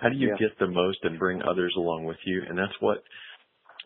how 0.00 0.10
do 0.10 0.16
you 0.16 0.30
Yeah. 0.30 0.38
get 0.38 0.58
the 0.60 0.68
most 0.68 0.98
and 1.04 1.18
bring 1.18 1.42
others 1.42 1.74
along 1.78 2.04
with 2.06 2.18
you? 2.26 2.42
And 2.48 2.58
that's 2.58 2.74
what 2.80 2.98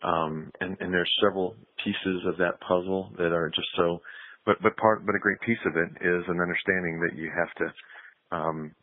um, 0.03 0.51
and, 0.61 0.77
and 0.81 0.93
there's 0.93 1.11
several 1.23 1.57
pieces 1.83 2.23
of 2.27 2.37
that 2.39 2.61
puzzle 2.61 3.13
that 3.17 3.33
are 3.33 3.51
just 3.55 3.69
so, 3.77 3.99
but, 4.47 4.57
but 4.63 4.77
part, 4.77 5.05
but 5.05 5.15
a 5.15 5.19
great 5.19 5.41
piece 5.41 5.59
of 5.67 5.75
it 5.75 5.91
is 6.07 6.23
an 6.29 6.39
understanding 6.41 7.01
that 7.03 7.17
you 7.17 7.31
have 7.35 7.53
to, 7.59 8.37
um, 8.37 8.75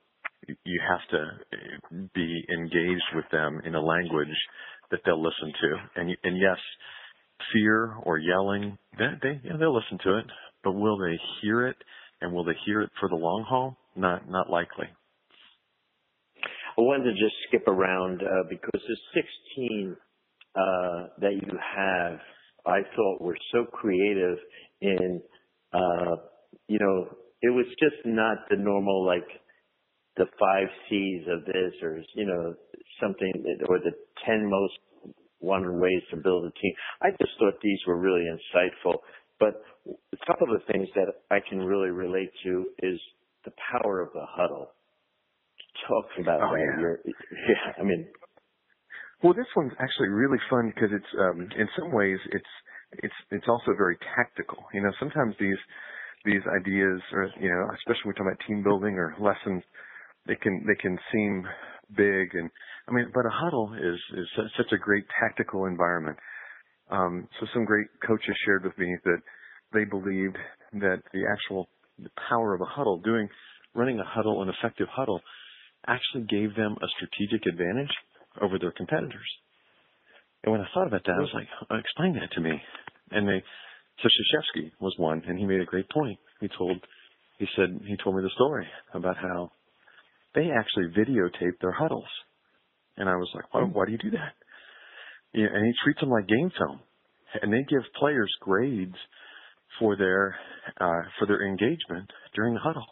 you 0.64 0.80
have 0.88 1.08
to 1.10 2.08
be 2.14 2.44
engaged 2.54 3.10
with 3.14 3.26
them 3.32 3.60
in 3.64 3.74
a 3.74 3.82
language 3.82 4.36
that 4.90 5.00
they'll 5.06 5.22
listen 5.22 5.52
to. 5.60 6.00
And, 6.00 6.10
you- 6.10 6.22
and 6.24 6.38
yes, 6.38 6.58
fear 7.52 7.94
or 8.02 8.18
yelling, 8.18 8.78
they, 8.98 9.06
they, 9.22 9.40
yeah, 9.44 9.56
they'll 9.58 9.74
listen 9.74 9.98
to 10.04 10.18
it, 10.18 10.26
but 10.64 10.72
will 10.72 10.98
they 10.98 11.18
hear 11.40 11.66
it 11.66 11.76
and 12.20 12.32
will 12.32 12.44
they 12.44 12.56
hear 12.64 12.82
it 12.82 12.90
for 13.00 13.08
the 13.08 13.16
long 13.16 13.44
haul? 13.48 13.76
Not, 13.94 14.28
not 14.28 14.50
likely. 14.50 14.86
I 16.78 16.80
wanted 16.82 17.04
to 17.04 17.12
just 17.12 17.34
skip 17.48 17.66
around 17.68 18.22
uh, 18.22 18.48
because 18.50 18.80
the 18.86 18.96
16 19.14 19.96
uh, 20.54 20.60
that 21.20 21.32
you 21.32 21.58
have, 21.76 22.18
I 22.66 22.80
thought 22.94 23.20
were 23.20 23.36
so 23.52 23.64
creative 23.72 24.38
in, 24.80 25.22
uh, 25.72 26.16
you 26.68 26.78
know, 26.78 27.08
it 27.42 27.50
was 27.50 27.66
just 27.80 28.04
not 28.04 28.38
the 28.50 28.56
normal 28.56 29.06
like 29.06 29.28
the 30.16 30.26
five 30.40 30.68
C's 30.88 31.22
of 31.28 31.44
this 31.44 31.72
or 31.82 32.00
you 32.14 32.26
know 32.26 32.54
something 33.00 33.32
or 33.68 33.78
the 33.78 33.92
10 34.24 34.48
most 34.48 34.74
wanted 35.40 35.72
ways 35.72 36.02
to 36.10 36.16
build 36.16 36.44
a 36.46 36.52
team. 36.60 36.72
I 37.02 37.10
just 37.10 37.32
thought 37.38 37.54
these 37.62 37.78
were 37.86 37.98
really 37.98 38.24
insightful. 38.26 38.98
But 39.38 39.62
a 39.86 40.16
couple 40.26 40.54
of 40.54 40.60
the 40.60 40.72
things 40.72 40.88
that 40.94 41.12
I 41.30 41.38
can 41.46 41.58
really 41.58 41.90
relate 41.90 42.30
to 42.44 42.66
is 42.82 42.98
the 43.44 43.52
power 43.72 44.00
of 44.00 44.12
the 44.12 44.24
huddle. 44.28 44.72
Talk 45.88 46.06
about 46.20 46.40
Oh, 46.42 46.54
that. 46.54 47.04
yeah. 47.04 47.12
Yeah, 47.48 47.72
I 47.78 47.82
mean, 47.84 48.08
Well, 49.22 49.34
this 49.34 49.46
one's 49.56 49.72
actually 49.78 50.08
really 50.08 50.38
fun 50.50 50.72
because 50.74 50.90
it's 50.92 51.12
um, 51.20 51.40
in 51.56 51.68
some 51.78 51.92
ways 51.92 52.18
it's 52.32 52.52
it's 53.02 53.14
it's 53.30 53.48
also 53.48 53.72
very 53.76 53.96
tactical. 54.16 54.64
You 54.72 54.82
know, 54.82 54.92
sometimes 54.98 55.34
these 55.38 55.58
these 56.24 56.42
ideas, 56.60 57.00
or 57.12 57.30
you 57.40 57.48
know, 57.48 57.68
especially 57.76 58.04
when 58.04 58.14
we're 58.14 58.18
talking 58.18 58.32
about 58.32 58.46
team 58.48 58.62
building 58.62 58.94
or 58.96 59.14
lessons, 59.20 59.62
they 60.26 60.36
can 60.36 60.64
they 60.66 60.76
can 60.80 60.98
seem 61.12 61.46
big 61.94 62.34
and 62.34 62.50
I 62.88 62.92
mean, 62.92 63.10
but 63.14 63.26
a 63.26 63.30
huddle 63.30 63.74
is 63.74 64.18
is 64.18 64.28
such 64.56 64.72
a 64.72 64.78
great 64.78 65.04
tactical 65.20 65.66
environment. 65.66 66.16
Um, 66.90 67.28
so 67.40 67.46
some 67.52 67.64
great 67.64 67.88
coaches 68.06 68.36
shared 68.44 68.64
with 68.64 68.78
me 68.78 68.96
that 69.04 69.18
they 69.72 69.84
believed 69.84 70.36
that 70.74 71.02
the 71.12 71.24
actual 71.30 71.68
the 71.98 72.10
power 72.28 72.54
of 72.54 72.60
a 72.60 72.64
huddle, 72.64 72.98
doing 72.98 73.28
running 73.74 73.98
a 73.98 74.04
huddle, 74.04 74.42
an 74.42 74.48
effective 74.48 74.88
huddle, 74.90 75.20
actually 75.86 76.24
gave 76.24 76.54
them 76.54 76.76
a 76.80 76.86
strategic 76.96 77.46
advantage 77.46 77.92
over 78.40 78.58
their 78.58 78.72
competitors. 78.72 79.30
And 80.44 80.52
when 80.52 80.60
I 80.60 80.66
thought 80.72 80.86
about 80.86 81.04
that, 81.04 81.12
I 81.12 81.20
was 81.20 81.34
like, 81.34 81.48
"Uh, 81.70 81.76
explain 81.76 82.14
that 82.14 82.30
to 82.32 82.40
me. 82.40 82.62
And 83.10 83.28
they, 83.28 83.42
Krzyzewski 84.00 84.72
was 84.80 84.94
one, 84.98 85.22
and 85.26 85.38
he 85.38 85.44
made 85.44 85.60
a 85.60 85.64
great 85.64 85.88
point. 85.90 86.18
He 86.40 86.48
told, 86.48 86.78
he 87.38 87.46
said, 87.56 87.80
he 87.86 87.96
told 87.96 88.16
me 88.16 88.22
the 88.22 88.30
story 88.30 88.66
about 88.94 89.16
how 89.16 89.52
they 90.36 90.50
actually 90.52 90.94
videotape 90.94 91.58
their 91.60 91.72
huddles. 91.72 92.06
And 92.96 93.08
I 93.08 93.16
was 93.16 93.28
like, 93.34 93.52
why, 93.52 93.62
why 93.62 93.86
do 93.86 93.92
you 93.92 93.98
do 93.98 94.10
that? 94.12 94.34
Yeah, 95.34 95.46
and 95.52 95.66
he 95.66 95.72
treats 95.82 96.00
them 96.00 96.10
like 96.10 96.28
game 96.28 96.52
film. 96.56 96.80
And 97.42 97.52
they 97.52 97.64
give 97.68 97.82
players 97.98 98.32
grades 98.40 98.94
for 99.80 99.96
their, 99.96 100.36
uh, 100.80 101.02
for 101.18 101.26
their 101.26 101.46
engagement 101.46 102.10
during 102.34 102.54
the 102.54 102.60
huddle. 102.60 102.86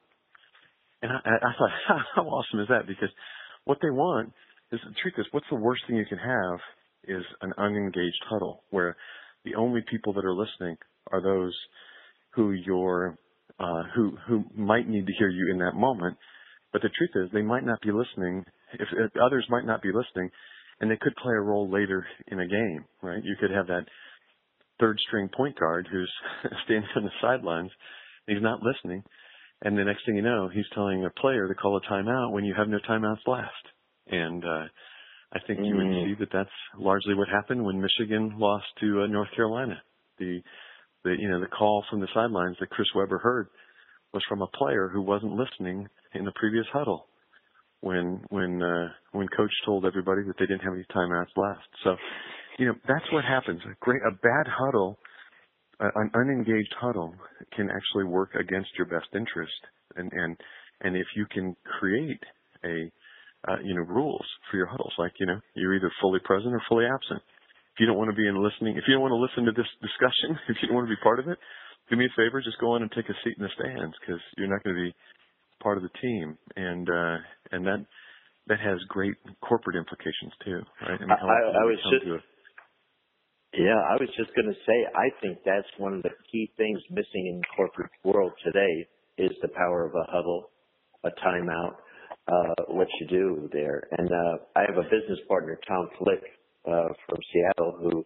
And 1.03 1.13
I, 1.13 1.17
I 1.17 1.53
thought, 1.57 2.01
how 2.17 2.23
awesome 2.23 2.61
is 2.61 2.69
that? 2.69 2.87
Because 2.87 3.11
what 3.65 3.79
they 3.83 3.91
want 3.91 4.33
is 4.73 4.81
the 4.85 4.95
truth 5.03 5.15
is, 5.19 5.27
what's 5.31 5.47
the 5.51 5.57
worst 5.57 5.83
thing 5.87 5.97
you 5.97 6.07
can 6.07 6.19
have 6.19 6.59
is 7.05 7.25
an 7.43 7.53
unengaged 7.59 8.25
huddle 8.29 8.63
where 8.71 8.97
the 9.45 9.55
only 9.55 9.83
people 9.91 10.15
that 10.15 10.25
are 10.25 10.35
listening 10.35 10.77
are 11.13 11.23
those 11.23 11.55
who 12.35 12.53
you're, 12.53 13.19
uh, 13.61 13.83
who 13.95 14.17
who 14.27 14.45
might 14.57 14.89
need 14.89 15.07
to 15.07 15.13
hear 15.19 15.29
you 15.29 15.53
in 15.53 15.59
that 15.59 15.75
moment. 15.75 16.17
But 16.75 16.83
the 16.83 16.91
truth 16.91 17.11
is, 17.15 17.31
they 17.33 17.41
might 17.41 17.65
not 17.65 17.81
be 17.83 17.93
listening. 17.93 18.45
If, 18.73 18.89
if 18.99 19.13
others 19.23 19.47
might 19.49 19.65
not 19.65 19.81
be 19.81 19.93
listening, 19.95 20.29
and 20.81 20.91
they 20.91 20.99
could 21.01 21.15
play 21.23 21.33
a 21.33 21.41
role 21.41 21.71
later 21.71 22.05
in 22.27 22.41
a 22.41 22.49
game, 22.49 22.85
right? 23.01 23.23
You 23.23 23.37
could 23.39 23.53
have 23.53 23.69
that 23.69 23.85
third 24.81 24.99
string 25.07 25.31
point 25.35 25.57
guard 25.57 25.87
who's 25.91 26.13
standing 26.65 26.91
on 26.97 27.05
the 27.05 27.11
sidelines. 27.23 27.71
He's 28.27 28.43
not 28.43 28.59
listening. 28.61 29.05
And 29.63 29.79
the 29.79 29.85
next 29.85 30.05
thing 30.05 30.17
you 30.17 30.23
know, 30.23 30.51
he's 30.53 30.65
telling 30.75 31.05
a 31.05 31.21
player 31.21 31.47
to 31.47 31.55
call 31.55 31.77
a 31.77 31.93
timeout 31.93 32.33
when 32.33 32.45
you 32.45 32.55
have 32.59 32.67
no 32.67 32.79
timeouts 32.91 33.25
left. 33.25 33.53
And 34.09 34.45
uh, 34.45 34.67
I 35.33 35.39
think 35.47 35.61
you 35.63 35.77
would 35.77 35.87
Mm. 35.87 36.05
see 36.05 36.15
that 36.19 36.33
that's 36.33 36.51
largely 36.77 37.15
what 37.15 37.29
happened 37.29 37.65
when 37.65 37.81
Michigan 37.81 38.35
lost 38.37 38.67
to 38.81 39.03
uh, 39.03 39.07
North 39.07 39.31
Carolina. 39.37 39.81
The, 40.19 40.43
the 41.05 41.15
you 41.17 41.29
know 41.29 41.39
the 41.39 41.47
call 41.47 41.85
from 41.89 42.01
the 42.01 42.09
sidelines 42.13 42.57
that 42.59 42.71
Chris 42.71 42.89
Webber 42.97 43.19
heard 43.19 43.47
was 44.15 44.23
from 44.29 44.43
a 44.43 44.47
player 44.57 44.89
who 44.93 45.03
wasn't 45.03 45.33
listening 45.33 45.89
in 46.15 46.25
the 46.25 46.33
previous 46.37 46.67
huddle 46.73 47.07
when 47.81 48.25
when 48.31 48.63
uh, 48.63 48.89
when 49.13 49.29
coach 49.29 49.53
told 49.67 49.85
everybody 49.85 50.23
that 50.23 50.35
they 50.39 50.47
didn't 50.47 50.63
have 50.63 50.73
any 50.73 50.87
timeouts 50.95 51.35
left. 51.37 51.69
So, 51.83 51.97
you 52.59 52.67
know 52.67 52.75
that's 52.89 53.05
what 53.13 53.25
happens. 53.25 53.61
A 53.67 53.75
great 53.81 54.01
a 54.07 54.13
bad 54.13 54.47
huddle 54.47 54.99
uh, 55.81 55.91
an 55.97 56.11
unengaged 56.15 56.75
huddle 56.81 57.15
can 57.57 57.69
actually 57.71 58.05
work 58.05 58.31
against 58.35 58.71
your 58.79 58.87
best 58.87 59.09
interest 59.15 59.53
and 59.97 60.11
and 60.13 60.37
and 60.83 60.97
if 60.97 61.07
you 61.17 61.27
can 61.31 61.57
create 61.79 62.23
a 62.65 62.91
uh, 63.51 63.57
you 63.63 63.75
know 63.75 63.83
rules 63.83 64.25
for 64.51 64.57
your 64.57 64.67
huddles 64.67 64.93
like 64.99 65.13
you 65.19 65.27
know 65.27 65.39
you're 65.55 65.75
either 65.75 65.91
fully 66.01 66.21
present 66.25 66.55
or 66.55 66.63
fully 66.69 66.85
absent 66.87 67.21
if 67.75 67.81
you 67.81 67.87
don't 67.87 67.99
want 67.99 68.11
to 68.11 68.17
be 68.17 68.27
in 68.27 68.43
listening 68.43 68.77
if 68.77 68.85
you 68.87 68.95
don't 68.95 69.03
want 69.03 69.13
to 69.13 69.21
listen 69.21 69.45
to 69.45 69.53
this 69.53 69.69
discussion 69.83 70.39
if 70.49 70.57
you 70.63 70.69
don't 70.69 70.77
want 70.77 70.89
to 70.89 70.95
be 70.95 71.03
part 71.03 71.19
of 71.19 71.29
it 71.29 71.39
do 71.91 71.97
me 71.97 72.07
a 72.07 72.15
favor 72.17 72.41
just 72.41 72.59
go 72.61 72.73
on 72.73 72.83
and 72.83 72.91
take 72.93 73.09
a 73.09 73.17
seat 73.25 73.37
in 73.39 73.45
the 73.45 73.51
stands 73.59 73.95
because 74.01 74.21
you're 74.37 74.49
not 74.49 74.63
going 74.65 74.77
to 74.77 74.83
be 74.83 74.95
part 75.63 75.77
of 75.77 75.83
the 75.83 75.95
team 76.01 76.37
and 76.57 76.89
uh 76.89 77.17
and 77.53 77.67
that 77.67 77.85
that 78.47 78.61
has 78.61 78.79
great 78.89 79.15
corporate 79.41 79.77
implications 79.77 80.33
too 80.45 80.61
right 80.89 81.01
I- 81.01 81.13
I- 81.13 81.17
often 81.17 81.57
I 81.57 81.65
we 81.65 81.71
was 81.77 81.81
just- 81.91 82.07
a- 82.07 82.23
Yeah, 83.57 83.79
I 83.79 83.95
was 84.03 84.11
just 84.19 84.35
going 84.35 84.51
to 84.51 84.61
say, 84.67 84.79
I 84.97 85.09
think 85.23 85.39
that's 85.45 85.69
one 85.79 85.95
of 85.95 86.03
the 86.03 86.11
key 86.31 86.51
things 86.57 86.81
missing 86.91 87.27
in 87.31 87.39
the 87.39 87.47
corporate 87.55 87.91
world 88.03 88.33
today 88.45 88.75
is 89.17 89.31
the 89.43 89.49
power 89.55 89.87
of 89.87 89.95
a 89.95 90.05
huddle, 90.11 90.51
a 91.05 91.11
timeout, 91.25 91.77
uh, 92.27 92.65
what 92.75 92.89
you 93.01 93.07
do 93.07 93.49
there. 93.53 93.87
And 93.97 94.11
uh, 94.11 94.35
I 94.57 94.63
have 94.67 94.77
a 94.77 94.83
business 94.91 95.21
partner, 95.29 95.59
Tom 95.69 95.89
Flick, 95.99 96.23
uh, 96.67 96.89
from 97.07 97.19
Seattle, 97.33 97.79
who 97.81 98.05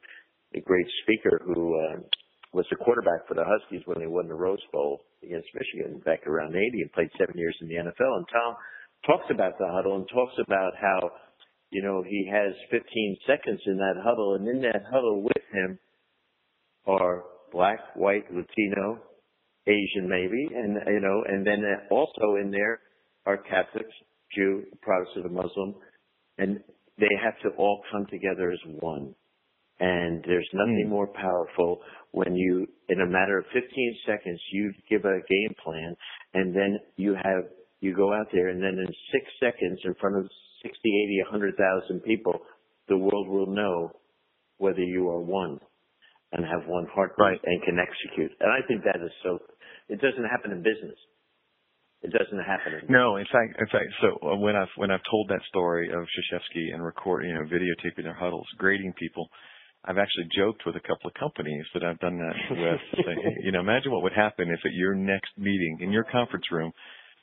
a 0.54 0.60
great 0.60 0.86
speaker 1.02 1.40
who 1.46 1.80
uh, 1.80 1.96
was 2.52 2.66
the 2.70 2.76
quarterback 2.76 3.28
for 3.28 3.34
the 3.34 3.44
Huskies 3.44 3.82
when 3.86 3.98
they 3.98 4.06
won 4.06 4.28
the 4.28 4.34
Rose 4.34 4.62
Bowl 4.72 5.00
against 5.22 5.48
Michigan 5.54 6.00
back 6.04 6.26
around 6.26 6.56
80 6.56 6.82
and 6.82 6.92
played 6.92 7.10
seven 7.18 7.36
years 7.36 7.56
in 7.60 7.68
the 7.68 7.74
NFL. 7.74 8.16
And 8.16 8.26
Tom 8.32 8.56
talks 9.06 9.30
about 9.30 9.58
the 9.58 9.68
huddle 9.68 9.96
and 9.96 10.08
talks 10.08 10.34
about 10.40 10.72
how 10.80 11.10
you 11.70 11.82
know, 11.82 12.02
he 12.02 12.28
has 12.30 12.54
15 12.70 13.16
seconds 13.26 13.60
in 13.66 13.76
that 13.76 14.00
huddle, 14.02 14.34
and 14.34 14.48
in 14.48 14.62
that 14.62 14.84
huddle 14.90 15.22
with 15.22 15.44
him 15.52 15.78
are 16.86 17.24
black, 17.52 17.78
white, 17.94 18.24
Latino, 18.32 19.00
Asian 19.66 20.08
maybe, 20.08 20.48
and 20.54 20.78
you 20.86 21.00
know, 21.00 21.22
and 21.26 21.46
then 21.46 21.62
also 21.90 22.36
in 22.40 22.50
there 22.50 22.80
are 23.26 23.36
Catholics, 23.36 23.92
Jew, 24.34 24.64
Protestant, 24.80 25.30
Muslim, 25.30 25.74
and 26.38 26.60
they 26.98 27.08
have 27.22 27.38
to 27.42 27.50
all 27.58 27.82
come 27.92 28.06
together 28.06 28.50
as 28.50 28.58
one. 28.80 29.14
And 29.80 30.24
there's 30.26 30.48
nothing 30.52 30.84
mm. 30.86 30.90
more 30.90 31.06
powerful 31.06 31.80
when 32.12 32.34
you, 32.34 32.66
in 32.88 33.00
a 33.00 33.06
matter 33.06 33.38
of 33.38 33.44
15 33.52 33.96
seconds, 34.06 34.40
you 34.52 34.72
give 34.90 35.04
a 35.04 35.20
game 35.28 35.54
plan, 35.62 35.94
and 36.34 36.54
then 36.54 36.78
you 36.96 37.14
have 37.14 37.44
you 37.80 37.94
go 37.94 38.12
out 38.12 38.26
there, 38.32 38.48
and 38.48 38.60
then 38.60 38.74
in 38.78 38.88
six 39.12 39.24
seconds, 39.38 39.78
in 39.84 39.94
front 40.00 40.16
of 40.16 40.24
60, 40.62 40.78
80, 40.82 41.22
100,000 41.30 42.00
people, 42.02 42.40
the 42.88 42.96
world 42.96 43.28
will 43.28 43.46
know 43.46 43.92
whether 44.56 44.82
you 44.82 45.08
are 45.08 45.20
one 45.20 45.60
and 46.32 46.44
have 46.44 46.66
one 46.66 46.86
heart 46.92 47.12
right. 47.18 47.38
and 47.44 47.62
can 47.62 47.78
execute. 47.78 48.32
And 48.40 48.50
I 48.50 48.66
think 48.66 48.82
that 48.84 49.00
is 49.00 49.12
so. 49.22 49.38
It 49.88 50.00
doesn't 50.00 50.24
happen 50.24 50.50
in 50.50 50.58
business. 50.58 50.98
It 52.02 52.12
doesn't 52.12 52.44
happen. 52.44 52.74
In 52.82 52.92
no, 52.92 53.16
in 53.16 53.26
fact, 53.32 53.58
in 53.58 53.66
fact, 53.66 53.90
so 54.00 54.18
uh, 54.28 54.36
when 54.36 54.54
I've 54.54 54.70
when 54.76 54.90
I've 54.90 55.04
told 55.10 55.28
that 55.30 55.40
story 55.48 55.88
of 55.88 56.02
Krzyzewski 56.02 56.74
and 56.74 56.84
recording, 56.84 57.30
you 57.30 57.34
know, 57.34 57.46
videotaping 57.46 58.04
their 58.04 58.14
huddles, 58.14 58.46
grading 58.58 58.92
people, 58.98 59.28
I've 59.84 59.98
actually 59.98 60.28
joked 60.36 60.62
with 60.66 60.76
a 60.76 60.80
couple 60.80 61.08
of 61.08 61.14
companies 61.14 61.64
that 61.74 61.84
I've 61.84 62.00
done 62.00 62.18
that 62.18 62.36
with. 62.50 62.80
saying, 63.06 63.20
hey, 63.22 63.36
you 63.44 63.52
know, 63.52 63.60
imagine 63.60 63.92
what 63.92 64.02
would 64.02 64.12
happen 64.12 64.50
if 64.50 64.60
at 64.64 64.72
your 64.72 64.94
next 64.94 65.30
meeting 65.38 65.78
in 65.80 65.92
your 65.92 66.04
conference 66.04 66.44
room 66.50 66.72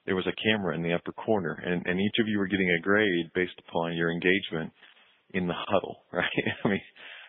there 0.05 0.15
was 0.15 0.27
a 0.27 0.43
camera 0.43 0.75
in 0.75 0.83
the 0.83 0.93
upper 0.93 1.11
corner, 1.11 1.53
and, 1.65 1.85
and 1.85 1.99
each 1.99 2.15
of 2.21 2.27
you 2.27 2.37
were 2.37 2.47
getting 2.47 2.69
a 2.69 2.83
grade 2.83 3.31
based 3.33 3.59
upon 3.67 3.95
your 3.95 4.11
engagement 4.11 4.71
in 5.31 5.47
the 5.47 5.53
huddle, 5.67 5.97
right? 6.13 6.29
I 6.63 6.67
mean, 6.67 6.81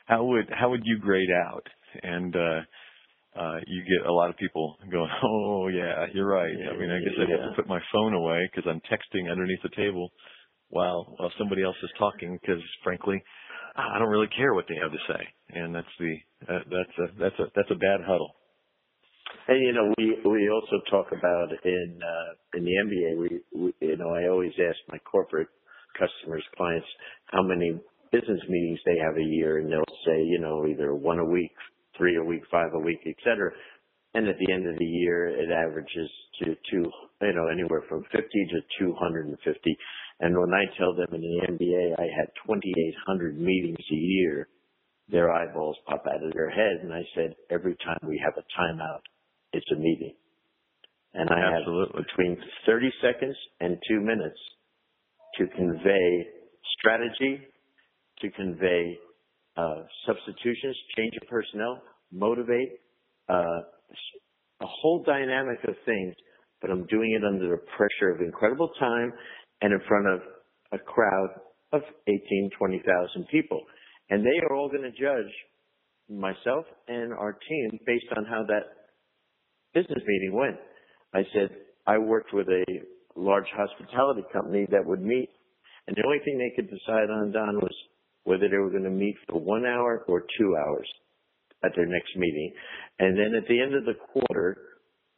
how 0.06 0.24
would 0.24 0.46
how 0.50 0.70
would 0.70 0.82
you 0.84 0.98
grade 0.98 1.30
out? 1.48 1.66
And 2.02 2.36
uh, 2.36 2.60
uh, 3.40 3.58
you 3.66 3.82
get 3.82 4.06
a 4.06 4.12
lot 4.12 4.30
of 4.30 4.36
people 4.36 4.76
going, 4.90 5.08
"Oh 5.24 5.68
yeah, 5.68 6.06
you're 6.12 6.28
right." 6.28 6.52
I 6.52 6.76
mean, 6.76 6.90
I 6.90 6.98
guess 7.00 7.16
I 7.18 7.30
have 7.30 7.50
to 7.50 7.56
put 7.56 7.68
my 7.68 7.80
phone 7.92 8.14
away 8.14 8.48
because 8.50 8.70
I'm 8.70 8.80
texting 8.80 9.30
underneath 9.30 9.62
the 9.62 9.74
table 9.74 10.10
while 10.68 11.14
while 11.16 11.32
somebody 11.38 11.62
else 11.62 11.76
is 11.82 11.90
talking 11.98 12.38
because, 12.40 12.60
frankly, 12.84 13.22
I 13.76 13.98
don't 13.98 14.08
really 14.08 14.30
care 14.36 14.54
what 14.54 14.64
they 14.68 14.76
have 14.80 14.92
to 14.92 14.98
say, 15.08 15.22
and 15.50 15.74
that's 15.74 15.94
the 15.98 16.16
uh, 16.48 16.60
that's 16.70 16.98
a 16.98 17.20
that's 17.20 17.38
a 17.38 17.44
that's 17.54 17.70
a 17.70 17.74
bad 17.74 18.00
huddle. 18.06 18.34
And 19.48 19.62
you 19.62 19.72
know, 19.72 19.92
we 19.98 20.18
we 20.24 20.50
also 20.50 20.80
talk 20.90 21.06
about 21.12 21.48
in 21.64 22.00
uh, 22.02 22.58
in 22.58 22.64
the 22.64 22.72
NBA. 22.72 23.18
We, 23.18 23.40
we 23.54 23.74
you 23.80 23.96
know, 23.96 24.10
I 24.10 24.28
always 24.28 24.52
ask 24.58 24.76
my 24.88 24.98
corporate 24.98 25.48
customers, 25.98 26.44
clients, 26.56 26.86
how 27.26 27.42
many 27.42 27.78
business 28.12 28.40
meetings 28.48 28.80
they 28.84 28.98
have 28.98 29.16
a 29.16 29.22
year, 29.22 29.58
and 29.58 29.70
they'll 29.70 29.96
say, 30.06 30.22
you 30.22 30.38
know, 30.38 30.66
either 30.66 30.94
one 30.94 31.18
a 31.18 31.24
week, 31.24 31.52
three 31.96 32.16
a 32.16 32.22
week, 32.22 32.42
five 32.50 32.72
a 32.74 32.78
week, 32.78 33.00
et 33.06 33.16
cetera. 33.24 33.50
And 34.14 34.28
at 34.28 34.36
the 34.38 34.52
end 34.52 34.66
of 34.66 34.78
the 34.78 34.84
year, 34.84 35.28
it 35.28 35.50
averages 35.50 36.10
to 36.40 36.56
two, 36.70 36.90
you 37.20 37.32
know, 37.34 37.48
anywhere 37.48 37.82
from 37.88 38.02
50 38.04 38.20
to 38.22 38.60
250. 38.78 39.78
And 40.20 40.36
when 40.38 40.54
I 40.54 40.64
tell 40.78 40.94
them 40.94 41.08
in 41.12 41.20
the 41.20 41.46
NBA 41.52 41.98
I 41.98 42.08
had 42.16 42.28
2,800 42.46 43.38
meetings 43.38 43.84
a 43.92 43.94
year, 43.94 44.48
their 45.08 45.32
eyeballs 45.32 45.76
pop 45.86 46.04
out 46.08 46.24
of 46.24 46.32
their 46.32 46.50
head. 46.50 46.80
And 46.82 46.92
I 46.92 47.02
said, 47.14 47.34
every 47.50 47.76
time 47.84 47.98
we 48.02 48.20
have 48.24 48.34
a 48.36 48.60
timeout, 48.60 49.00
it's 49.52 49.70
a 49.72 49.76
meeting. 49.76 50.14
And 51.14 51.30
I 51.30 51.58
Absolutely. 51.58 51.94
have 51.96 52.06
between 52.06 52.36
30 52.66 52.90
seconds 53.02 53.36
and 53.60 53.78
two 53.88 54.00
minutes 54.00 54.38
to 55.38 55.46
convey 55.48 56.26
strategy, 56.78 57.40
to 58.20 58.30
convey 58.32 58.98
uh, 59.56 59.82
substitutions, 60.06 60.76
change 60.96 61.12
of 61.22 61.28
personnel, 61.28 61.82
motivate, 62.12 62.80
uh, 63.28 63.60
a 64.60 64.66
whole 64.66 65.02
dynamic 65.04 65.58
of 65.68 65.74
things, 65.84 66.14
but 66.60 66.70
I'm 66.70 66.86
doing 66.86 67.12
it 67.12 67.24
under 67.24 67.48
the 67.48 67.62
pressure 67.76 68.12
of 68.14 68.20
incredible 68.20 68.70
time 68.78 69.12
and 69.62 69.72
in 69.72 69.80
front 69.88 70.06
of 70.06 70.20
a 70.72 70.78
crowd 70.78 71.30
of 71.72 71.82
18, 72.06 72.50
20,000 72.58 73.26
people. 73.30 73.62
And 74.10 74.24
they 74.24 74.38
are 74.44 74.54
all 74.54 74.68
going 74.68 74.82
to 74.82 74.90
judge 74.90 75.32
myself 76.08 76.64
and 76.88 77.12
our 77.12 77.36
team 77.48 77.78
based 77.86 78.06
on 78.16 78.24
how 78.24 78.44
that 78.46 78.62
business 79.74 80.02
meeting 80.06 80.34
went. 80.34 80.56
I 81.14 81.22
said, 81.34 81.50
I 81.86 81.98
worked 81.98 82.32
with 82.32 82.46
a 82.48 82.64
large 83.16 83.48
hospitality 83.56 84.22
company 84.32 84.66
that 84.70 84.84
would 84.84 85.02
meet, 85.02 85.28
and 85.86 85.96
the 85.96 86.02
only 86.04 86.18
thing 86.24 86.38
they 86.38 86.54
could 86.54 86.70
decide 86.70 87.10
on, 87.10 87.32
Don, 87.32 87.56
was 87.56 87.74
whether 88.24 88.48
they 88.48 88.58
were 88.58 88.70
going 88.70 88.84
to 88.84 88.90
meet 88.90 89.16
for 89.28 89.40
one 89.40 89.64
hour 89.64 90.04
or 90.08 90.24
two 90.38 90.56
hours 90.56 90.88
at 91.64 91.72
their 91.76 91.86
next 91.86 92.16
meeting. 92.16 92.52
And 92.98 93.16
then 93.16 93.34
at 93.36 93.48
the 93.48 93.60
end 93.60 93.74
of 93.74 93.84
the 93.84 93.94
quarter, 94.12 94.56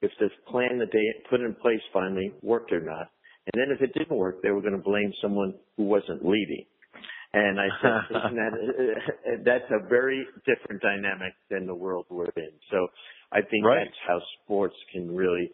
if 0.02 0.10
this 0.20 0.30
plan 0.48 0.78
that 0.78 0.92
they 0.92 1.28
put 1.28 1.40
in 1.40 1.54
place 1.54 1.80
finally 1.92 2.32
worked 2.42 2.72
or 2.72 2.80
not. 2.80 3.10
And 3.52 3.62
then 3.62 3.74
if 3.74 3.82
it 3.82 3.94
didn't 3.98 4.16
work, 4.16 4.42
they 4.42 4.50
were 4.50 4.60
going 4.60 4.76
to 4.76 4.82
blame 4.82 5.12
someone 5.22 5.54
who 5.76 5.84
wasn't 5.84 6.24
leading. 6.24 6.66
And 7.32 7.60
I 7.60 7.68
said, 7.82 7.92
that, 8.10 9.42
that's 9.44 9.70
a 9.70 9.88
very 9.88 10.26
different 10.46 10.82
dynamic 10.82 11.34
than 11.50 11.66
the 11.66 11.74
world 11.74 12.06
we're 12.10 12.32
in. 12.36 12.50
So 12.70 12.88
I 13.32 13.40
think 13.42 13.64
right. 13.64 13.84
that's 13.84 13.96
how 14.06 14.20
sports 14.44 14.76
can 14.92 15.14
really 15.14 15.50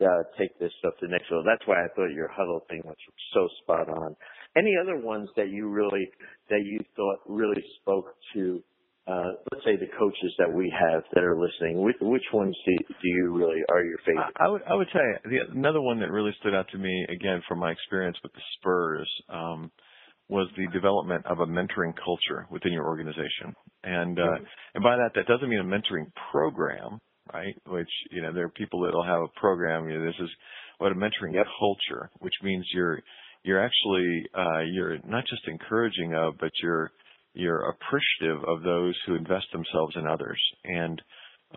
uh, 0.00 0.22
take 0.38 0.58
this 0.58 0.72
stuff 0.78 0.94
to 1.00 1.06
the 1.06 1.12
next 1.12 1.24
level. 1.30 1.44
That's 1.44 1.66
why 1.66 1.84
I 1.84 1.88
thought 1.94 2.12
your 2.12 2.28
huddle 2.28 2.64
thing 2.68 2.82
was 2.84 2.96
so 3.34 3.48
spot 3.62 3.88
on. 3.88 4.16
Any 4.56 4.74
other 4.80 4.96
ones 4.96 5.28
that 5.36 5.50
you 5.50 5.68
really 5.68 6.08
that 6.48 6.62
you 6.64 6.78
thought 6.96 7.18
really 7.26 7.62
spoke 7.80 8.14
to, 8.34 8.62
uh, 9.08 9.32
let's 9.52 9.64
say 9.64 9.76
the 9.76 9.90
coaches 9.98 10.34
that 10.38 10.52
we 10.52 10.72
have 10.78 11.02
that 11.14 11.24
are 11.24 11.38
listening? 11.38 11.82
Which, 11.82 11.96
which 12.00 12.24
ones 12.32 12.56
do, 12.66 12.76
do 12.88 13.08
you 13.08 13.32
really 13.36 13.62
are 13.70 13.82
your 13.82 13.98
favorite? 14.04 14.26
I, 14.36 14.48
would 14.48 14.62
I 14.68 14.74
would 14.74 14.88
say 14.92 15.00
the, 15.24 15.38
another 15.56 15.80
one 15.80 16.00
that 16.00 16.10
really 16.10 16.34
stood 16.40 16.54
out 16.54 16.66
to 16.72 16.78
me 16.78 17.06
again 17.08 17.42
from 17.48 17.58
my 17.58 17.70
experience 17.70 18.18
with 18.22 18.32
the 18.32 18.42
Spurs. 18.58 19.08
Um, 19.28 19.70
was 20.28 20.48
the 20.56 20.66
development 20.72 21.24
of 21.24 21.40
a 21.40 21.46
mentoring 21.46 21.94
culture 22.04 22.46
within 22.50 22.72
your 22.72 22.86
organization. 22.86 23.54
And 23.82 24.18
uh, 24.18 24.36
and 24.74 24.84
by 24.84 24.96
that, 24.96 25.12
that 25.14 25.26
doesn't 25.26 25.48
mean 25.48 25.60
a 25.60 25.64
mentoring 25.64 26.12
program, 26.30 27.00
right? 27.32 27.54
Which 27.66 27.88
you 28.10 28.22
know 28.22 28.32
there 28.32 28.44
are 28.44 28.50
people 28.50 28.82
that'll 28.82 29.04
have 29.04 29.22
a 29.22 29.40
program. 29.40 29.88
You 29.88 29.98
know, 29.98 30.04
this 30.04 30.20
is 30.20 30.28
what 30.78 30.92
a 30.92 30.94
mentoring 30.94 31.32
yep. 31.32 31.46
culture, 31.58 32.10
which 32.18 32.34
means 32.42 32.66
you're 32.74 33.00
you're 33.42 33.64
actually 33.64 34.24
uh, 34.36 34.60
you're 34.70 34.98
not 35.06 35.24
just 35.28 35.46
encouraging 35.46 36.14
of, 36.14 36.34
but 36.38 36.50
you're 36.62 36.90
you're 37.34 37.70
appreciative 37.70 38.42
of 38.48 38.62
those 38.62 38.94
who 39.06 39.14
invest 39.14 39.46
themselves 39.52 39.94
in 39.96 40.06
others, 40.06 40.40
and 40.64 41.00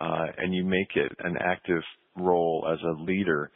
uh, 0.00 0.26
and 0.38 0.54
you 0.54 0.64
make 0.64 0.96
it 0.96 1.12
an 1.20 1.36
active 1.40 1.82
role 2.16 2.66
as 2.72 2.78
a 2.82 3.02
leader 3.02 3.50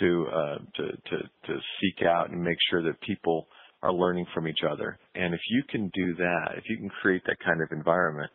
to 0.00 0.26
uh, 0.32 0.58
to 0.76 0.82
to 0.82 1.18
to 1.46 1.58
seek 1.80 2.06
out 2.06 2.30
and 2.30 2.42
make 2.42 2.58
sure 2.70 2.82
that 2.82 3.00
people 3.00 3.46
are 3.82 3.92
learning 3.92 4.26
from 4.34 4.48
each 4.48 4.60
other. 4.68 4.98
And 5.14 5.34
if 5.34 5.40
you 5.50 5.62
can 5.70 5.90
do 5.94 6.14
that, 6.16 6.54
if 6.56 6.64
you 6.68 6.76
can 6.78 6.90
create 7.00 7.22
that 7.26 7.38
kind 7.44 7.62
of 7.62 7.68
environment, 7.70 8.30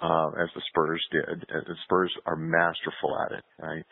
uh, 0.00 0.28
as 0.42 0.48
the 0.54 0.62
Spurs 0.68 1.02
did, 1.10 1.46
the 1.48 1.76
Spurs 1.84 2.12
are 2.26 2.36
masterful 2.36 3.16
at 3.24 3.38
it, 3.38 3.44
right? 3.58 3.84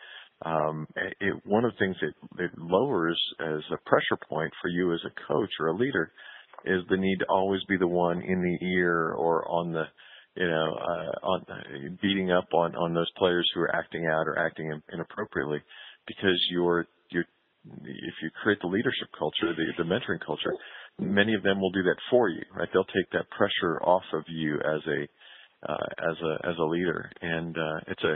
Um, 0.45 0.87
it, 0.95 1.35
one 1.45 1.63
of 1.63 1.71
the 1.71 1.77
things 1.77 1.95
that 2.01 2.43
it 2.43 2.51
lowers 2.57 3.19
as 3.39 3.61
a 3.71 3.89
pressure 3.89 4.17
point 4.27 4.51
for 4.61 4.67
you 4.67 4.93
as 4.93 4.99
a 5.05 5.33
coach 5.33 5.49
or 5.59 5.67
a 5.67 5.75
leader 5.75 6.11
is 6.65 6.81
the 6.89 6.97
need 6.97 7.19
to 7.19 7.25
always 7.29 7.61
be 7.65 7.77
the 7.77 7.87
one 7.87 8.21
in 8.21 8.41
the 8.41 8.65
ear 8.65 9.11
or 9.11 9.47
on 9.47 9.71
the, 9.71 9.83
you 10.35 10.47
know, 10.47 10.73
uh, 10.73 11.27
on 11.27 11.45
beating 12.01 12.31
up 12.31 12.47
on 12.53 12.75
on 12.75 12.93
those 12.93 13.11
players 13.17 13.49
who 13.53 13.61
are 13.61 13.75
acting 13.75 14.05
out 14.05 14.27
or 14.27 14.37
acting 14.37 14.81
inappropriately, 14.91 15.61
because 16.07 16.39
you're 16.49 16.87
you're 17.09 17.25
if 17.65 18.15
you 18.21 18.29
create 18.41 18.59
the 18.61 18.67
leadership 18.67 19.07
culture, 19.17 19.53
the 19.55 19.83
the 19.83 19.89
mentoring 19.89 20.23
culture, 20.25 20.53
many 20.99 21.33
of 21.33 21.43
them 21.43 21.59
will 21.59 21.71
do 21.71 21.83
that 21.83 21.97
for 22.09 22.29
you, 22.29 22.41
right? 22.55 22.67
They'll 22.73 22.83
take 22.85 23.09
that 23.11 23.29
pressure 23.29 23.81
off 23.81 24.03
of 24.13 24.23
you 24.27 24.55
as 24.55 24.81
a 24.87 25.71
uh, 25.71 26.09
as 26.11 26.17
a 26.21 26.49
as 26.49 26.55
a 26.59 26.65
leader, 26.65 27.09
and 27.21 27.57
uh, 27.57 27.79
it's 27.87 28.03
a 28.03 28.15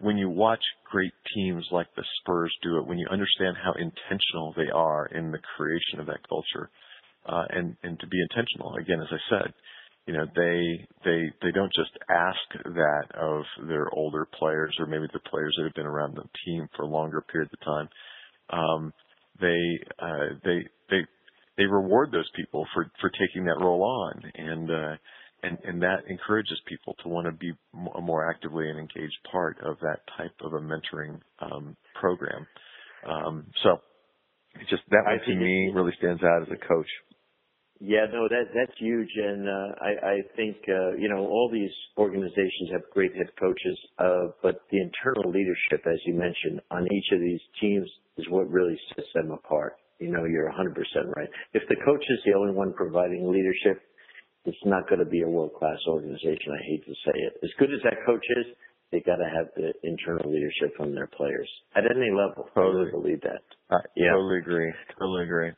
when 0.00 0.16
you 0.16 0.30
watch 0.30 0.62
great 0.90 1.12
teams 1.34 1.66
like 1.70 1.88
the 1.96 2.04
Spurs 2.20 2.54
do 2.62 2.78
it, 2.78 2.86
when 2.86 2.98
you 2.98 3.06
understand 3.10 3.56
how 3.62 3.72
intentional 3.72 4.54
they 4.56 4.70
are 4.72 5.06
in 5.06 5.30
the 5.30 5.40
creation 5.56 6.00
of 6.00 6.06
that 6.06 6.26
culture, 6.28 6.70
uh, 7.26 7.44
and 7.50 7.76
and 7.82 7.98
to 8.00 8.06
be 8.06 8.20
intentional, 8.20 8.74
again, 8.76 9.00
as 9.00 9.08
I 9.10 9.20
said, 9.30 9.54
you 10.06 10.12
know, 10.12 10.26
they 10.36 10.86
they 11.04 11.22
they 11.42 11.52
don't 11.52 11.72
just 11.74 11.92
ask 12.10 12.64
that 12.64 13.04
of 13.18 13.44
their 13.66 13.88
older 13.92 14.26
players 14.38 14.76
or 14.78 14.86
maybe 14.86 15.06
the 15.12 15.30
players 15.30 15.54
that 15.56 15.64
have 15.64 15.74
been 15.74 15.86
around 15.86 16.14
the 16.14 16.28
team 16.44 16.68
for 16.76 16.84
longer 16.84 17.24
periods 17.30 17.52
of 17.52 17.60
time. 17.64 17.88
Um, 18.50 18.92
they 19.40 19.78
uh, 19.98 20.36
they 20.44 20.58
they 20.90 21.00
they 21.56 21.64
reward 21.64 22.10
those 22.12 22.28
people 22.36 22.66
for 22.74 22.90
for 23.00 23.10
taking 23.10 23.44
that 23.46 23.58
role 23.58 23.82
on, 23.82 24.22
and 24.34 24.70
uh, 24.70 24.96
and 25.42 25.58
and 25.64 25.82
that 25.82 26.04
encourages 26.08 26.60
people 26.68 26.94
to 27.02 27.08
want 27.08 27.26
to 27.26 27.32
be 27.32 27.52
a 27.96 28.00
more 28.00 28.28
actively 28.30 28.68
and 28.68 28.78
engaged 28.78 29.16
part 29.30 29.56
of 29.64 29.78
that 29.80 30.00
type 30.18 30.34
of 30.42 30.52
a 30.52 30.60
mentoring 30.60 31.18
um, 31.40 31.76
program. 31.98 32.46
Um, 33.08 33.46
so, 33.62 33.78
it's 34.60 34.70
just 34.70 34.82
that 34.90 35.04
to 35.26 35.34
me 35.34 35.70
really 35.74 35.92
stands 35.98 36.22
out 36.22 36.42
as 36.42 36.48
a 36.48 36.66
coach. 36.68 36.88
Yeah, 37.80 38.06
no, 38.12 38.28
that 38.28 38.54
that's 38.54 38.78
huge, 38.78 39.10
and 39.16 39.48
uh, 39.48 39.74
I 39.82 39.90
I 40.06 40.16
think 40.36 40.56
uh, 40.68 40.94
you 40.96 41.08
know 41.08 41.26
all 41.26 41.50
these 41.52 41.72
organizations 41.98 42.70
have 42.72 42.82
great 42.92 43.14
head 43.16 43.30
coaches, 43.38 43.78
uh, 43.98 44.30
but 44.42 44.62
the 44.70 44.80
internal 44.80 45.30
leadership, 45.30 45.84
as 45.86 45.98
you 46.06 46.14
mentioned, 46.14 46.60
on 46.70 46.86
each 46.92 47.10
of 47.12 47.20
these 47.20 47.40
teams 47.60 47.90
is 48.16 48.26
what 48.30 48.48
really 48.48 48.78
sets 48.94 49.08
them 49.14 49.32
apart. 49.32 49.74
You 49.98 50.10
know, 50.10 50.24
you're 50.24 50.50
100% 50.50 50.74
right. 51.16 51.28
If 51.52 51.62
the 51.68 51.76
coach 51.84 52.02
is 52.02 52.18
the 52.26 52.34
only 52.34 52.52
one 52.52 52.72
providing 52.74 53.30
leadership, 53.30 53.82
it's 54.44 54.64
not 54.64 54.88
going 54.88 54.98
to 54.98 55.06
be 55.06 55.22
a 55.22 55.28
world-class 55.28 55.78
organization. 55.88 56.52
I 56.52 56.62
hate 56.66 56.84
to 56.84 56.94
say 57.06 57.14
it. 57.14 57.34
As 57.42 57.50
good 57.58 57.72
as 57.72 57.80
that 57.84 58.04
coach 58.04 58.24
is, 58.36 58.46
they 58.92 59.00
got 59.00 59.16
to 59.16 59.24
have 59.24 59.46
the 59.56 59.72
internal 59.82 60.30
leadership 60.30 60.76
from 60.76 60.94
their 60.94 61.06
players 61.06 61.48
at 61.74 61.84
any 61.84 62.10
level. 62.10 62.48
Totally 62.54 62.88
I 62.88 62.90
believe 62.90 63.20
that. 63.22 63.42
I 63.70 63.78
yeah. 63.96 64.10
totally 64.12 64.38
agree. 64.38 64.72
Totally 64.98 65.24
agree. 65.24 65.52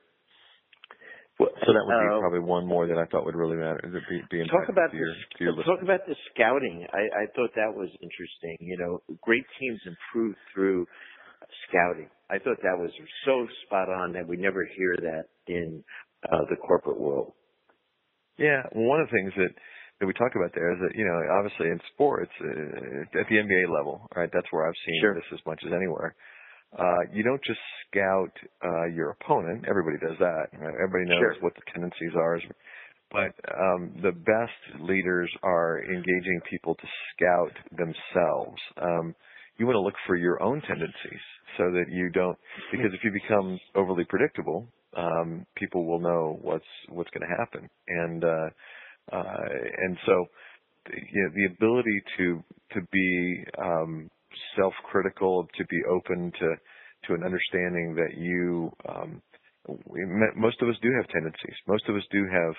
Well, 1.39 1.53
so 1.67 1.73
that 1.73 1.85
would 1.85 2.01
be 2.01 2.09
uh, 2.17 2.21
probably 2.21 2.41
one 2.41 2.67
more 2.67 2.87
that 2.87 2.97
I 2.97 3.05
thought 3.13 3.27
would 3.27 3.37
really 3.37 3.57
matter. 3.57 3.81
Be, 3.85 4.23
be 4.31 4.49
talk 4.49 4.69
about 4.69 4.91
to 4.91 4.97
your, 4.97 5.13
to 5.13 5.45
your 5.45 5.55
talk 5.65 5.83
about 5.83 6.01
the 6.09 6.17
scouting. 6.33 6.87
I, 6.93 7.25
I 7.25 7.27
thought 7.37 7.53
that 7.57 7.77
was 7.77 7.91
interesting. 8.01 8.57
You 8.61 8.79
know, 8.79 9.03
great 9.21 9.45
teams 9.61 9.81
improve 9.85 10.35
through 10.55 10.87
scouting. 11.69 12.09
I 12.31 12.39
thought 12.39 12.57
that 12.63 12.79
was 12.79 12.91
so 13.25 13.47
spot 13.67 13.89
on 13.89 14.13
that 14.15 14.27
we 14.27 14.37
never 14.37 14.65
hear 14.65 14.97
that 14.97 15.29
in 15.47 15.85
uh, 16.25 16.49
the 16.49 16.57
corporate 16.57 16.99
world. 16.99 17.33
Yeah, 18.39 18.63
one 18.73 19.01
of 19.01 19.09
the 19.09 19.13
things 19.13 19.33
that 19.37 19.53
that 20.01 20.07
we 20.07 20.13
talk 20.13 20.33
about 20.37 20.53
there 20.55 20.73
is 20.73 20.79
that 20.81 20.97
you 20.97 21.05
know 21.05 21.21
obviously 21.37 21.69
in 21.69 21.81
sports 21.95 22.33
uh, 22.41 23.21
at 23.21 23.27
the 23.29 23.37
NBA 23.37 23.69
level, 23.73 24.09
right? 24.17 24.29
That's 24.33 24.47
where 24.51 24.67
I've 24.67 24.81
seen 24.87 25.01
sure. 25.01 25.15
this 25.15 25.25
as 25.33 25.41
much 25.47 25.61
as 25.67 25.73
anywhere. 25.73 26.17
Uh, 26.77 27.03
you 27.13 27.23
don't 27.23 27.43
just 27.45 27.61
scout 27.87 28.33
uh, 28.65 28.87
your 28.87 29.11
opponent. 29.11 29.65
Everybody 29.69 29.97
does 29.99 30.19
that. 30.19 30.47
Right? 30.59 30.75
Everybody 30.75 31.09
knows 31.09 31.19
sure. 31.19 31.37
what 31.41 31.55
the 31.55 31.63
tendencies 31.73 32.13
are. 32.17 32.41
But 33.11 33.35
um, 33.55 33.93
the 34.03 34.13
best 34.13 34.83
leaders 34.83 35.31
are 35.43 35.83
engaging 35.83 36.41
people 36.51 36.75
to 36.75 36.87
scout 37.15 37.53
themselves. 37.71 38.61
Um, 38.83 39.15
you 39.59 39.67
want 39.67 39.77
to 39.77 39.81
look 39.81 39.95
for 40.07 40.17
your 40.17 40.43
own 40.43 40.61
tendencies 40.63 41.23
so 41.57 41.71
that 41.71 41.85
you 41.89 42.11
don't, 42.11 42.37
because 42.73 42.91
if 42.93 43.01
you 43.05 43.13
become 43.13 43.59
overly 43.75 44.05
predictable, 44.05 44.69
um, 44.97 45.47
people 45.57 45.87
will 45.87 46.01
know 46.01 46.39
what's 46.43 46.65
what's 46.89 47.11
going 47.11 47.27
to 47.29 47.37
happen. 47.37 47.69
And 47.89 48.25
uh, 48.25 48.49
uh, 49.13 49.49
and 49.79 49.97
so, 50.05 50.27
you 50.91 51.23
know, 51.23 51.31
the 51.35 51.55
ability 51.55 52.03
to 52.19 52.43
to 52.73 52.81
be 52.93 53.45
um, 53.59 54.11
self-critical, 54.57 55.49
to 55.57 55.65
be 55.67 55.81
open 55.91 56.33
to 56.39 56.55
to 57.07 57.15
an 57.15 57.23
understanding 57.23 57.95
that 57.95 58.17
you, 58.17 58.73
um, 58.89 59.23
we, 59.87 60.01
most 60.35 60.61
of 60.61 60.69
us 60.69 60.75
do 60.83 60.89
have 60.97 61.09
tendencies. 61.09 61.55
Most 61.69 61.85
of 61.89 61.95
us 61.95 62.03
do 62.11 62.25
have 62.25 62.55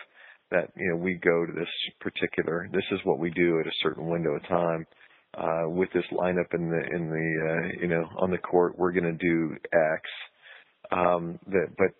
that. 0.52 0.70
You 0.76 0.92
know, 0.92 0.96
we 0.98 1.16
go 1.16 1.46
to 1.46 1.52
this 1.52 1.68
particular. 2.00 2.70
This 2.72 2.86
is 2.92 3.00
what 3.04 3.20
we 3.20 3.30
do 3.32 3.60
at 3.60 3.68
a 3.68 3.78
certain 3.82 4.08
window 4.08 4.36
of 4.36 4.48
time. 4.48 4.86
Uh, 5.38 5.70
with 5.70 5.90
this 5.94 6.06
lineup 6.14 6.54
in 6.54 6.70
the 6.70 6.96
in 6.96 7.10
the 7.10 7.50
uh, 7.50 7.82
you 7.82 7.88
know 7.88 8.08
on 8.18 8.32
the 8.32 8.38
court, 8.38 8.78
we're 8.78 8.94
going 8.94 9.04
to 9.04 9.12
do 9.14 9.56
X. 9.74 10.02
Um, 10.92 11.38
that, 11.48 11.68
but 11.78 11.92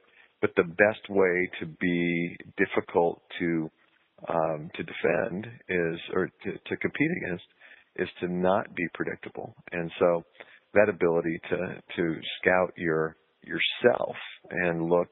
but 0.42 0.52
the 0.56 0.64
best 0.64 1.10
way 1.10 1.50
to 1.60 1.66
be 1.66 2.38
difficult 2.58 3.22
to 3.40 3.70
um, 4.30 4.70
to 4.76 4.84
defend 4.84 5.46
is, 5.70 6.00
or 6.14 6.32
to, 6.44 6.52
to 6.52 6.78
compete 6.78 7.12
against, 7.24 7.46
is 7.98 8.10
to 8.22 8.28
not 8.28 8.74
be 8.76 8.88
predictable. 8.94 9.54
And 9.72 9.92
so 10.00 10.24
that 10.74 10.90
ability 10.90 11.40
to 11.50 11.58
to 11.96 12.16
scout 12.40 12.74
your 12.78 13.18
yourself 13.44 14.16
and 14.52 14.84
look 14.90 15.10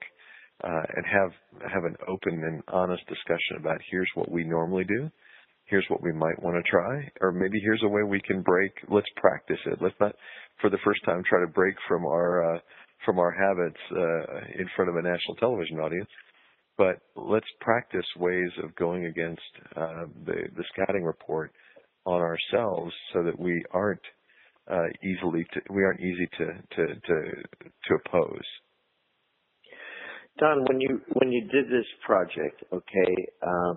uh, 0.63 0.83
and 0.95 1.05
have 1.05 1.71
have 1.71 1.83
an 1.85 1.95
open 2.07 2.33
and 2.43 2.61
honest 2.67 3.03
discussion 3.07 3.57
about 3.59 3.79
here's 3.89 4.09
what 4.15 4.29
we 4.31 4.43
normally 4.43 4.83
do, 4.83 5.09
here's 5.65 5.85
what 5.89 6.01
we 6.01 6.11
might 6.11 6.41
want 6.41 6.55
to 6.55 6.71
try, 6.71 7.09
or 7.21 7.31
maybe 7.31 7.59
here's 7.61 7.83
a 7.83 7.89
way 7.89 8.03
we 8.03 8.21
can 8.21 8.41
break. 8.41 8.71
Let's 8.89 9.09
practice 9.17 9.59
it. 9.65 9.79
Let's 9.81 9.95
not 9.99 10.15
for 10.61 10.69
the 10.69 10.79
first 10.83 11.03
time 11.05 11.23
try 11.27 11.41
to 11.41 11.51
break 11.51 11.75
from 11.87 12.05
our 12.05 12.55
uh, 12.55 12.59
from 13.05 13.19
our 13.19 13.31
habits 13.31 13.79
uh, 13.91 14.59
in 14.59 14.67
front 14.75 14.89
of 14.89 14.95
a 14.95 15.01
national 15.01 15.35
television 15.35 15.79
audience 15.79 16.09
but 16.77 16.99
let's 17.15 17.45
practice 17.61 18.05
ways 18.17 18.51
of 18.63 18.75
going 18.75 19.05
against 19.05 19.41
uh, 19.75 20.05
the, 20.25 20.35
the 20.55 20.63
scouting 20.73 21.03
report 21.03 21.51
on 22.05 22.21
ourselves 22.21 22.93
so 23.13 23.23
that 23.23 23.37
we 23.39 23.63
aren't 23.71 24.01
uh, 24.71 24.87
easily 25.03 25.45
to, 25.53 25.61
we 25.71 25.83
aren't 25.83 25.99
easy 25.99 26.27
to 26.37 26.45
to 26.45 26.87
to, 26.87 27.21
to 27.87 27.95
oppose. 28.05 28.45
Don, 30.39 30.65
when 30.67 30.81
you 30.81 31.01
when 31.13 31.31
you 31.31 31.41
did 31.41 31.65
this 31.65 31.85
project, 32.05 32.63
okay, 32.73 33.15
uh, 33.41 33.73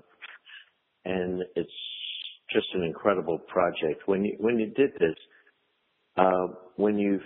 and 1.05 1.43
it's 1.57 1.70
just 2.53 2.66
an 2.74 2.83
incredible 2.85 3.39
project. 3.49 4.03
When 4.07 4.24
you 4.24 4.37
when 4.39 4.59
you 4.59 4.66
did 4.66 4.93
this, 4.95 5.16
uh, 6.16 6.47
when 6.76 6.99
you 6.99 7.20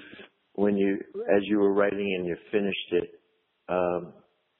when 0.54 0.76
you 0.76 0.98
as 1.34 1.42
you 1.44 1.58
were 1.58 1.72
writing 1.72 2.16
and 2.18 2.26
you 2.26 2.36
finished 2.50 2.92
it, 2.92 3.10
um, 3.68 4.12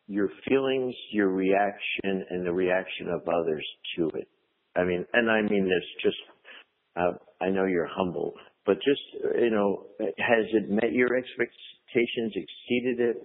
your 0.07 0.29
feelings, 0.49 0.95
your 1.13 1.29
reaction, 1.29 2.25
and 2.31 2.47
the 2.47 2.53
reaction 2.53 3.09
of 3.09 3.23
others 3.23 3.67
to 3.97 4.09
it. 4.19 4.29
I 4.77 4.85
mean, 4.85 5.05
and 5.13 5.31
I 5.31 5.43
mean 5.43 5.65
this 5.65 6.03
just, 6.03 6.17
I 6.97 7.49
know 7.51 7.67
you're 7.67 7.89
humble, 7.91 8.35
but 8.67 8.77
just, 8.77 9.03
you 9.41 9.51
know, 9.51 9.87
has 10.01 10.47
it 10.53 10.71
met 10.71 10.93
your 10.93 11.17
expectations, 11.17 12.33
exceeded 12.37 13.01
it? 13.01 13.17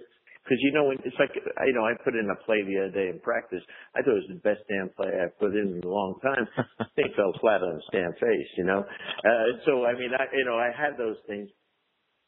Because, 0.43 0.63
you 0.63 0.71
know, 0.71 0.91
it's 0.91 1.19
like, 1.19 1.35
you 1.35 1.73
know, 1.73 1.83
I 1.83 1.91
put 2.03 2.15
in 2.15 2.29
a 2.31 2.45
play 2.45 2.63
the 2.63 2.87
other 2.87 2.95
day 2.95 3.09
in 3.09 3.19
practice. 3.19 3.59
I 3.93 4.01
thought 4.01 4.15
it 4.15 4.23
was 4.23 4.31
the 4.31 4.39
best 4.47 4.63
damn 4.71 4.87
play 4.95 5.11
I've 5.11 5.37
put 5.37 5.51
in 5.51 5.75
in 5.75 5.83
a 5.83 5.87
long 5.91 6.15
time. 6.23 6.47
thing 6.95 7.11
fell 7.17 7.35
flat 7.41 7.61
on 7.61 7.75
its 7.75 7.85
damn 7.91 8.13
face, 8.13 8.47
you 8.55 8.63
know? 8.63 8.79
Uh, 8.79 9.45
so, 9.65 9.83
I 9.83 9.91
mean, 9.93 10.11
I, 10.17 10.23
you 10.31 10.45
know, 10.45 10.55
I 10.55 10.71
had 10.71 10.97
those 10.97 11.17
things. 11.27 11.49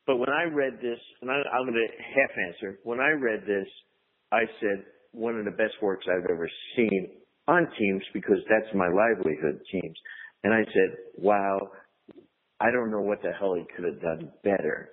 But 0.05 0.17
when 0.17 0.29
I 0.29 0.43
read 0.51 0.81
this, 0.81 0.99
and 1.21 1.31
I, 1.31 1.39
I'm 1.53 1.63
going 1.63 1.79
to 1.79 1.87
half 2.03 2.31
answer, 2.49 2.79
when 2.83 2.99
I 2.99 3.11
read 3.11 3.47
this, 3.47 3.67
I 4.33 4.43
said 4.59 4.83
one 5.11 5.39
of 5.39 5.45
the 5.45 5.51
best 5.55 5.79
works 5.81 6.05
I've 6.11 6.29
ever 6.29 6.49
seen 6.75 7.09
on 7.47 7.67
teams 7.79 8.03
because 8.13 8.43
that's 8.49 8.73
my 8.75 8.87
livelihood, 8.87 9.61
teams. 9.71 9.97
And 10.43 10.53
I 10.53 10.63
said, 10.65 10.97
wow, 11.17 11.59
I 12.59 12.71
don't 12.71 12.91
know 12.91 13.01
what 13.01 13.21
the 13.21 13.31
hell 13.37 13.55
he 13.55 13.63
could 13.75 13.85
have 13.85 14.01
done 14.01 14.31
better. 14.43 14.89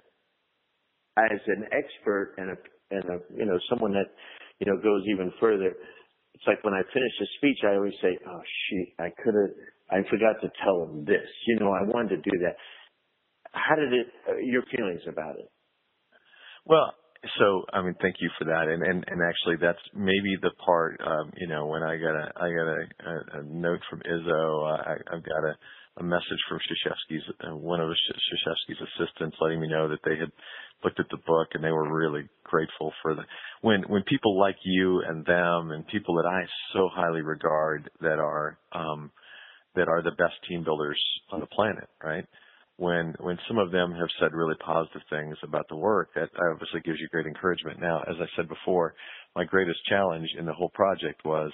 As 1.17 1.41
an 1.47 1.65
expert 1.73 2.35
and 2.39 2.51
a, 2.51 2.57
and 2.91 3.05
a, 3.05 3.19
you 3.37 3.47
know, 3.47 3.59
someone 3.71 3.93
that, 3.93 4.11
you 4.59 4.67
know, 4.67 4.81
goes 4.83 5.03
even 5.09 5.33
further, 5.41 5.75
it's 6.35 6.45
like 6.47 6.63
when 6.65 6.75
I 6.75 6.83
finish 6.93 7.13
a 7.21 7.27
speech, 7.39 7.59
I 7.65 7.77
always 7.77 7.95
say, 8.03 8.19
oh 8.29 8.41
shit, 8.69 8.89
I 8.99 9.09
could 9.23 9.35
have, 9.35 9.51
I 9.91 10.09
forgot 10.11 10.41
to 10.43 10.51
tell 10.63 10.83
him 10.83 11.05
this. 11.05 11.27
You 11.47 11.59
know, 11.61 11.73
I 11.73 11.83
wanted 11.83 12.11
to 12.11 12.31
do 12.31 12.39
that. 12.43 12.57
How 13.53 13.77
did 13.77 13.93
it, 13.93 14.07
uh, 14.29 14.37
your 14.37 14.63
feelings 14.77 15.01
about 15.09 15.37
it? 15.39 15.51
Well, 16.67 16.93
so, 17.39 17.65
I 17.73 17.83
mean, 17.83 17.95
thank 18.01 18.17
you 18.21 18.31
for 18.39 18.45
that. 18.45 18.69
And, 18.69 18.83
and, 18.83 19.05
and 19.09 19.21
actually 19.23 19.57
that's 19.61 19.83
maybe 19.95 20.37
the 20.41 20.51
part, 20.65 21.01
um, 21.05 21.33
you 21.37 21.49
know, 21.49 21.67
when 21.67 21.83
I 21.83 21.97
got 21.97 22.15
a, 22.15 22.33
I 22.37 22.49
got 22.49 22.69
a, 22.69 22.81
a, 22.81 23.41
a 23.41 23.43
note 23.45 23.81
from 23.91 24.01
Izzo, 24.01 24.65
uh, 24.65 24.83
I, 24.83 24.95
I've 25.15 25.25
got 25.25 25.45
a, 25.45 25.57
a 25.99 26.03
message 26.03 26.41
from 26.49 26.59
Krzyzewski's, 26.59 27.25
uh, 27.41 27.57
one 27.57 27.81
of 27.81 27.89
Krzyzewski's 27.89 28.81
assistants 28.83 29.37
letting 29.41 29.61
me 29.61 29.69
know 29.69 29.89
that 29.89 30.01
they 30.05 30.17
had 30.19 30.31
looked 30.85 31.01
at 31.01 31.07
the 31.11 31.23
book 31.27 31.49
and 31.55 31.65
they 31.65 31.73
were 31.73 31.93
really 31.93 32.29
grateful 32.45 32.93
for 33.03 33.15
the, 33.15 33.23
when, 33.63 33.83
when 33.89 34.03
people 34.05 34.39
like 34.39 34.57
you 34.65 35.03
and 35.07 35.25
them 35.25 35.71
and 35.71 35.87
people 35.89 36.17
that 36.17 36.29
I 36.29 36.43
so 36.75 36.89
highly 36.93 37.23
regard 37.23 37.91
that 38.01 38.19
are, 38.19 38.59
um, 38.73 39.11
that 39.75 39.89
are 39.89 40.03
the 40.03 40.11
best 40.13 40.35
team 40.49 40.65
builders 40.65 41.01
on 41.33 41.41
the 41.41 41.47
planet, 41.47 41.89
right? 42.03 42.27
When 42.79 43.15
when 43.21 43.39
some 43.49 43.59
of 43.59 43.71
them 43.71 43.93
have 43.93 44.09
said 44.21 44.33
really 44.33 44.55
positive 44.65 45.03
things 45.09 45.37
about 45.43 45.67
the 45.69 45.77
work, 45.77 46.11
that 46.15 46.29
obviously 46.53 46.81
gives 46.81 47.01
you 47.01 47.09
great 47.11 47.27
encouragement. 47.27 47.81
Now, 47.81 48.03
as 48.09 48.17
I 48.21 48.27
said 48.37 48.49
before, 48.49 48.95
my 49.35 49.45
greatest 49.45 49.79
challenge 49.89 50.29
in 50.39 50.45
the 50.45 50.53
whole 50.53 50.71
project 50.71 51.25
was 51.25 51.51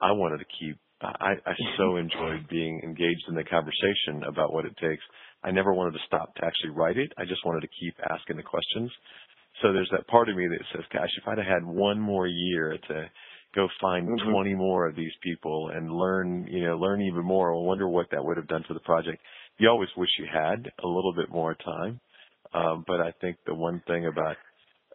I 0.00 0.12
wanted 0.12 0.38
to 0.38 0.46
keep. 0.60 0.76
I, 1.00 1.34
I 1.44 1.54
so 1.78 1.96
enjoyed 1.96 2.48
being 2.48 2.80
engaged 2.84 3.24
in 3.28 3.34
the 3.34 3.44
conversation 3.44 4.22
about 4.26 4.52
what 4.52 4.64
it 4.64 4.76
takes. 4.80 5.02
I 5.42 5.50
never 5.50 5.72
wanted 5.72 5.92
to 5.92 6.06
stop 6.06 6.32
to 6.36 6.44
actually 6.44 6.70
write 6.70 6.96
it. 6.96 7.12
I 7.18 7.24
just 7.24 7.44
wanted 7.44 7.62
to 7.62 7.68
keep 7.80 7.94
asking 8.08 8.36
the 8.36 8.44
questions. 8.44 8.90
So 9.60 9.72
there's 9.72 9.90
that 9.90 10.06
part 10.06 10.28
of 10.28 10.36
me 10.36 10.46
that 10.46 10.64
says, 10.72 10.84
gosh, 10.92 11.10
if 11.20 11.26
I'd 11.26 11.38
have 11.38 11.46
had 11.46 11.64
one 11.64 12.00
more 12.00 12.28
year 12.28 12.78
to 12.88 13.10
go 13.54 13.68
find 13.80 14.08
mm-hmm. 14.08 14.30
20 14.30 14.54
more 14.54 14.88
of 14.88 14.96
these 14.96 15.12
people 15.22 15.70
and 15.74 15.90
learn, 15.90 16.46
you 16.48 16.64
know, 16.64 16.76
learn 16.76 17.02
even 17.02 17.24
more, 17.24 17.52
I 17.52 17.58
wonder 17.58 17.88
what 17.88 18.06
that 18.12 18.24
would 18.24 18.36
have 18.36 18.48
done 18.48 18.64
for 18.66 18.74
the 18.74 18.80
project 18.80 19.18
you 19.58 19.68
always 19.68 19.88
wish 19.96 20.10
you 20.18 20.26
had 20.32 20.70
a 20.82 20.86
little 20.86 21.14
bit 21.14 21.30
more 21.30 21.54
time. 21.54 22.00
Um, 22.54 22.84
but 22.86 23.00
I 23.00 23.12
think 23.20 23.36
the 23.46 23.54
one 23.54 23.82
thing 23.86 24.06
about 24.06 24.36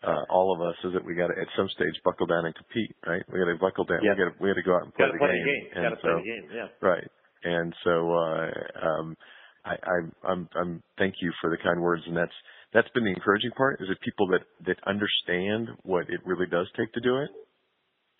uh, 0.03 0.23
all 0.29 0.53
of 0.53 0.61
us 0.61 0.75
is 0.83 0.93
that 0.93 1.03
we 1.03 1.15
got 1.15 1.27
to 1.27 1.41
at 1.41 1.47
some 1.57 1.69
stage 1.69 1.95
buckle 2.05 2.27
down 2.27 2.45
and 2.45 2.53
compete, 2.53 2.95
right? 3.05 3.23
We 3.31 3.39
got 3.39 3.45
to 3.45 3.57
buckle 3.59 3.85
down. 3.85 3.99
Yeah. 4.03 4.13
We 4.13 4.17
got 4.17 4.29
to 4.29 4.43
we 4.43 4.49
got 4.49 4.55
to 4.55 4.63
go 4.63 4.75
out 4.75 4.83
and 4.83 4.93
play, 4.93 5.07
the, 5.11 5.17
play 5.17 5.33
game. 5.33 5.45
the 5.45 5.51
game. 5.51 5.83
Got 5.83 5.89
to 5.89 6.01
play 6.01 6.13
the 6.13 6.29
game. 6.29 6.45
Yeah. 6.53 6.67
Right. 6.81 7.07
And 7.43 7.73
so 7.83 8.13
uh, 8.13 8.49
um, 8.85 9.17
I, 9.65 9.73
I, 9.73 9.97
I'm 10.29 10.49
I'm 10.55 10.83
thank 10.97 11.15
you 11.21 11.31
for 11.41 11.49
the 11.49 11.57
kind 11.57 11.81
words, 11.81 12.03
and 12.05 12.15
that's 12.15 12.35
that's 12.73 12.89
been 12.93 13.05
the 13.05 13.15
encouraging 13.15 13.51
part 13.51 13.81
is 13.81 13.87
that 13.89 14.01
people 14.01 14.27
that 14.27 14.41
that 14.65 14.77
understand 14.85 15.69
what 15.83 16.09
it 16.09 16.21
really 16.25 16.47
does 16.47 16.67
take 16.77 16.93
to 16.93 17.01
do 17.01 17.17
it 17.17 17.29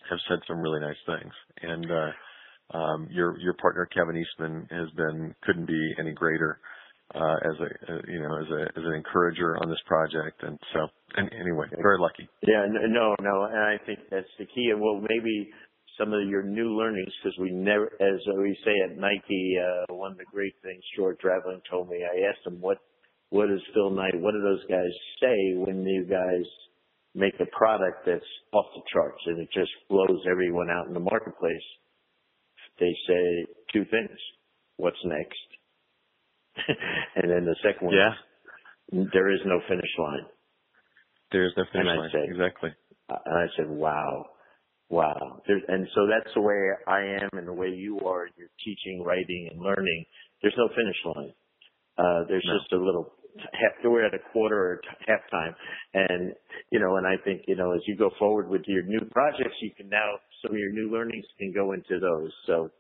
have 0.10 0.20
said 0.30 0.40
some 0.48 0.60
really 0.60 0.80
nice 0.80 1.02
things. 1.06 1.34
And 1.62 1.86
uh, 1.92 2.12
um, 2.74 3.08
your 3.12 3.38
your 3.40 3.54
partner 3.54 3.88
Kevin 3.94 4.18
Eastman 4.18 4.68
has 4.72 4.90
been 4.96 5.34
couldn't 5.44 5.66
be 5.66 5.94
any 6.00 6.12
greater 6.12 6.60
uh, 7.16 7.36
as 7.46 7.56
a 7.60 7.94
uh, 7.94 8.02
you 8.08 8.20
know 8.20 8.38
as 8.40 8.50
a 8.52 8.62
as 8.80 8.84
an 8.86 8.94
encourager 8.94 9.58
on 9.62 9.70
this 9.70 9.80
project. 9.86 10.44
And 10.44 10.60
so, 10.74 10.88
and 11.16 11.30
anyway, 11.34 11.68
very 11.82 12.00
lucky. 12.00 12.28
Yeah, 12.42 12.66
no, 12.70 13.16
no, 13.22 13.44
and 13.46 13.58
I 13.58 13.78
think 13.86 14.00
that's 14.12 14.28
the 14.40 14.46
key. 14.46 14.70
And 14.72 14.82
well, 14.82 15.00
maybe 15.00 15.50
some 15.98 16.14
of 16.14 16.28
your 16.28 16.44
new 16.44 16.78
learnings 16.78 17.12
because 17.24 17.38
we 17.40 17.52
never, 17.52 17.86
as 17.86 18.20
we 18.38 18.58
say 18.64 18.74
at 18.86 18.98
Nike, 18.98 19.58
uh, 19.58 19.94
one 19.96 20.12
of 20.12 20.18
the 20.18 20.26
great 20.32 20.54
things 20.62 20.84
George 20.96 21.18
Raveling 21.24 21.62
told 21.70 21.90
me. 21.90 22.04
I 22.04 22.30
asked 22.30 22.46
him 22.46 22.60
what 22.62 22.78
what 23.30 23.48
does 23.48 23.62
Phil 23.74 23.90
Knight, 23.92 24.16
what 24.16 24.32
do 24.32 24.42
those 24.42 24.64
guys 24.70 24.92
say 25.20 25.56
when 25.56 25.84
you 25.86 26.06
guys 26.06 26.46
make 27.14 27.34
a 27.40 27.58
product 27.58 28.06
that's 28.06 28.24
off 28.54 28.66
the 28.76 28.82
charts 28.94 29.20
and 29.26 29.40
it 29.40 29.50
just 29.54 29.72
blows 29.90 30.24
everyone 30.30 30.70
out 30.70 30.88
in 30.88 30.94
the 30.94 31.00
marketplace? 31.00 31.68
They 32.80 32.94
say 33.08 33.46
two 33.74 33.86
things. 33.86 34.18
What's 34.78 34.98
next? 35.06 35.48
and 37.16 37.30
then 37.30 37.46
the 37.46 37.56
second 37.64 37.88
one, 37.88 37.96
yeah, 37.96 38.14
there 39.14 39.32
is 39.32 39.40
no 39.46 39.60
finish 39.68 39.90
line. 40.00 40.26
There 41.32 41.46
is 41.46 41.52
no 41.58 41.64
finish 41.72 41.88
line. 41.88 42.10
Say, 42.12 42.26
exactly. 42.30 42.72
And 43.10 43.38
I 43.38 43.46
said, 43.56 43.70
wow, 43.70 44.26
wow. 44.90 45.42
There's, 45.48 45.62
and 45.68 45.88
so 45.94 46.08
that's 46.08 46.34
the 46.34 46.42
way 46.42 46.72
I 46.88 47.24
am 47.24 47.30
and 47.38 47.48
the 47.48 47.54
way 47.54 47.70
you 47.70 48.00
are 48.02 48.26
in 48.28 48.34
your 48.38 48.50
teaching, 48.64 49.04
writing, 49.04 49.50
and 49.52 49.62
learning. 49.62 50.06
There's 50.42 50.56
no 50.58 50.70
finish 50.70 50.98
line. 51.06 51.34
Uh, 51.98 52.26
there's 52.28 52.46
no. 52.46 52.58
just 52.60 52.72
a 52.74 52.78
little 52.78 53.14
half, 53.54 53.74
we're 53.84 54.06
at 54.06 54.14
a 54.14 54.20
quarter 54.32 54.58
or 54.58 54.82
half 55.08 55.22
time. 55.32 55.56
And, 55.94 56.34
you 56.72 56.80
know, 56.80 56.98
and 56.98 57.06
I 57.06 57.16
think, 57.24 57.44
you 57.48 57.56
know, 57.56 57.74
as 57.74 57.82
you 57.88 57.96
go 57.96 58.10
forward 58.20 58.50
with 58.50 58.64
your 58.68 58.84
new 58.84 59.02
projects, 59.12 59.56
you 59.62 59.72
can 59.76 59.90
now, 59.90 60.20
some 60.42 60.52
of 60.52 60.60
your 60.60 60.72
new 60.72 60.92
learnings 60.92 61.26
can 61.38 61.54
go 61.54 61.74
into 61.74 62.00
those. 62.00 62.32
So, 62.46 62.72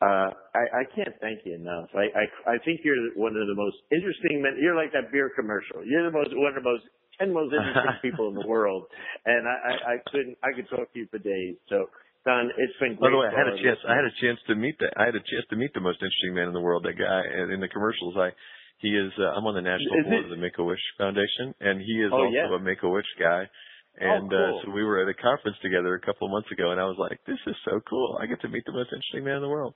uh, 0.00 0.30
I, 0.54 0.82
I 0.82 0.84
can't 0.94 1.14
thank 1.20 1.40
you 1.44 1.54
enough. 1.54 1.90
I, 1.94 2.06
I, 2.14 2.54
I 2.54 2.58
think 2.64 2.80
you're 2.84 3.10
one 3.16 3.34
of 3.34 3.46
the 3.48 3.56
most 3.58 3.76
interesting 3.90 4.40
men. 4.42 4.54
You're 4.62 4.76
like 4.76 4.92
that 4.92 5.10
beer 5.10 5.30
commercial. 5.34 5.84
You're 5.84 6.06
the 6.06 6.14
most, 6.16 6.30
one 6.34 6.54
of 6.54 6.62
the 6.62 6.68
most, 6.68 6.84
10 7.18 7.32
most 7.34 7.50
interesting 7.50 7.98
people 8.02 8.28
in 8.28 8.34
the 8.34 8.46
world. 8.46 8.86
And 9.26 9.48
I, 9.48 9.50
I, 9.50 9.72
I 9.94 9.96
couldn't, 10.06 10.38
I 10.42 10.54
could 10.54 10.68
talk 10.70 10.92
to 10.92 10.98
you 10.98 11.08
for 11.10 11.18
days. 11.18 11.56
So, 11.68 11.90
Don, 12.24 12.50
it's 12.58 12.78
been 12.78 12.94
great. 12.94 13.08
By 13.08 13.10
the 13.10 13.18
way, 13.18 13.26
I 13.26 13.38
had 13.38 13.48
a 13.48 13.58
chance. 13.58 13.80
I 13.88 13.94
had 13.94 14.04
a 14.04 14.14
chance 14.20 14.38
to 14.46 14.54
meet 14.54 14.78
that. 14.78 14.92
I 15.00 15.06
had 15.06 15.14
a 15.14 15.24
chance 15.24 15.46
to 15.50 15.56
meet 15.56 15.72
the 15.74 15.80
most 15.80 15.98
interesting 15.98 16.34
man 16.34 16.46
in 16.46 16.54
the 16.54 16.60
world. 16.60 16.84
That 16.84 16.98
guy 16.98 17.22
in 17.50 17.58
the 17.58 17.68
commercials. 17.68 18.14
I 18.18 18.30
he 18.78 18.88
is. 18.88 19.12
Uh, 19.18 19.34
I'm 19.34 19.46
on 19.46 19.54
the 19.54 19.62
national 19.62 19.98
is 19.98 20.04
board 20.06 20.22
it? 20.22 20.24
of 20.24 20.30
the 20.30 20.40
Make 20.40 20.58
a 20.58 20.64
Wish 20.64 20.82
Foundation, 20.96 21.54
and 21.60 21.80
he 21.80 22.02
is 22.02 22.10
oh, 22.12 22.26
also 22.26 22.34
yeah. 22.34 22.54
a 22.54 22.58
Make 22.58 22.82
a 22.82 22.88
Wish 22.88 23.10
guy. 23.18 23.46
And 23.98 24.30
oh, 24.30 24.36
cool. 24.36 24.60
uh, 24.62 24.62
so 24.62 24.70
we 24.70 24.84
were 24.84 25.02
at 25.02 25.10
a 25.10 25.14
conference 25.14 25.58
together 25.58 25.94
a 25.94 26.00
couple 26.00 26.26
of 26.26 26.30
months 26.30 26.50
ago, 26.52 26.70
and 26.70 26.80
I 26.80 26.86
was 26.86 26.96
like, 26.98 27.18
"This 27.26 27.40
is 27.46 27.56
so 27.66 27.80
cool! 27.90 28.18
I 28.22 28.26
get 28.26 28.40
to 28.42 28.48
meet 28.48 28.62
the 28.64 28.72
most 28.72 28.94
interesting 28.94 29.24
man 29.24 29.42
in 29.42 29.42
the 29.42 29.50
world." 29.50 29.74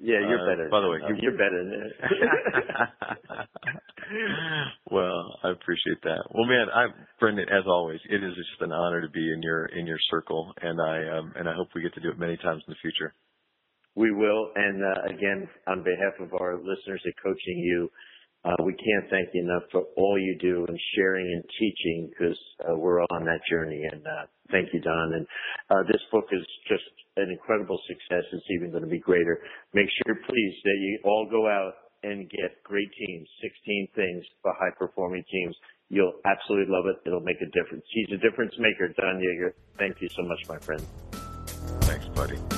Yeah, 0.00 0.20
you're 0.20 0.40
uh, 0.40 0.52
better. 0.52 0.68
By 0.68 0.80
the 0.80 0.88
way, 0.88 0.98
you're, 1.08 1.32
you're 1.32 1.40
better 1.40 1.64
than 1.64 1.92
well, 4.90 5.38
I 5.42 5.50
appreciate 5.50 6.00
that. 6.04 6.28
Well, 6.30 6.44
man, 6.44 6.68
I, 6.72 6.86
Brendan, 7.18 7.48
as 7.48 7.64
always, 7.66 8.00
it 8.08 8.22
is 8.22 8.34
just 8.36 8.60
an 8.60 8.72
honor 8.72 9.00
to 9.00 9.08
be 9.08 9.32
in 9.32 9.42
your 9.42 9.66
in 9.66 9.86
your 9.86 9.98
circle, 10.10 10.52
and 10.60 10.80
I 10.80 11.18
um, 11.18 11.32
and 11.36 11.48
I 11.48 11.54
hope 11.54 11.68
we 11.74 11.82
get 11.82 11.94
to 11.94 12.00
do 12.00 12.10
it 12.10 12.18
many 12.18 12.36
times 12.36 12.62
in 12.66 12.72
the 12.72 12.80
future. 12.82 13.14
We 13.96 14.10
will, 14.10 14.50
and 14.54 14.82
uh, 14.82 15.14
again, 15.14 15.48
on 15.68 15.84
behalf 15.84 16.18
of 16.20 16.34
our 16.40 16.56
listeners 16.58 17.02
at 17.06 17.14
Coaching 17.22 17.58
You, 17.58 17.90
uh, 18.44 18.62
we 18.62 18.74
can't 18.74 19.08
thank 19.10 19.28
you 19.32 19.42
enough 19.42 19.62
for 19.72 19.84
all 19.96 20.18
you 20.18 20.36
do 20.38 20.66
in 20.68 20.78
sharing 20.94 21.26
and 21.26 21.44
teaching 21.58 22.10
because 22.10 22.38
uh, 22.60 22.76
we're 22.76 23.00
all 23.00 23.08
on 23.10 23.24
that 23.24 23.40
journey. 23.50 23.80
And 23.90 24.02
uh, 24.06 24.26
thank 24.50 24.68
you, 24.72 24.80
Don. 24.80 25.14
And 25.14 25.26
uh, 25.70 25.82
this 25.88 26.00
book 26.12 26.26
is 26.30 26.44
just 26.68 26.84
an 27.16 27.30
incredible 27.30 27.80
success. 27.88 28.24
It's 28.32 28.44
even 28.50 28.70
going 28.70 28.82
to 28.82 28.90
be 28.90 29.00
greater. 29.00 29.40
Make 29.72 29.88
sure, 30.04 30.14
please, 30.14 30.54
that 30.64 30.76
you 30.78 30.98
all 31.04 31.26
go 31.30 31.48
out 31.48 31.72
and 32.02 32.28
get 32.28 32.62
great 32.64 32.90
teams. 33.06 33.26
16 33.40 33.88
things 33.96 34.24
for 34.42 34.52
high 34.58 34.74
performing 34.78 35.24
teams. 35.30 35.56
You'll 35.88 36.20
absolutely 36.26 36.72
love 36.72 36.84
it. 36.86 36.96
It'll 37.06 37.20
make 37.20 37.40
a 37.40 37.50
difference. 37.50 37.84
He's 37.92 38.12
a 38.12 38.20
difference 38.20 38.52
maker, 38.58 38.88
Don 38.88 39.20
Yaeger. 39.20 39.52
Thank 39.78 40.02
you 40.02 40.08
so 40.10 40.22
much, 40.22 40.40
my 40.48 40.58
friend. 40.58 40.84
Thanks, 41.82 42.06
buddy. 42.08 42.53